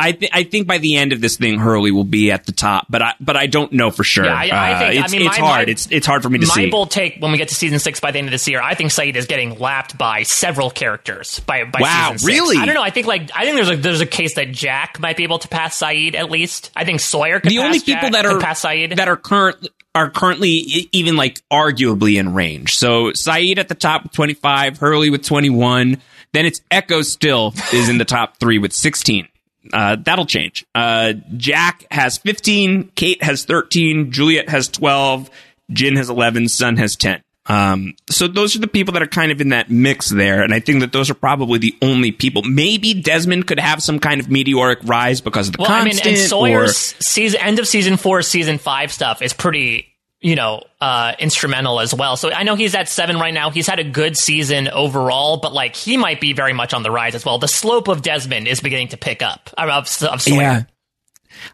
[0.00, 2.52] I, th- I think by the end of this thing, Hurley will be at the
[2.52, 4.24] top, but I but I don't know for sure.
[4.26, 5.00] Yeah, I, I Uh, think.
[5.04, 5.66] it's, I mean, it's my, hard.
[5.66, 6.70] My, it's it's hard for me to my see.
[6.70, 8.74] bold take when we get to season six by the end of this year, I
[8.74, 12.56] think Sayid is getting lapped by several characters by by Wow, really?
[12.58, 12.82] I don't know.
[12.82, 15.40] I think like I think there's a there's a case that Jack might be able
[15.40, 16.70] to pass Sayid at least.
[16.76, 18.96] I think Sawyer could the only people Jack, that are pass Sayid.
[18.96, 22.76] that are current are currently even like arguably in range.
[22.76, 26.00] So Sayid at the top with 25, Hurley with 21.
[26.32, 29.26] Then it's Eko still is in the top three with 16.
[29.72, 30.64] Uh, that'll change.
[30.74, 35.30] Uh, Jack has 15, Kate has 13, Juliet has 12,
[35.70, 37.22] Jin has 11, Sun has 10.
[37.46, 40.52] Um, so those are the people that are kind of in that mix there, and
[40.52, 42.42] I think that those are probably the only people.
[42.42, 45.98] Maybe Desmond could have some kind of meteoric rise because of the Well, I mean,
[46.04, 49.86] and Sawyer's or- season end of season four, season five stuff is pretty,
[50.20, 52.16] you know, uh, instrumental as well.
[52.16, 53.50] So I know he's at seven right now.
[53.50, 56.90] He's had a good season overall, but like he might be very much on the
[56.90, 57.38] rise as well.
[57.38, 59.50] The slope of Desmond is beginning to pick up.
[59.56, 60.40] Of, of, Sawyer.
[60.40, 60.62] Yeah.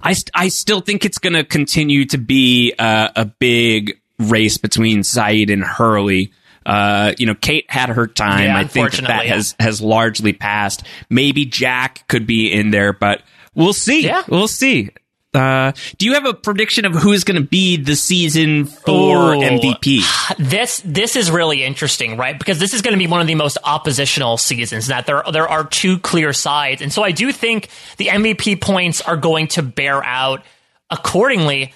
[0.01, 4.57] I, st- I still think it's going to continue to be uh, a big race
[4.57, 6.33] between Sayid and Hurley.
[6.65, 8.45] Uh, you know, Kate had her time.
[8.45, 10.87] Yeah, I think that, that has has largely passed.
[11.11, 13.23] Maybe Jack could be in there, but
[13.55, 14.07] we'll see.
[14.07, 14.23] Yeah.
[14.29, 14.89] We'll see.
[15.35, 19.41] Uh, do you have a prediction of who's going to be the season four Ooh.
[19.41, 20.01] MVP?
[20.39, 22.39] This this is really interesting, right?
[22.39, 24.87] Because this is going to be one of the most oppositional seasons.
[24.87, 29.01] That there there are two clear sides, and so I do think the MVP points
[29.03, 30.45] are going to bear out
[30.91, 31.75] accordingly.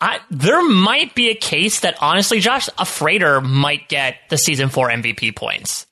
[0.00, 4.68] I, there might be a case that honestly, Josh, a freighter might get the season
[4.68, 5.86] four MVP points.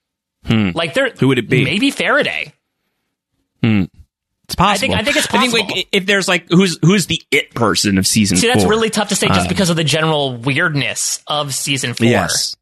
[0.75, 1.65] Like there, Who would it be?
[1.65, 2.53] Maybe Faraday.
[3.63, 4.02] It's
[4.53, 4.95] It's possible.
[4.95, 5.77] I think- I think it's I think possible.
[5.77, 8.55] like if there's like who's who's the it person of season See, four.
[8.55, 12.07] that's really tough to say just Uh, because of the general weirdness of season four.
[12.07, 12.55] Yes.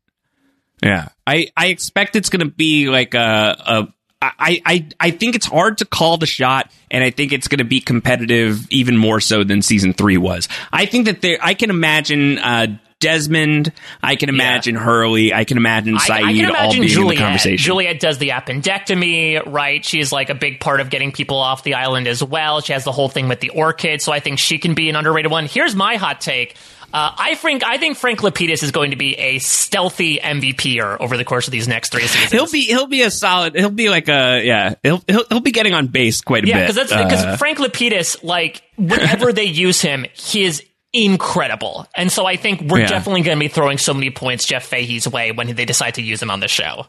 [0.82, 1.08] Yeah.
[1.26, 5.46] I, I expect it's going to be like a, a I, I, I think it's
[5.46, 9.18] hard to call the shot, and I think it's going to be competitive even more
[9.18, 10.46] so than season three was.
[10.70, 12.66] I think that there, I can imagine, uh,
[13.00, 13.72] Desmond,
[14.02, 16.88] I can imagine Hurley, I can imagine I, Sayid I can all imagine being in
[16.88, 17.18] the Juliet.
[17.22, 17.64] conversation.
[17.64, 19.84] Juliet does the appendectomy, right?
[19.84, 22.60] She's like a big part of getting people off the island as well.
[22.60, 24.96] She has the whole thing with the orchid, so I think she can be an
[24.96, 25.46] underrated one.
[25.46, 26.56] Here's my hot take.
[26.92, 31.16] Uh, I think I think Frank Lapidus is going to be a stealthy MVPer over
[31.16, 32.32] the course of these next three seasons.
[32.32, 33.54] He'll be he'll be a solid.
[33.54, 34.74] He'll be like a yeah.
[34.82, 36.74] He'll he'll, he'll be getting on base quite a yeah, bit.
[36.74, 42.10] because that's because Uh, Frank Lapidus, like whenever they use him, he is incredible, and
[42.10, 42.86] so I think we're Yeah.
[42.88, 46.02] definitely going to be throwing so many points Jeff Fahey's way when they decide to
[46.02, 46.86] use him on the show.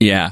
[0.00, 0.30] yeah.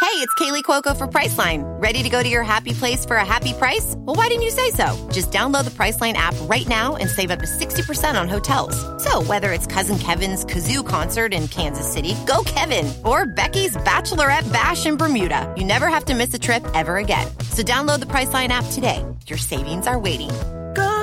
[0.00, 1.64] Hey, it's Kaley Cuoco for Priceline.
[1.82, 3.94] Ready to go to your happy place for a happy price?
[3.98, 4.86] Well, why didn't you say so?
[5.12, 8.76] Just download the Priceline app right now and save up to 60% on hotels.
[9.02, 14.50] So, whether it's Cousin Kevin's Kazoo concert in Kansas City, go Kevin, or Becky's Bachelorette
[14.52, 17.26] Bash in Bermuda, you never have to miss a trip ever again.
[17.50, 19.04] So, download the Priceline app today.
[19.26, 20.30] Your savings are waiting.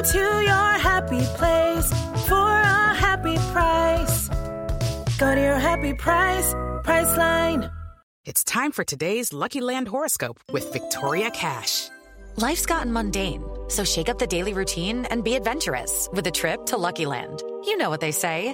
[0.05, 1.89] Go to your happy place
[2.27, 4.29] for a happy price.
[5.17, 6.53] Go to your happy price,
[6.83, 7.73] Priceline.
[8.23, 11.89] It's time for today's Lucky Land horoscope with Victoria Cash.
[12.35, 16.67] Life's gotten mundane, so shake up the daily routine and be adventurous with a trip
[16.67, 17.41] to Lucky Land.
[17.65, 18.53] You know what they say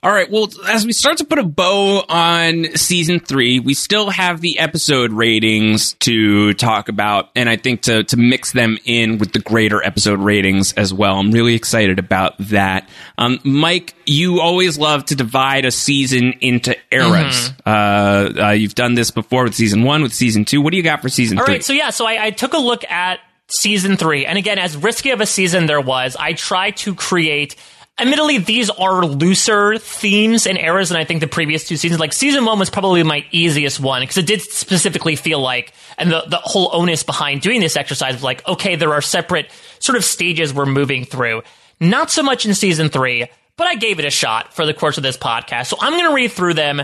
[0.00, 0.30] All right.
[0.30, 4.60] Well, as we start to put a bow on season three, we still have the
[4.60, 9.40] episode ratings to talk about, and I think to to mix them in with the
[9.40, 11.16] greater episode ratings as well.
[11.18, 12.88] I'm really excited about that.
[13.18, 17.50] Um, Mike, you always love to divide a season into eras.
[17.66, 20.60] Uh, uh, you've done this before with season one, with season two.
[20.62, 21.54] What do you got for season All three?
[21.54, 23.18] right, so yeah, so I, I took a look at
[23.48, 27.56] season three, and again, as risky of a season there was, I tried to create.
[28.00, 31.98] Admittedly, these are looser themes and eras than I think the previous two seasons.
[31.98, 36.10] Like season one was probably my easiest one because it did specifically feel like, and
[36.10, 39.50] the the whole onus behind doing this exercise was like, okay, there are separate
[39.80, 41.42] sort of stages we're moving through.
[41.80, 43.26] Not so much in season three,
[43.56, 45.66] but I gave it a shot for the course of this podcast.
[45.66, 46.82] So I'm going to read through them.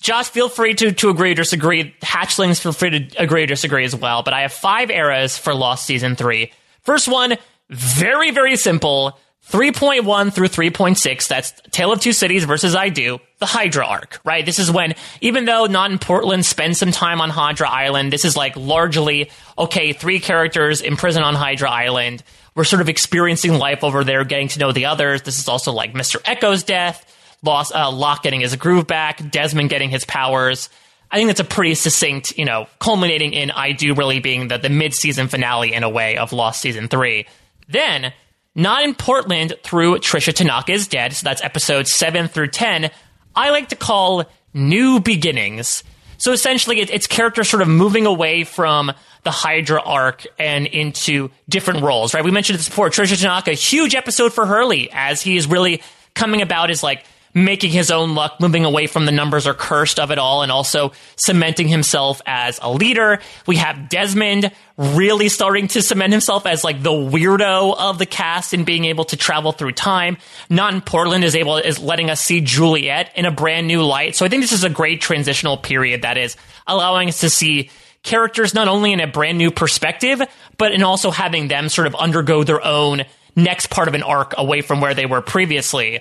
[0.00, 1.94] Josh, feel free to, to agree or disagree.
[2.02, 4.22] Hatchlings, feel free to agree or disagree as well.
[4.22, 6.50] But I have five eras for Lost Season 3.
[6.82, 7.36] First one,
[7.70, 9.18] very, very simple.
[9.52, 14.46] 3.1 through 3.6, that's Tale of Two Cities versus I Do, the Hydra arc, right?
[14.46, 18.24] This is when, even though not in Portland, spend some time on Hydra Island, this
[18.24, 22.22] is like largely, okay, three characters in prison on Hydra Island.
[22.54, 25.20] We're sort of experiencing life over there, getting to know the others.
[25.20, 26.16] This is also like Mr.
[26.24, 27.04] Eko's death,
[27.42, 30.70] Lost, uh, Locke getting his groove back, Desmond getting his powers.
[31.10, 34.56] I think that's a pretty succinct, you know, culminating in I Do really being the,
[34.56, 37.26] the mid season finale in a way of Lost Season 3.
[37.68, 38.14] Then,
[38.54, 42.90] not in Portland through Tricia Tanaka is Dead, so that's episodes 7 through 10,
[43.34, 45.84] I like to call New Beginnings.
[46.18, 48.92] So essentially, it, it's characters sort of moving away from
[49.24, 52.24] the Hydra arc and into different roles, right?
[52.24, 52.90] We mentioned this before.
[52.90, 55.82] Tricia Tanaka, huge episode for Hurley as he is really
[56.14, 59.98] coming about as like making his own luck, moving away from the numbers or cursed
[59.98, 63.20] of it all, and also cementing himself as a leader.
[63.46, 68.52] We have Desmond really starting to cement himself as like the weirdo of the cast
[68.52, 70.18] and being able to travel through time.
[70.50, 74.16] Not in Portland is able is letting us see Juliet in a brand new light.
[74.16, 76.36] So I think this is a great transitional period that is
[76.66, 77.70] allowing us to see
[78.02, 80.20] characters not only in a brand new perspective,
[80.58, 83.02] but in also having them sort of undergo their own
[83.36, 86.00] next part of an arc away from where they were previously.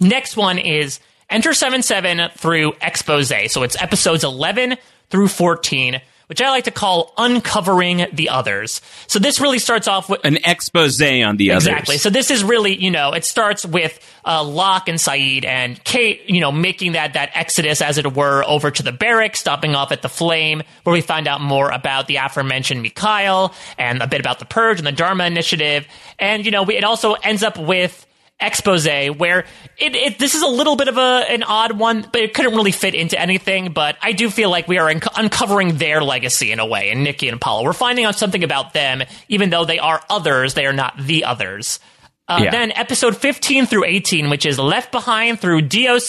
[0.00, 1.00] Next one is
[1.30, 3.32] Enter 77 through Expose.
[3.52, 4.76] So it's episodes 11
[5.10, 8.80] through 14, which I like to call Uncovering the Others.
[9.08, 10.20] So this really starts off with.
[10.24, 11.52] An expose on the Exactly.
[11.52, 11.66] others.
[11.66, 11.98] Exactly.
[11.98, 16.28] So this is really, you know, it starts with uh, Locke and Sayid and Kate,
[16.28, 19.90] you know, making that that exodus, as it were, over to the barracks, stopping off
[19.92, 24.20] at the Flame, where we find out more about the aforementioned Mikhail and a bit
[24.20, 25.86] about the Purge and the Dharma Initiative,
[26.18, 28.06] and you know, we, it also ends up with
[28.40, 29.40] expose where
[29.76, 32.54] it, it this is a little bit of a an odd one but it couldn't
[32.54, 36.52] really fit into anything but i do feel like we are unco- uncovering their legacy
[36.52, 39.64] in a way and nikki and paula we're finding out something about them even though
[39.64, 41.80] they are others they are not the others
[42.28, 42.50] uh, Yeah.
[42.52, 46.00] then episode 15 through 18 which is left behind through doc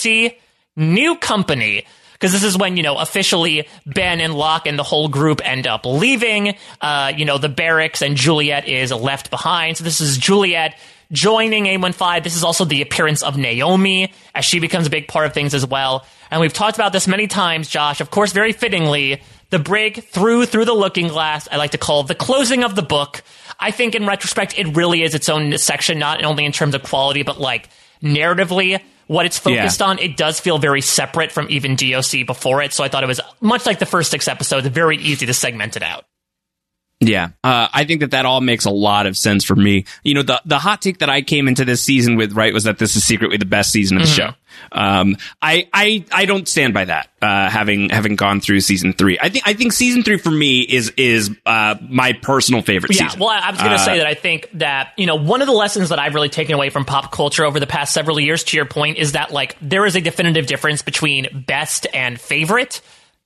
[0.75, 5.07] new company because this is when you know officially Ben and Locke and the whole
[5.07, 6.57] group end up leaving.
[6.81, 9.77] Uh, you know, the barracks and Juliet is left behind.
[9.77, 10.77] So this is Juliet
[11.11, 12.23] joining A15.
[12.23, 15.53] This is also the appearance of Naomi as she becomes a big part of things
[15.53, 16.05] as well.
[16.31, 18.01] And we've talked about this many times, Josh.
[18.01, 21.47] Of course, very fittingly, the break through through the looking glass.
[21.51, 23.23] I like to call the closing of the book.
[23.59, 26.83] I think in retrospect, it really is its own section, not only in terms of
[26.83, 27.69] quality, but like
[28.03, 29.87] narratively what it's focused Yeah.
[29.87, 32.73] on, it does feel very separate from even DOC before it.
[32.73, 35.75] So I thought it was much like the first six episodes, very easy to segment
[35.75, 36.05] it out.
[37.01, 39.85] Yeah, uh, I think that that all makes a lot of sense for me.
[40.03, 42.65] You know, the the hot take that I came into this season with, right, was
[42.65, 44.31] that this is secretly the best season of the show.
[44.73, 47.09] Um, I I I don't stand by that.
[47.21, 50.59] Uh, having having gone through season three, I think I think season three for me
[50.59, 53.21] is is uh, my personal favorite Yeah, season.
[53.21, 55.39] well, I I was going to Uh, say that I think that, you know, one
[55.41, 58.19] of the lessons that I've really taken away from pop culture over the past several
[58.19, 62.19] years, to your point, is that, like, there is a definitive difference between best and
[62.19, 62.81] favorite.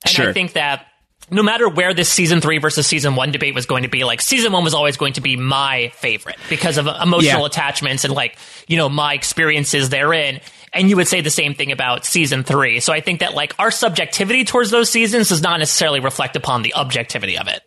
[0.06, 0.86] And I think that
[1.30, 4.20] no matter where this season three versus season one debate was going to be, like,
[4.20, 7.46] season one was always going to be my favorite because of uh, emotional Yeah.
[7.46, 8.36] attachments and, like,
[8.66, 10.40] you know, my experiences therein.
[10.72, 12.80] And you would say the same thing about season three.
[12.80, 16.62] So I think that, like, our subjectivity towards those seasons does not necessarily reflect upon
[16.62, 17.62] the objectivity of it.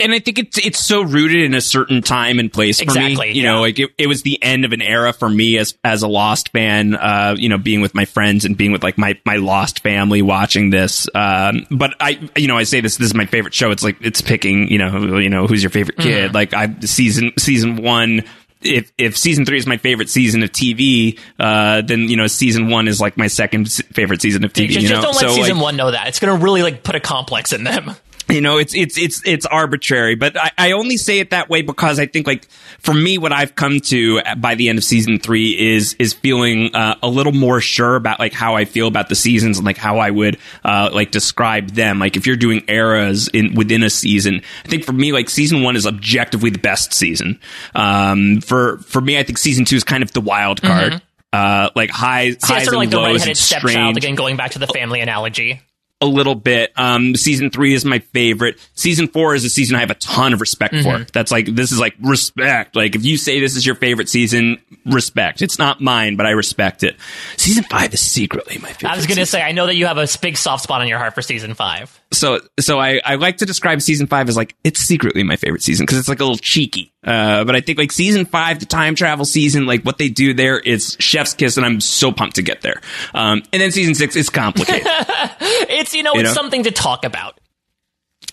[0.00, 3.28] And I think it's it's so rooted in a certain time and place for Exactly,
[3.28, 3.34] me.
[3.34, 3.52] You yeah.
[3.52, 6.08] know, like it, it was the end of an era for me as as a
[6.08, 6.94] Lost fan.
[6.94, 10.22] Uh, you know, being with my friends and being with like my my Lost family
[10.22, 11.08] watching this.
[11.14, 13.70] Um, but I, you know, I say this this is my favorite show.
[13.70, 14.68] It's like it's picking.
[14.68, 16.30] You know, you know who's your favorite kid.
[16.30, 16.34] Mhm.
[16.34, 18.24] Like I season season one.
[18.62, 22.68] If if season three is my favorite season of TV, uh, then you know season
[22.68, 24.66] one is like my second favorite season of TV.
[24.68, 26.08] just, you just know, don't let So, season like, one know that.
[26.08, 27.96] It's going to really like put a complex in them.
[28.30, 31.62] You know it's it's it's it's arbitrary but I, I only say it that way
[31.62, 32.46] because i think like
[32.78, 36.74] for me what i've come to by the end of season three is is feeling
[36.74, 39.76] uh, a little more sure about like how i feel about the seasons and like
[39.76, 43.90] how i would uh like describe them like if you're doing eras in within a
[43.90, 47.38] season i think for me like season one is objectively the best season
[47.74, 51.00] um for for me i think season two is kind of the wild card Mhm.
[51.32, 54.36] uh like highs See, highs sort of like and the lows stepchild strange again, going
[54.36, 55.60] back to the family analogy.
[56.00, 56.72] A little bit.
[56.76, 58.58] Um, season three is my favorite.
[58.74, 60.98] Season four is a season I have a ton of respect for.
[60.98, 61.10] Mhm.
[61.12, 62.74] That's like, this is like respect.
[62.74, 65.42] Like, if you say this is your favorite season, respect.
[65.42, 66.96] It's not mine, but I respect it.
[67.36, 68.92] Season five is secretly my favorite.
[68.92, 70.88] I was going to say, I know that you have a big soft spot on
[70.88, 71.99] your heart for season five.
[72.12, 75.62] So, so I, I like to describe season five as like, it's secretly my favorite
[75.62, 76.92] season because it's like a little cheeky.
[77.04, 80.34] Uh, but I think like season five, the time travel season, like what they do
[80.34, 82.80] there is chef's kiss and I'm so pumped to get there.
[83.14, 84.86] Um, and then season six is complicated.
[85.40, 86.34] it's, you know, You it's know?
[86.34, 87.38] something to talk about.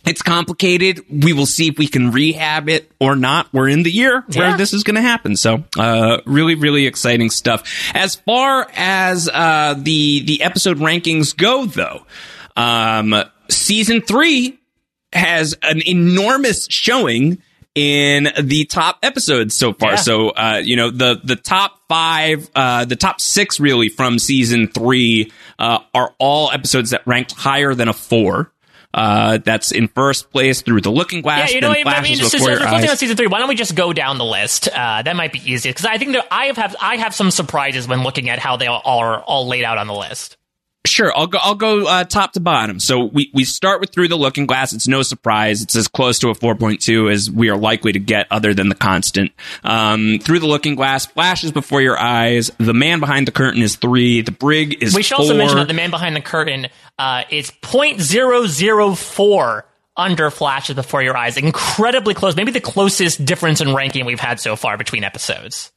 [0.06, 1.02] It's complicated.
[1.10, 3.52] We will see if we can rehab it or not.
[3.54, 4.40] We're in the year Yeah.
[4.50, 5.36] where this is going to happen.
[5.36, 7.64] So, uh, really, really exciting stuff.
[7.94, 12.06] As far as, uh, the, the episode rankings go, though,
[12.56, 13.14] um,
[13.50, 14.60] season three
[15.14, 17.42] has an enormous showing
[17.76, 19.92] in the top episodes so far.
[19.92, 19.96] Yeah.
[19.98, 24.68] So, uh, you know, the, the top five, uh, the top six really from season
[24.68, 28.52] three, uh, are all episodes that ranked higher than a four.
[28.94, 31.50] Uh, that's in first place through the Looking Glass.
[31.50, 33.54] yeah, you know, what, I mean, just, just reflecting on season three, why don't we
[33.54, 34.70] just go down the list?
[34.70, 37.30] Uh, that might be easier because I think that I have, have I have some
[37.30, 40.37] surprises when looking at how they all are all laid out on the list.
[40.88, 41.38] Sure, I'll go.
[41.42, 42.80] I'll go uh, top to bottom.
[42.80, 44.74] So we we start with through the Looking Glass.
[44.74, 45.62] It's no surprise.
[45.62, 48.76] It's as close to a 4.2 as we are likely to get, other than the
[48.76, 49.32] constant.
[49.64, 52.52] Um, through the Looking Glass, flashes before your eyes.
[52.58, 54.22] The man behind the curtain is three.
[54.22, 54.96] The brig is.
[54.96, 55.24] we should four.
[55.24, 59.64] also mention that the man behind the curtain uh, is 0.004
[59.98, 61.38] under flashes before your eyes.
[61.38, 62.36] Incredibly close.
[62.36, 65.72] Maybe the closest difference in ranking we've had so far between episodes.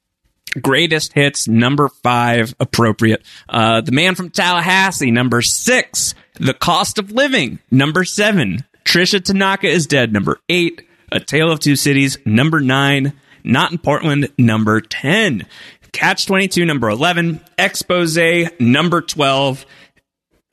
[0.60, 3.22] Greatest hits number five appropriate.
[3.48, 6.14] Uh the man from tallahassee number six.
[6.34, 8.64] The cost of living number seven.
[8.84, 10.82] Tricia tanaka is dead number eight.
[11.12, 13.12] A tale of two cities number nine.
[13.42, 15.46] Not in portland number 10
[15.92, 18.18] catch 22 number 11 expose
[18.60, 19.64] number 12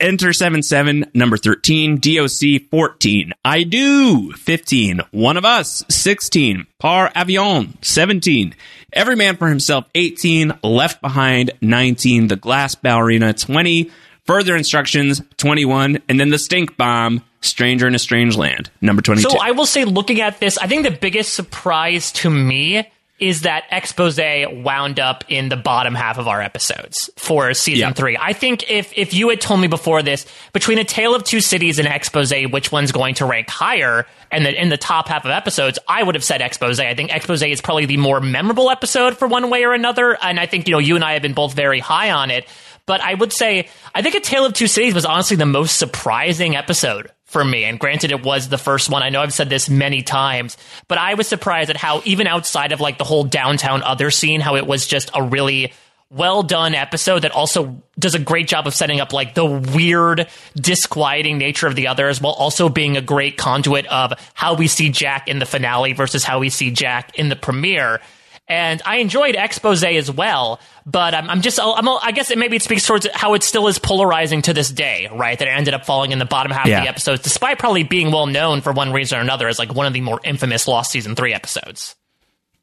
[0.00, 7.84] Enter 77, number 13, DOC 14, I do 15, One of Us 16, Par Avion
[7.84, 8.54] 17,
[8.92, 13.90] Every Man for Himself 18, Left Behind 19, The Glass Ballerina 20,
[14.24, 19.28] Further Instructions 21, and then The Stink Bomb, Stranger in a Strange Land, number 22.
[19.28, 23.42] So I will say, looking at this, I think the biggest surprise to me is
[23.42, 27.92] that expose wound up in the bottom half of our episodes for season Yeah.
[27.92, 28.16] three.
[28.20, 31.40] I think if if you had told me before this, between a tale of two
[31.40, 35.24] cities and expose, which one's going to rank higher, and then in the top half
[35.24, 36.78] of episodes, I would have said expose.
[36.80, 40.38] I think expose is probably the more memorable episode for one way or another, and
[40.38, 42.46] I think you know you and I have been both very high on it.
[42.86, 45.76] But I would say, I think A Tale of Two Cities was honestly the most
[45.78, 47.64] surprising episode for me.
[47.64, 49.02] And granted, it was the first one.
[49.02, 50.56] I know I've said this many times,
[50.88, 54.40] but I was surprised at how, even outside of like the whole downtown other scene,
[54.40, 55.72] how it was just a really
[56.10, 60.26] well done episode that also does a great job of setting up like the weird,
[60.56, 64.88] disquieting nature of the others while also being a great conduit of how we see
[64.88, 68.00] Jack in the finale versus how we see Jack in the premiere.
[68.48, 72.56] And I enjoyed Expose as well, but I'm, I'm just, I'm, I guess it maybe
[72.56, 75.38] it speaks towards how it still is polarizing to this day, right?
[75.38, 76.78] That it ended up falling in the bottom half Yeah.
[76.78, 79.74] of the episodes, despite probably being well known for one reason or another as like
[79.74, 81.94] one of the more infamous Lost Season 3 episodes.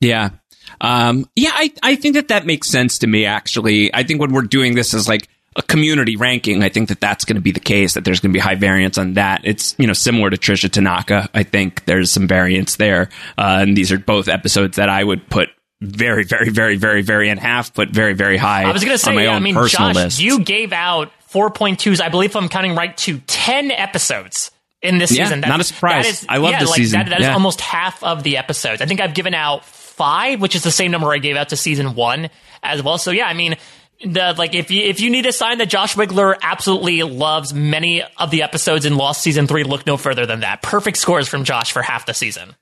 [0.01, 0.29] Yeah.
[0.81, 3.93] Um, yeah, I, I think that that makes sense to me, actually.
[3.93, 7.23] I think when we're doing this as like a community ranking, I think that that's
[7.25, 9.41] going to be the case, that there's going to be high variance on that.
[9.43, 11.29] It's, you know, similar to Tricia Tanaka.
[11.33, 13.09] I think there's some variance there.
[13.37, 15.49] Uh, and these are both episodes that I would put
[15.81, 19.09] very, very, very, very, very in half, but very, very high I was going to
[19.09, 20.21] on my say, own I mean, personal Josh, list.
[20.21, 25.11] you gave out 4.2s, I believe if I'm counting right, to 10 episodes in this
[25.11, 25.41] Yeah, season.
[25.41, 26.05] not a surprise.
[26.05, 26.99] That is, I love yeah, this like, season.
[26.99, 27.33] That, that is Yeah.
[27.33, 28.81] almost half of the episodes.
[28.81, 31.57] I think I've given out five, which is the same number I gave out to
[31.57, 32.29] season one
[32.63, 32.97] as well.
[32.97, 33.55] So yeah, I mean,
[34.03, 38.03] the, like if you if you need a sign that Josh Wigler absolutely loves many
[38.17, 40.61] of the episodes in Lost season three, look no further than that.
[40.61, 42.55] Perfect scores from Josh for half the season.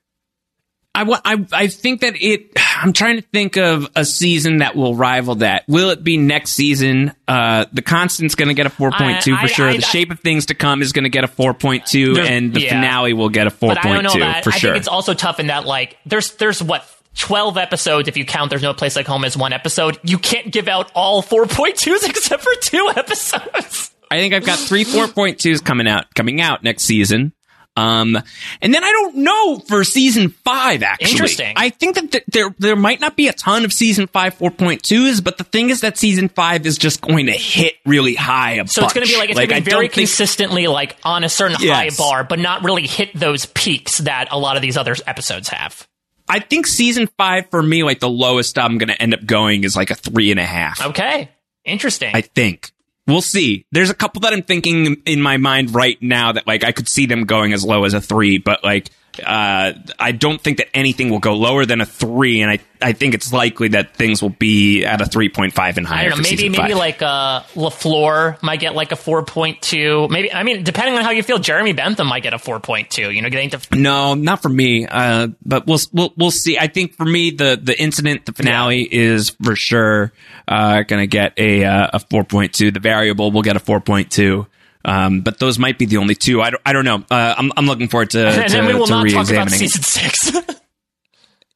[0.94, 2.52] I, I, I think that it.
[2.76, 5.64] I'm trying to think of a season that will rival that.
[5.68, 7.12] Will it be next season?
[7.26, 9.68] Uh, the Constant's going to get a 4.2 I- for sure.
[9.70, 12.60] I- the Shape of Things to Come is going to get a 4.2, and the
[12.62, 12.70] yeah.
[12.70, 14.44] finale will get a But I don't know 4.2 that.
[14.44, 14.70] for I sure.
[14.72, 16.88] think it's also tough in that like there's there's what.
[17.16, 20.50] 12 episodes if you count there's no place like home as one episode you can't
[20.52, 25.86] give out all 4.2s except for two episodes I think I've got three 4.2s coming
[25.86, 27.32] out coming out next season.
[27.76, 28.16] Um,
[28.62, 30.82] and then I don't know for season five.
[30.84, 31.54] Actually, Interesting.
[31.56, 35.22] I think that th- there there might not be a ton of season five 4.2s,
[35.24, 38.64] but the thing is that season five is just going to hit really high.
[38.66, 40.96] So it's going to be like it's I going to be very think- consistently like
[41.04, 41.98] on a certain Yes.
[41.98, 45.48] high bar but not really hit those peaks that a lot of these other episodes
[45.48, 45.88] have
[46.28, 49.64] I think season five for me, like the lowest I'm going to end up going
[49.64, 50.80] is like a three and a half.
[50.86, 51.28] okay
[51.64, 52.70] interesting I think.
[53.06, 53.66] We'll see.
[53.70, 56.88] There's a couple that I'm thinking in my mind right now that like I could
[56.88, 58.90] see them going as low as a three, but like
[59.20, 62.92] uh, I don't think that anything will go lower than a three, and I, I
[62.92, 66.10] think it's likely that things will be at a three point five and higher.
[66.10, 66.16] Know.
[66.16, 66.76] Maybe maybe five.
[66.76, 70.08] like uh, Lafleur might get like a four point two.
[70.08, 72.90] Maybe I mean depending on how you feel, Jeremy Bentham might get a four point
[72.90, 73.10] two.
[73.10, 74.86] You know, getting to No, not for me.
[74.86, 76.58] Uh, but we'll we'll we'll see.
[76.58, 80.12] I think for me, the the incident, the finale is for sure
[80.48, 82.70] uh, going to get a uh, a four point two.
[82.70, 84.46] The variable will get a four point two.
[84.84, 86.42] Um, but those might be the only two.
[86.42, 87.02] I don't, I don't know.
[87.10, 89.50] Uh, I'm I'm looking forward to and to, then we will to not talk about
[89.50, 90.34] season six.
[90.48, 90.52] uh,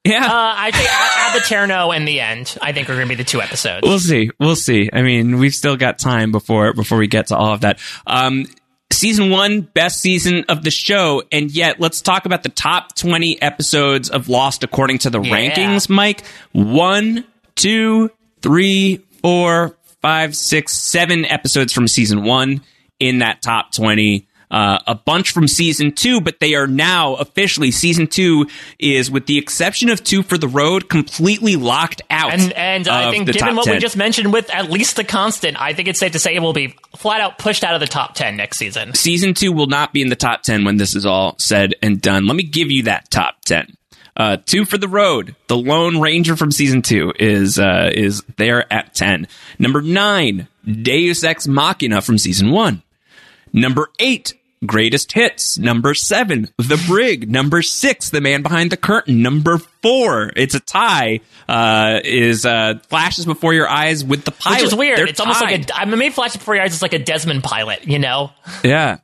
[0.04, 2.56] Yeah, I think Ab Aeterno in the end.
[2.62, 3.82] I think are going to be the two episodes.
[3.86, 4.30] we'll see.
[4.40, 4.88] We'll see.
[4.92, 7.78] I mean, we've still got time before before we get to all of that.
[8.06, 8.46] Um,
[8.90, 13.40] season one, best season of the show, and yet let's talk about the top twenty
[13.42, 15.34] episodes of Lost according to the Yeah.
[15.34, 15.90] rankings.
[15.90, 17.24] Mike, one,
[17.54, 18.10] two,
[18.40, 22.62] three, four, five, six, seven episodes from season one
[22.98, 24.26] in that top twenty.
[24.50, 28.46] Uh, a bunch from season two, but they are now officially season two
[28.78, 32.32] is, with the exception of two for the road, completely locked out.
[32.32, 33.74] And and I think given what 10.
[33.74, 36.40] we just mentioned with at least the constant, I think it's safe to say it
[36.40, 38.94] will be flat out pushed out of the top ten next season.
[38.94, 42.00] season two will not be in the top 10 when this is all said and
[42.00, 42.26] done.
[42.26, 43.74] Let me give you that top 10.
[44.16, 45.36] Uh, two for the road.
[45.48, 49.28] The Lone Ranger from season two is, uh, is there at 10.
[49.58, 52.82] Number nine, Deus Ex Machina from season one.
[53.52, 54.34] Number eight,
[54.66, 55.56] Greatest Hits.
[55.58, 57.30] Number seven, The Brig.
[57.30, 59.22] Number six, The Man Behind the Curtain.
[59.22, 64.62] Number four, it's a tie, uh, is, uh, Flashes Before Your Eyes with the pilot.
[64.62, 64.98] Which is weird.
[64.98, 65.70] They're it's almost like tied.
[65.70, 65.76] a.
[65.76, 67.86] I mean, maybe Flash Before Your Eyes is like a Desmond pilot.
[67.86, 68.32] You know,
[68.64, 68.98] Yeah.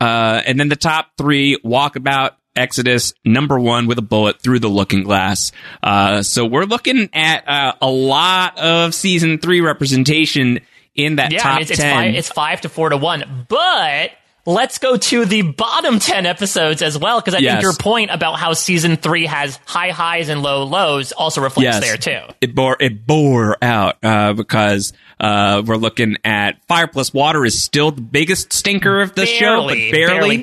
[0.00, 4.68] Uh, and then the top three, Walkabout, Exodus, number one with a bullet through the
[4.68, 5.52] looking glass.
[5.82, 10.58] Uh, so we're looking at uh, a lot of season three representation
[10.94, 11.40] in that yeah.
[11.40, 11.94] I top mean, it's, it's 10.
[11.94, 12.14] five.
[12.14, 13.46] It's five to four to one.
[13.48, 14.10] But
[14.44, 17.52] let's go to the bottom ten episodes as well, because I Yes.
[17.54, 21.78] think your point about how season three has high highs and low lows also reflects
[21.80, 22.20] there too.
[22.40, 27.60] It bore it bore out uh, because uh, we're looking at Fire Plus Water is
[27.62, 30.42] still the biggest stinker of the show, but barely, barely.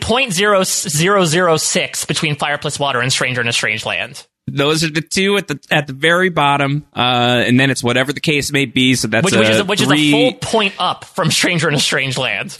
[2.05, 4.25] between Fire Plus Water and Stranger in a Strange Land.
[4.49, 8.13] Those are the two at the at the very bottom, uh, and then it's whatever
[8.13, 8.95] the case may be.
[8.95, 11.69] So that's Which, which a is which three, is a full point up from Stranger
[11.69, 12.57] in a Strange Land.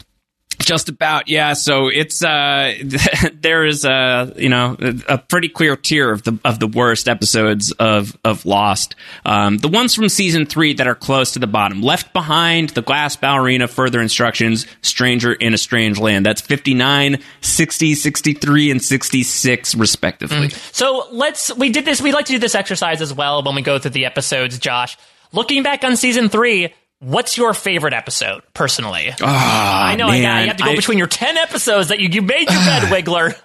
[0.70, 1.54] Just about, yeah.
[1.54, 2.76] So it's uh,
[3.34, 4.78] there is a you know
[5.08, 8.94] a pretty clear tier of the of the worst episodes of of Lost.
[9.26, 12.84] Um, the ones from season three that are close to the bottom: Left Behind, The
[12.84, 16.24] Glass Ballerina, Further Instructions, Stranger in a Strange Land.
[16.24, 20.50] That's 59, 60, 63, and 66 respectively.
[20.50, 22.00] So let's we did this.
[22.00, 24.60] We like to do this exercise as well when we go through the episodes.
[24.60, 25.00] Josh,
[25.32, 26.72] looking back on season three.
[27.00, 29.10] What's your favorite episode, personally?
[29.22, 32.10] I know, I, Ah, you have to go I- between your 10 episodes that you,
[32.10, 33.40] you made your bed, Wigler.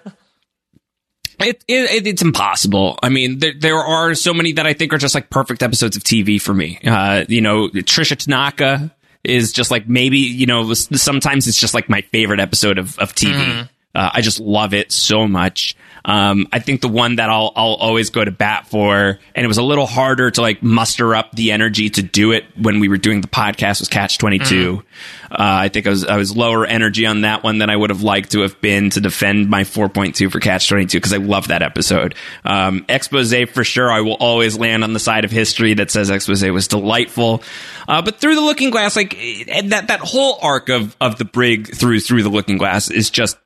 [1.39, 2.97] It, it, it's impossible.
[3.03, 5.95] I mean, there, there are so many that I think are just like perfect episodes
[5.97, 6.79] of TV for me.
[6.85, 11.89] Uh, you know, Tricia Tanaka is just like maybe, you know, sometimes it's just like
[11.89, 13.67] my favorite episode of, of TV.
[13.93, 15.75] Uh, I just love it so much.
[16.05, 19.47] Um, I think the one that I'll, I'll always go to bat for, and it
[19.47, 22.87] was a little harder to like muster up the energy to do it when we
[22.87, 24.83] were doing the podcast was Catch 22.
[25.31, 27.89] Uh, I think I was, I was lower energy on that one than I would
[27.89, 31.47] have liked to have been to defend my 4.2 for Catch 22 because I love
[31.47, 32.13] that episode.
[32.43, 33.91] Um, expose for sure.
[33.91, 37.41] I will always land on the side of history that says expose was delightful.
[37.87, 41.25] Uh, but through the looking glass, like eh, that, that whole arc of, of the
[41.25, 43.37] brig through, through the looking glass is just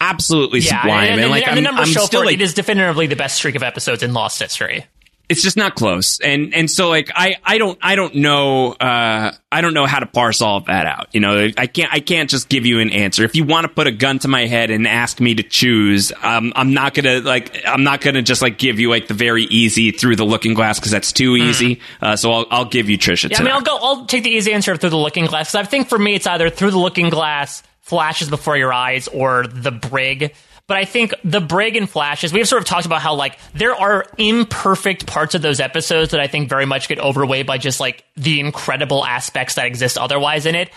[0.00, 1.08] absolutely Yeah, sublime.
[1.12, 2.26] and, and, like, and I'm, numbers I'm show still for it.
[2.26, 4.86] like, it is definitively the best streak of episodes in Lost history.
[5.28, 9.30] it's just not close and and so like i i don't i don't know uh
[9.52, 12.00] i don't know how to parse all of that out you know i can't i
[12.00, 14.46] can't just give you an answer if you want to put a gun to my
[14.46, 18.40] head and ask me to choose um i'm not gonna like i'm not gonna just
[18.40, 21.78] like give you like the very easy through the looking glass because that's too easy
[22.00, 23.76] uh so i'll i'll give you tricia Yeah, I mean, I'll go.
[23.76, 25.54] I'll take the easy answer through the looking glass.
[25.54, 29.46] I think for me, it's either through the looking glass, flashes before your eyes, or
[29.46, 30.34] the brig.
[30.66, 32.30] But I think the brig and flashes.
[32.32, 36.20] We've sort of talked about how like there are imperfect parts of those episodes that
[36.20, 40.44] I think very much get overweighed by just like the incredible aspects that exist otherwise
[40.44, 40.70] in it.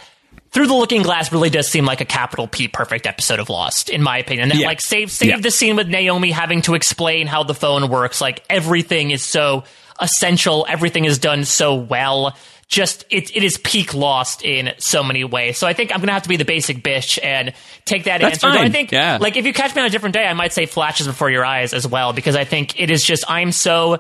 [0.51, 3.89] Through the Looking Glass really does seem like a capital P perfect episode of Lost,
[3.89, 4.47] in my opinion.
[4.49, 4.67] That Yeah.
[4.67, 5.37] like save save Yeah.
[5.39, 8.21] the scene with Naomi having to explain how the phone works.
[8.21, 9.65] Like everything is so
[9.99, 12.35] essential, everything is done so well.
[12.71, 15.57] Just it it is peak Lost in so many ways.
[15.57, 17.53] So I think I'm gonna have to be the basic bitch and
[17.83, 18.57] take that That's answer.
[18.57, 19.17] Though I think Yeah.
[19.19, 21.43] like if you catch me on a different day, I might say flashes before your
[21.45, 23.99] eyes as well, because I think it is just I'm so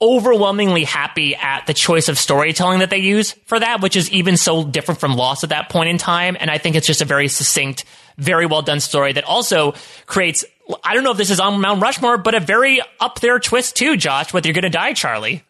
[0.00, 4.36] overwhelmingly happy at the choice of storytelling that they use for that, which is even
[4.36, 6.36] so different from Lost at that point in time.
[6.38, 7.84] And I think it's just a very succinct,
[8.18, 9.74] very well done story that also
[10.06, 10.44] creates,
[10.84, 13.76] I don't know if this is on Mount Rushmore, but a very up there twist
[13.76, 15.42] too, Josh, with You're Gonna Die, Charlie.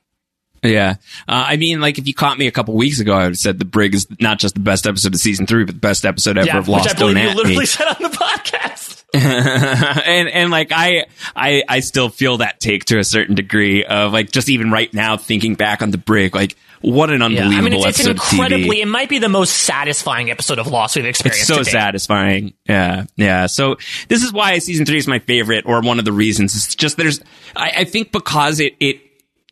[0.66, 0.96] Yeah.
[1.28, 3.38] Uh, I mean, like, if you caught me a couple weeks ago, I would have
[3.38, 6.04] said The Brig is not just the best episode of season three, but the best
[6.04, 6.84] episode ever yeah, of Lost.
[6.84, 7.34] which I believe you me.
[7.34, 9.04] literally said on the podcast.
[9.14, 14.12] and and like I I I still feel that take to a certain degree of
[14.12, 17.56] like just even right now thinking back on the brig like what an Yeah, unbelievable
[17.56, 20.58] I mean, it's, it's an episode of incredibly, it might be the most satisfying episode
[20.58, 21.48] of Lost we've experienced.
[21.48, 22.54] It's so satisfying.
[22.68, 23.46] Yeah, yeah.
[23.46, 23.76] So
[24.08, 26.54] this is why season three is my favorite, or one of the reasons.
[26.54, 27.20] It's just there's,
[27.54, 29.00] I, I think because it it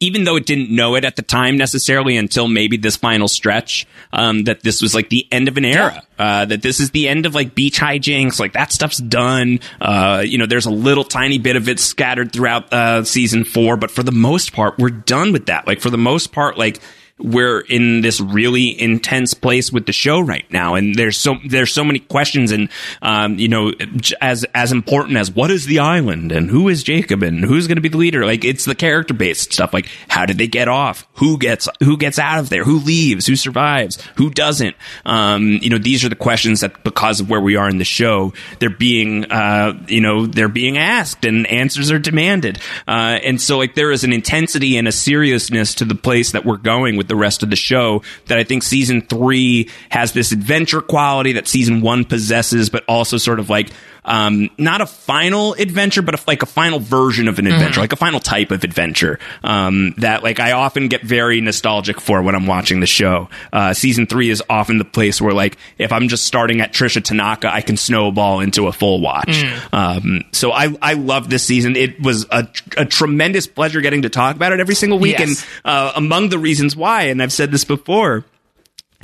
[0.01, 3.87] even though it didn't know it at the time necessarily until maybe this final stretch,
[4.13, 6.03] um, that this was like the end of an era.
[6.19, 9.61] Uh, that this is the end of like beach hijinks, like that stuff's done.
[9.81, 13.77] Uh, you know, there's a little tiny bit of it scattered throughout uh, season four,
[13.77, 15.67] but for the most part, we're done with that.
[15.67, 16.81] Like for the most part, like
[17.19, 20.75] we're in this really intense place with the show right now.
[20.75, 22.69] And there's so there's so many questions and
[23.03, 23.73] um you know
[24.21, 27.77] as as important as what is the island and who is Jacob and who's going
[27.77, 28.27] to be the leader?
[28.27, 29.73] Like it's the character based stuff.
[29.73, 31.07] Like how did they get off?
[31.15, 32.65] Who gets who gets out of there?
[32.65, 33.27] Who leaves?
[33.27, 34.03] Who survives?
[34.17, 34.75] Who doesn't?
[35.07, 37.85] Um you know these are the questions that because of where we are in the
[37.85, 42.59] show they're being uh you know they're being asked and answers are demanded.
[42.89, 46.45] Uh and so like there is an intensity and a seriousness to the place that
[46.45, 50.33] we're going with the rest of the show that I think season three has this
[50.33, 53.71] adventure quality that season one possesses, but also sort of like
[54.05, 57.93] um, not a final adventure, but a, like a final version of an adventure, like
[57.93, 62.35] a final type of adventure um, that like I often get very nostalgic for when
[62.35, 63.29] I'm watching the show.
[63.53, 67.03] Uh, season three is often the place where like if I'm just starting at Tricia
[67.03, 69.45] Tanaka, I can snowball into a full watch.
[69.73, 71.77] Um, so I I love this season.
[71.77, 75.43] It was a, a tremendous pleasure getting to talk about it every single week, Yes.
[75.65, 78.25] and uh, among the reasons why, and I've said this before.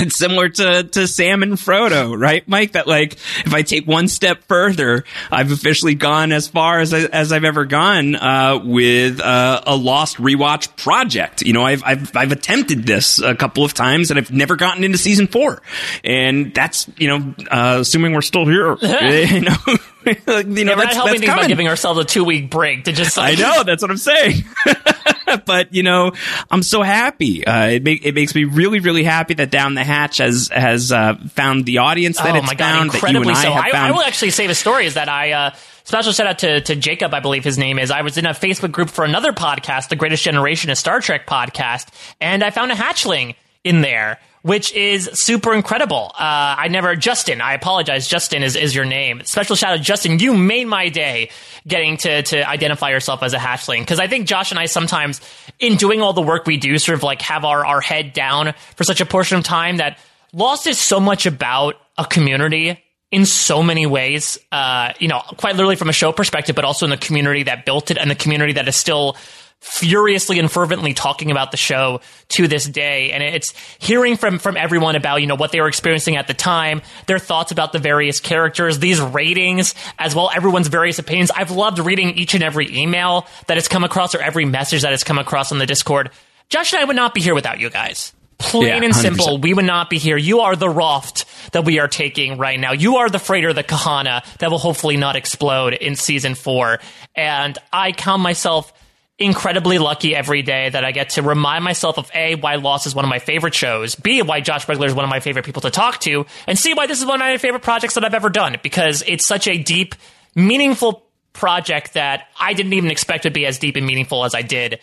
[0.01, 2.73] It's similar to, to Sam and Frodo, right, Mike?
[2.73, 3.15] That like,
[3.45, 7.45] if I take one step further, I've officially gone as far as I, as I've
[7.45, 11.43] ever gone uh, with uh, a Lost rewatch project.
[11.43, 14.85] You know, I've, I've I've attempted this a couple of times, and I've never gotten
[14.85, 15.61] into season four.
[16.03, 19.57] And that's you know, uh, assuming we're still here, you know,
[20.07, 22.93] you know, Yeah, we're not helping things by giving ourselves a two week break to
[22.93, 24.45] just Like, I know that's what I'm saying.
[25.47, 26.13] but you know,
[26.51, 27.47] I'm so happy.
[27.47, 30.93] Uh, it, make, it makes me really, really happy that Down the Hatch has has
[30.93, 32.95] uh, found the audience that oh it's my god, found.
[32.95, 33.63] incredibly that you and I so.
[33.63, 34.87] have I, I will actually say a story.
[34.87, 35.33] Is that I.
[35.33, 35.51] Uh,
[35.83, 37.91] Special shout out to, to Jacob, I believe his name is.
[37.91, 41.27] I was in a Facebook group for another podcast, The Greatest Generation, a Star Trek
[41.27, 41.89] podcast,
[42.21, 43.35] and I found a hatchling
[43.65, 46.13] in there, which is super incredible.
[46.15, 48.09] Uh, I never, Justin, I apologize.
[48.09, 49.23] Justin is, is your name.
[49.25, 50.19] Special shout out, Justin.
[50.19, 51.31] You made my day
[51.67, 53.87] getting to, to identify yourself as a hatchling.
[53.87, 55.21] Cause I think Josh and I sometimes,
[55.59, 58.55] in doing all the work we do, sort of like have our, our head down
[58.77, 59.99] for such a portion of time that
[60.33, 65.57] Lost is so much about a community in so many ways, uh, you know, quite
[65.57, 68.15] literally from a show perspective, but also in the community that built it and the
[68.15, 69.17] community that is still
[69.61, 73.13] furiously and fervently talking about the show to this day.
[73.13, 76.35] And it's hearing from, from everyone about, you know, what they were experiencing at the
[76.35, 81.31] time, their thoughts about the various characters, these ratings, as well, everyone's various opinions.
[81.31, 84.93] I've loved reading each and every email that has come across or every message that
[84.93, 86.11] has come across on the Discord.
[86.49, 88.13] Josh and I would not be here without you guys.
[88.39, 90.17] Plain Yeah, and simple, we would not be here.
[90.17, 92.73] You are the raft that we are taking right now.
[92.73, 96.81] You are the freighter, the Kahana, that will hopefully not explode in season four.
[97.15, 98.73] And I count myself
[99.21, 102.95] incredibly lucky every day that I get to remind myself of A, why Lost is
[102.95, 105.61] one of my favorite shows, B, why Josh Wigler is one of my favorite people
[105.63, 108.15] to talk to, and C, why this is one of my favorite projects that I've
[108.15, 109.95] ever done because it's such a deep,
[110.35, 114.43] meaningful project that I didn't even expect to be as deep and meaningful as I
[114.43, 114.81] did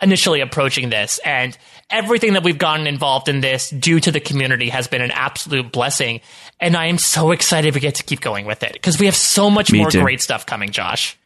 [0.00, 1.18] initially approaching this.
[1.24, 1.56] And
[1.90, 5.72] everything that we've gotten involved in this due to the community has been an absolute
[5.72, 6.20] blessing.
[6.58, 9.16] And I am so excited we get to keep going with it because we have
[9.16, 10.00] so much Me more too.
[10.00, 11.18] great stuff coming, Josh.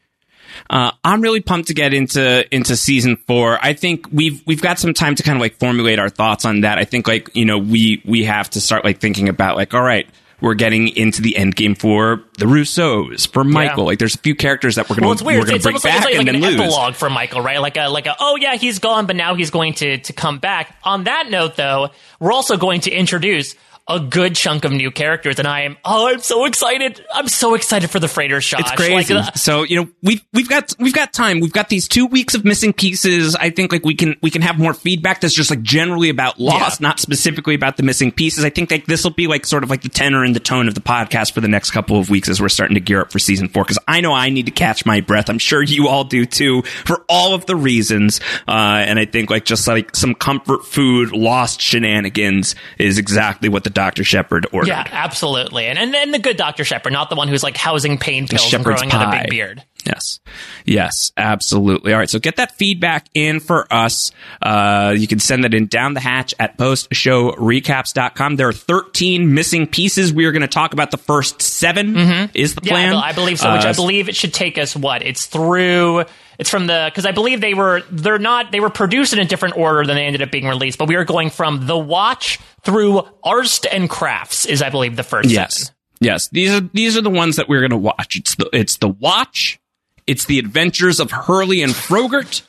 [0.71, 3.59] Uh, I'm really pumped to get into into season four.
[3.63, 6.61] I think we've we've got some time to kind of like formulate our thoughts on
[6.63, 6.79] that.
[6.79, 9.83] I think like you know we we have to start like thinking about like all
[9.83, 10.07] right.
[10.41, 13.85] We're getting into the end game for the Rousseaus, for Michael.
[13.87, 15.39] Like, there's a few characters that we're going Well, to weird.
[15.41, 16.61] we're going It's to bring like, back it's like, and like then an lose.
[16.61, 17.61] epilogue for Michael, right?
[17.61, 20.41] Like a like a oh yeah, he's gone, but now he's going to to come
[20.41, 20.77] back.
[20.83, 21.91] On that note, though,
[22.21, 23.55] we're also going to introduce
[23.87, 27.05] a good chunk of new characters, and I am oh, I'm so excited!
[27.13, 28.61] I'm so excited for the freighter shot.
[28.61, 29.13] It's crazy.
[29.13, 31.41] Like, uh, so you know we've we've got we've got time.
[31.41, 33.37] We've got these two weeks of missing pieces.
[33.37, 36.41] I think like we can we can have more feedback that's just like generally about
[36.41, 38.45] loss, not specifically about the missing pieces.
[38.45, 40.67] I think like this will be like sort of like the tenor and the tone
[40.67, 43.13] of the podcast for the next couple of weeks as we're starting to gear up
[43.13, 43.65] for season four.
[43.65, 45.29] Because I know I need to catch my breath.
[45.29, 48.21] I'm sure you all do too for all of the reasons.
[48.49, 53.65] Uh, and I think like just like some comfort food lost shenanigans is exactly what
[53.65, 54.69] the Doctor Shephard ordered.
[54.69, 57.99] yeah, absolutely, and, and and the good Doctor Shephard, not the one who's like housing
[57.99, 59.65] pain pills and growing out a big beard.
[59.87, 60.19] Yes.
[60.65, 61.93] Yes, absolutely.
[61.93, 62.09] All right.
[62.09, 64.13] So get that feedback in for us.
[64.41, 68.37] Uh, you can send that in down the hatch at postshowrecaps.com.
[68.37, 70.11] There are 13 missing pieces.
[70.13, 72.93] We are going to talk about the first 7 is the Yeah, plan.
[72.93, 73.53] be- I believe so.
[73.53, 75.03] Which Uh, I believe it should take us what?
[75.03, 76.05] It's through.
[76.39, 79.25] It's from the because I believe they were they're not they were produced in a
[79.25, 80.79] different order than they ended up being released.
[80.79, 85.03] But we are going from the Watch through Arzt and Crafts is I believe the
[85.03, 85.31] first.
[85.31, 85.57] Yes.
[85.57, 85.75] seven.
[86.01, 86.29] Yes.
[86.29, 88.17] These are, these are the ones that we're going to watch.
[88.17, 89.59] It's the, it's the watch.
[90.07, 92.43] It's the adventures of Hurley and Frogurt,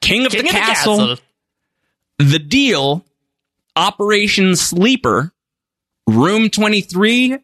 [0.00, 1.24] King of King the of the Castle, Castle.
[2.18, 3.04] The Deal,
[3.76, 5.32] Operation Sleeper,
[6.08, 7.38] Room 23,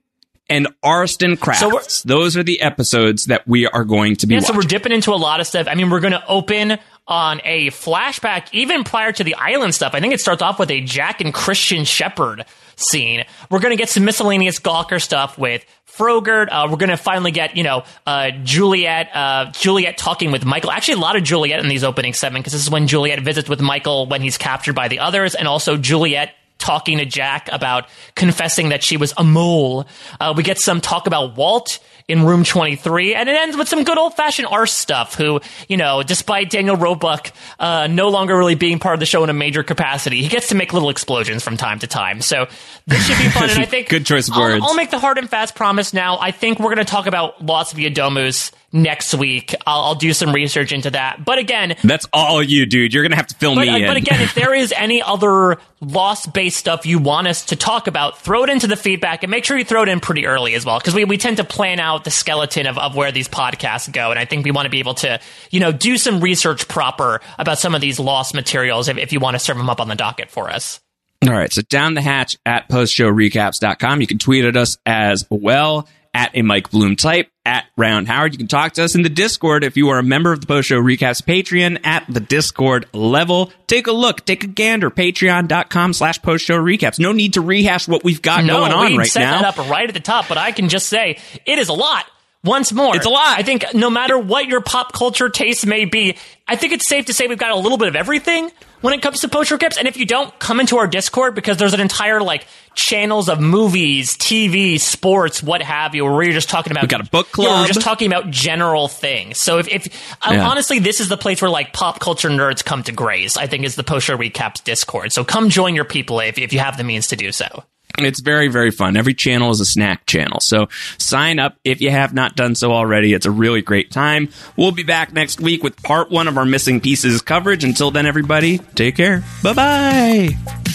[0.49, 1.95] and Arzt and Crafts.
[1.95, 4.55] So Those are the episodes that we are going to be Yeah, watching.
[4.55, 5.67] so we're dipping into a lot of stuff.
[5.69, 9.95] I mean, we're going to open on a flashback even prior to the island stuff.
[9.95, 12.45] I think it starts off with a Jack and Christian Shephard
[12.77, 13.25] scene.
[13.51, 16.49] We're going to get some miscellaneous Gawker stuff with Frogurt.
[16.51, 20.71] Uh, we're going to finally get, you know, uh, Juliet, uh, Juliet talking with Michael.
[20.71, 23.49] Actually, a lot of Juliet in these opening segments because this is when Juliet visits
[23.49, 27.87] with Michael when he's captured by the others, and also Juliet talking to Jack about
[28.15, 29.87] confessing that she was a mole.
[30.21, 31.79] Uh, we get some talk about Walt
[32.09, 35.77] in room 23, and it ends with some good old fashioned Arzt stuff, who, you
[35.77, 39.35] know, despite Daniel Roebuck uh, no longer really being part of the show in a
[39.35, 42.23] major capacity, he gets to make little explosions from time to time.
[42.23, 42.47] So
[42.87, 43.91] this should be fun, and I think.
[43.91, 44.65] Good choice of I'll- words.
[44.67, 46.19] I'll make the hard and fast promise now.
[46.19, 49.55] I think we're going to talk about Lost via Domus next week.
[49.67, 51.25] I'll, I'll do some research into that.
[51.25, 52.93] But again, That's all you, dude.
[52.93, 53.87] You're going to have to fill but, me uh, in.
[53.87, 57.87] but again, if there is any other loss based stuff you want us to talk
[57.87, 60.55] about, throw it into the feedback and make sure you throw it in pretty early
[60.55, 60.79] as well.
[60.79, 64.11] Because we, we tend to plan out the skeleton of, of where these podcasts go.
[64.11, 65.21] And I think we want to be able to,
[65.51, 69.21] you know, do some research proper about some of these lost materials if, if you
[69.21, 70.81] want to serve them up on the docket for us.
[71.27, 71.53] All right.
[71.53, 74.01] So down the hatch at postshowrecaps.com.
[74.01, 75.89] You can tweet at us as well
[76.19, 78.33] at a Mike Bloom type at Round Howard.
[78.33, 80.49] You can talk to us in the Discord if you are a member of the
[80.49, 83.53] Post Show Recaps Patreon at the Discord level.
[83.69, 86.99] Take a look, take a gander, patreon.com slash post show recaps.
[86.99, 89.43] No need to rehash what we've got No, going on we right set now.
[89.43, 92.05] that up right at the top, but I can just say it is a lot.
[92.45, 92.95] Once more.
[92.97, 93.39] It's a lot.
[93.39, 96.17] I think no matter what your pop culture taste may be,
[96.47, 98.51] I think it's safe to say we've got a little bit of everything
[98.81, 99.77] when it comes to post recaps.
[99.77, 103.41] And if you don't, come into our Discord because there's an entire like channels of
[103.41, 106.85] movies, TV, sports, what have you, where you're just talking about.
[106.85, 109.39] We got a book Yeah, we're just talking about general things.
[109.39, 109.87] So if, if
[110.27, 110.49] uh, Yeah.
[110.49, 113.37] honestly, this is the place where like pop culture nerds come to grace.
[113.37, 115.13] I think is the show recaps Discord.
[115.13, 117.65] So come join your people if, if you have the means to do so.
[118.05, 118.97] It's very, very fun.
[118.97, 120.41] Every channel is a snack channel.
[120.41, 120.69] So
[120.99, 123.13] sign up if you have not done so already.
[123.13, 124.29] It's a really great time.
[124.57, 127.65] We'll be back next week with part one of our missing pieces coverage.
[127.65, 129.25] Until then, everybody, take care.
[129.43, 130.75] Bye bye.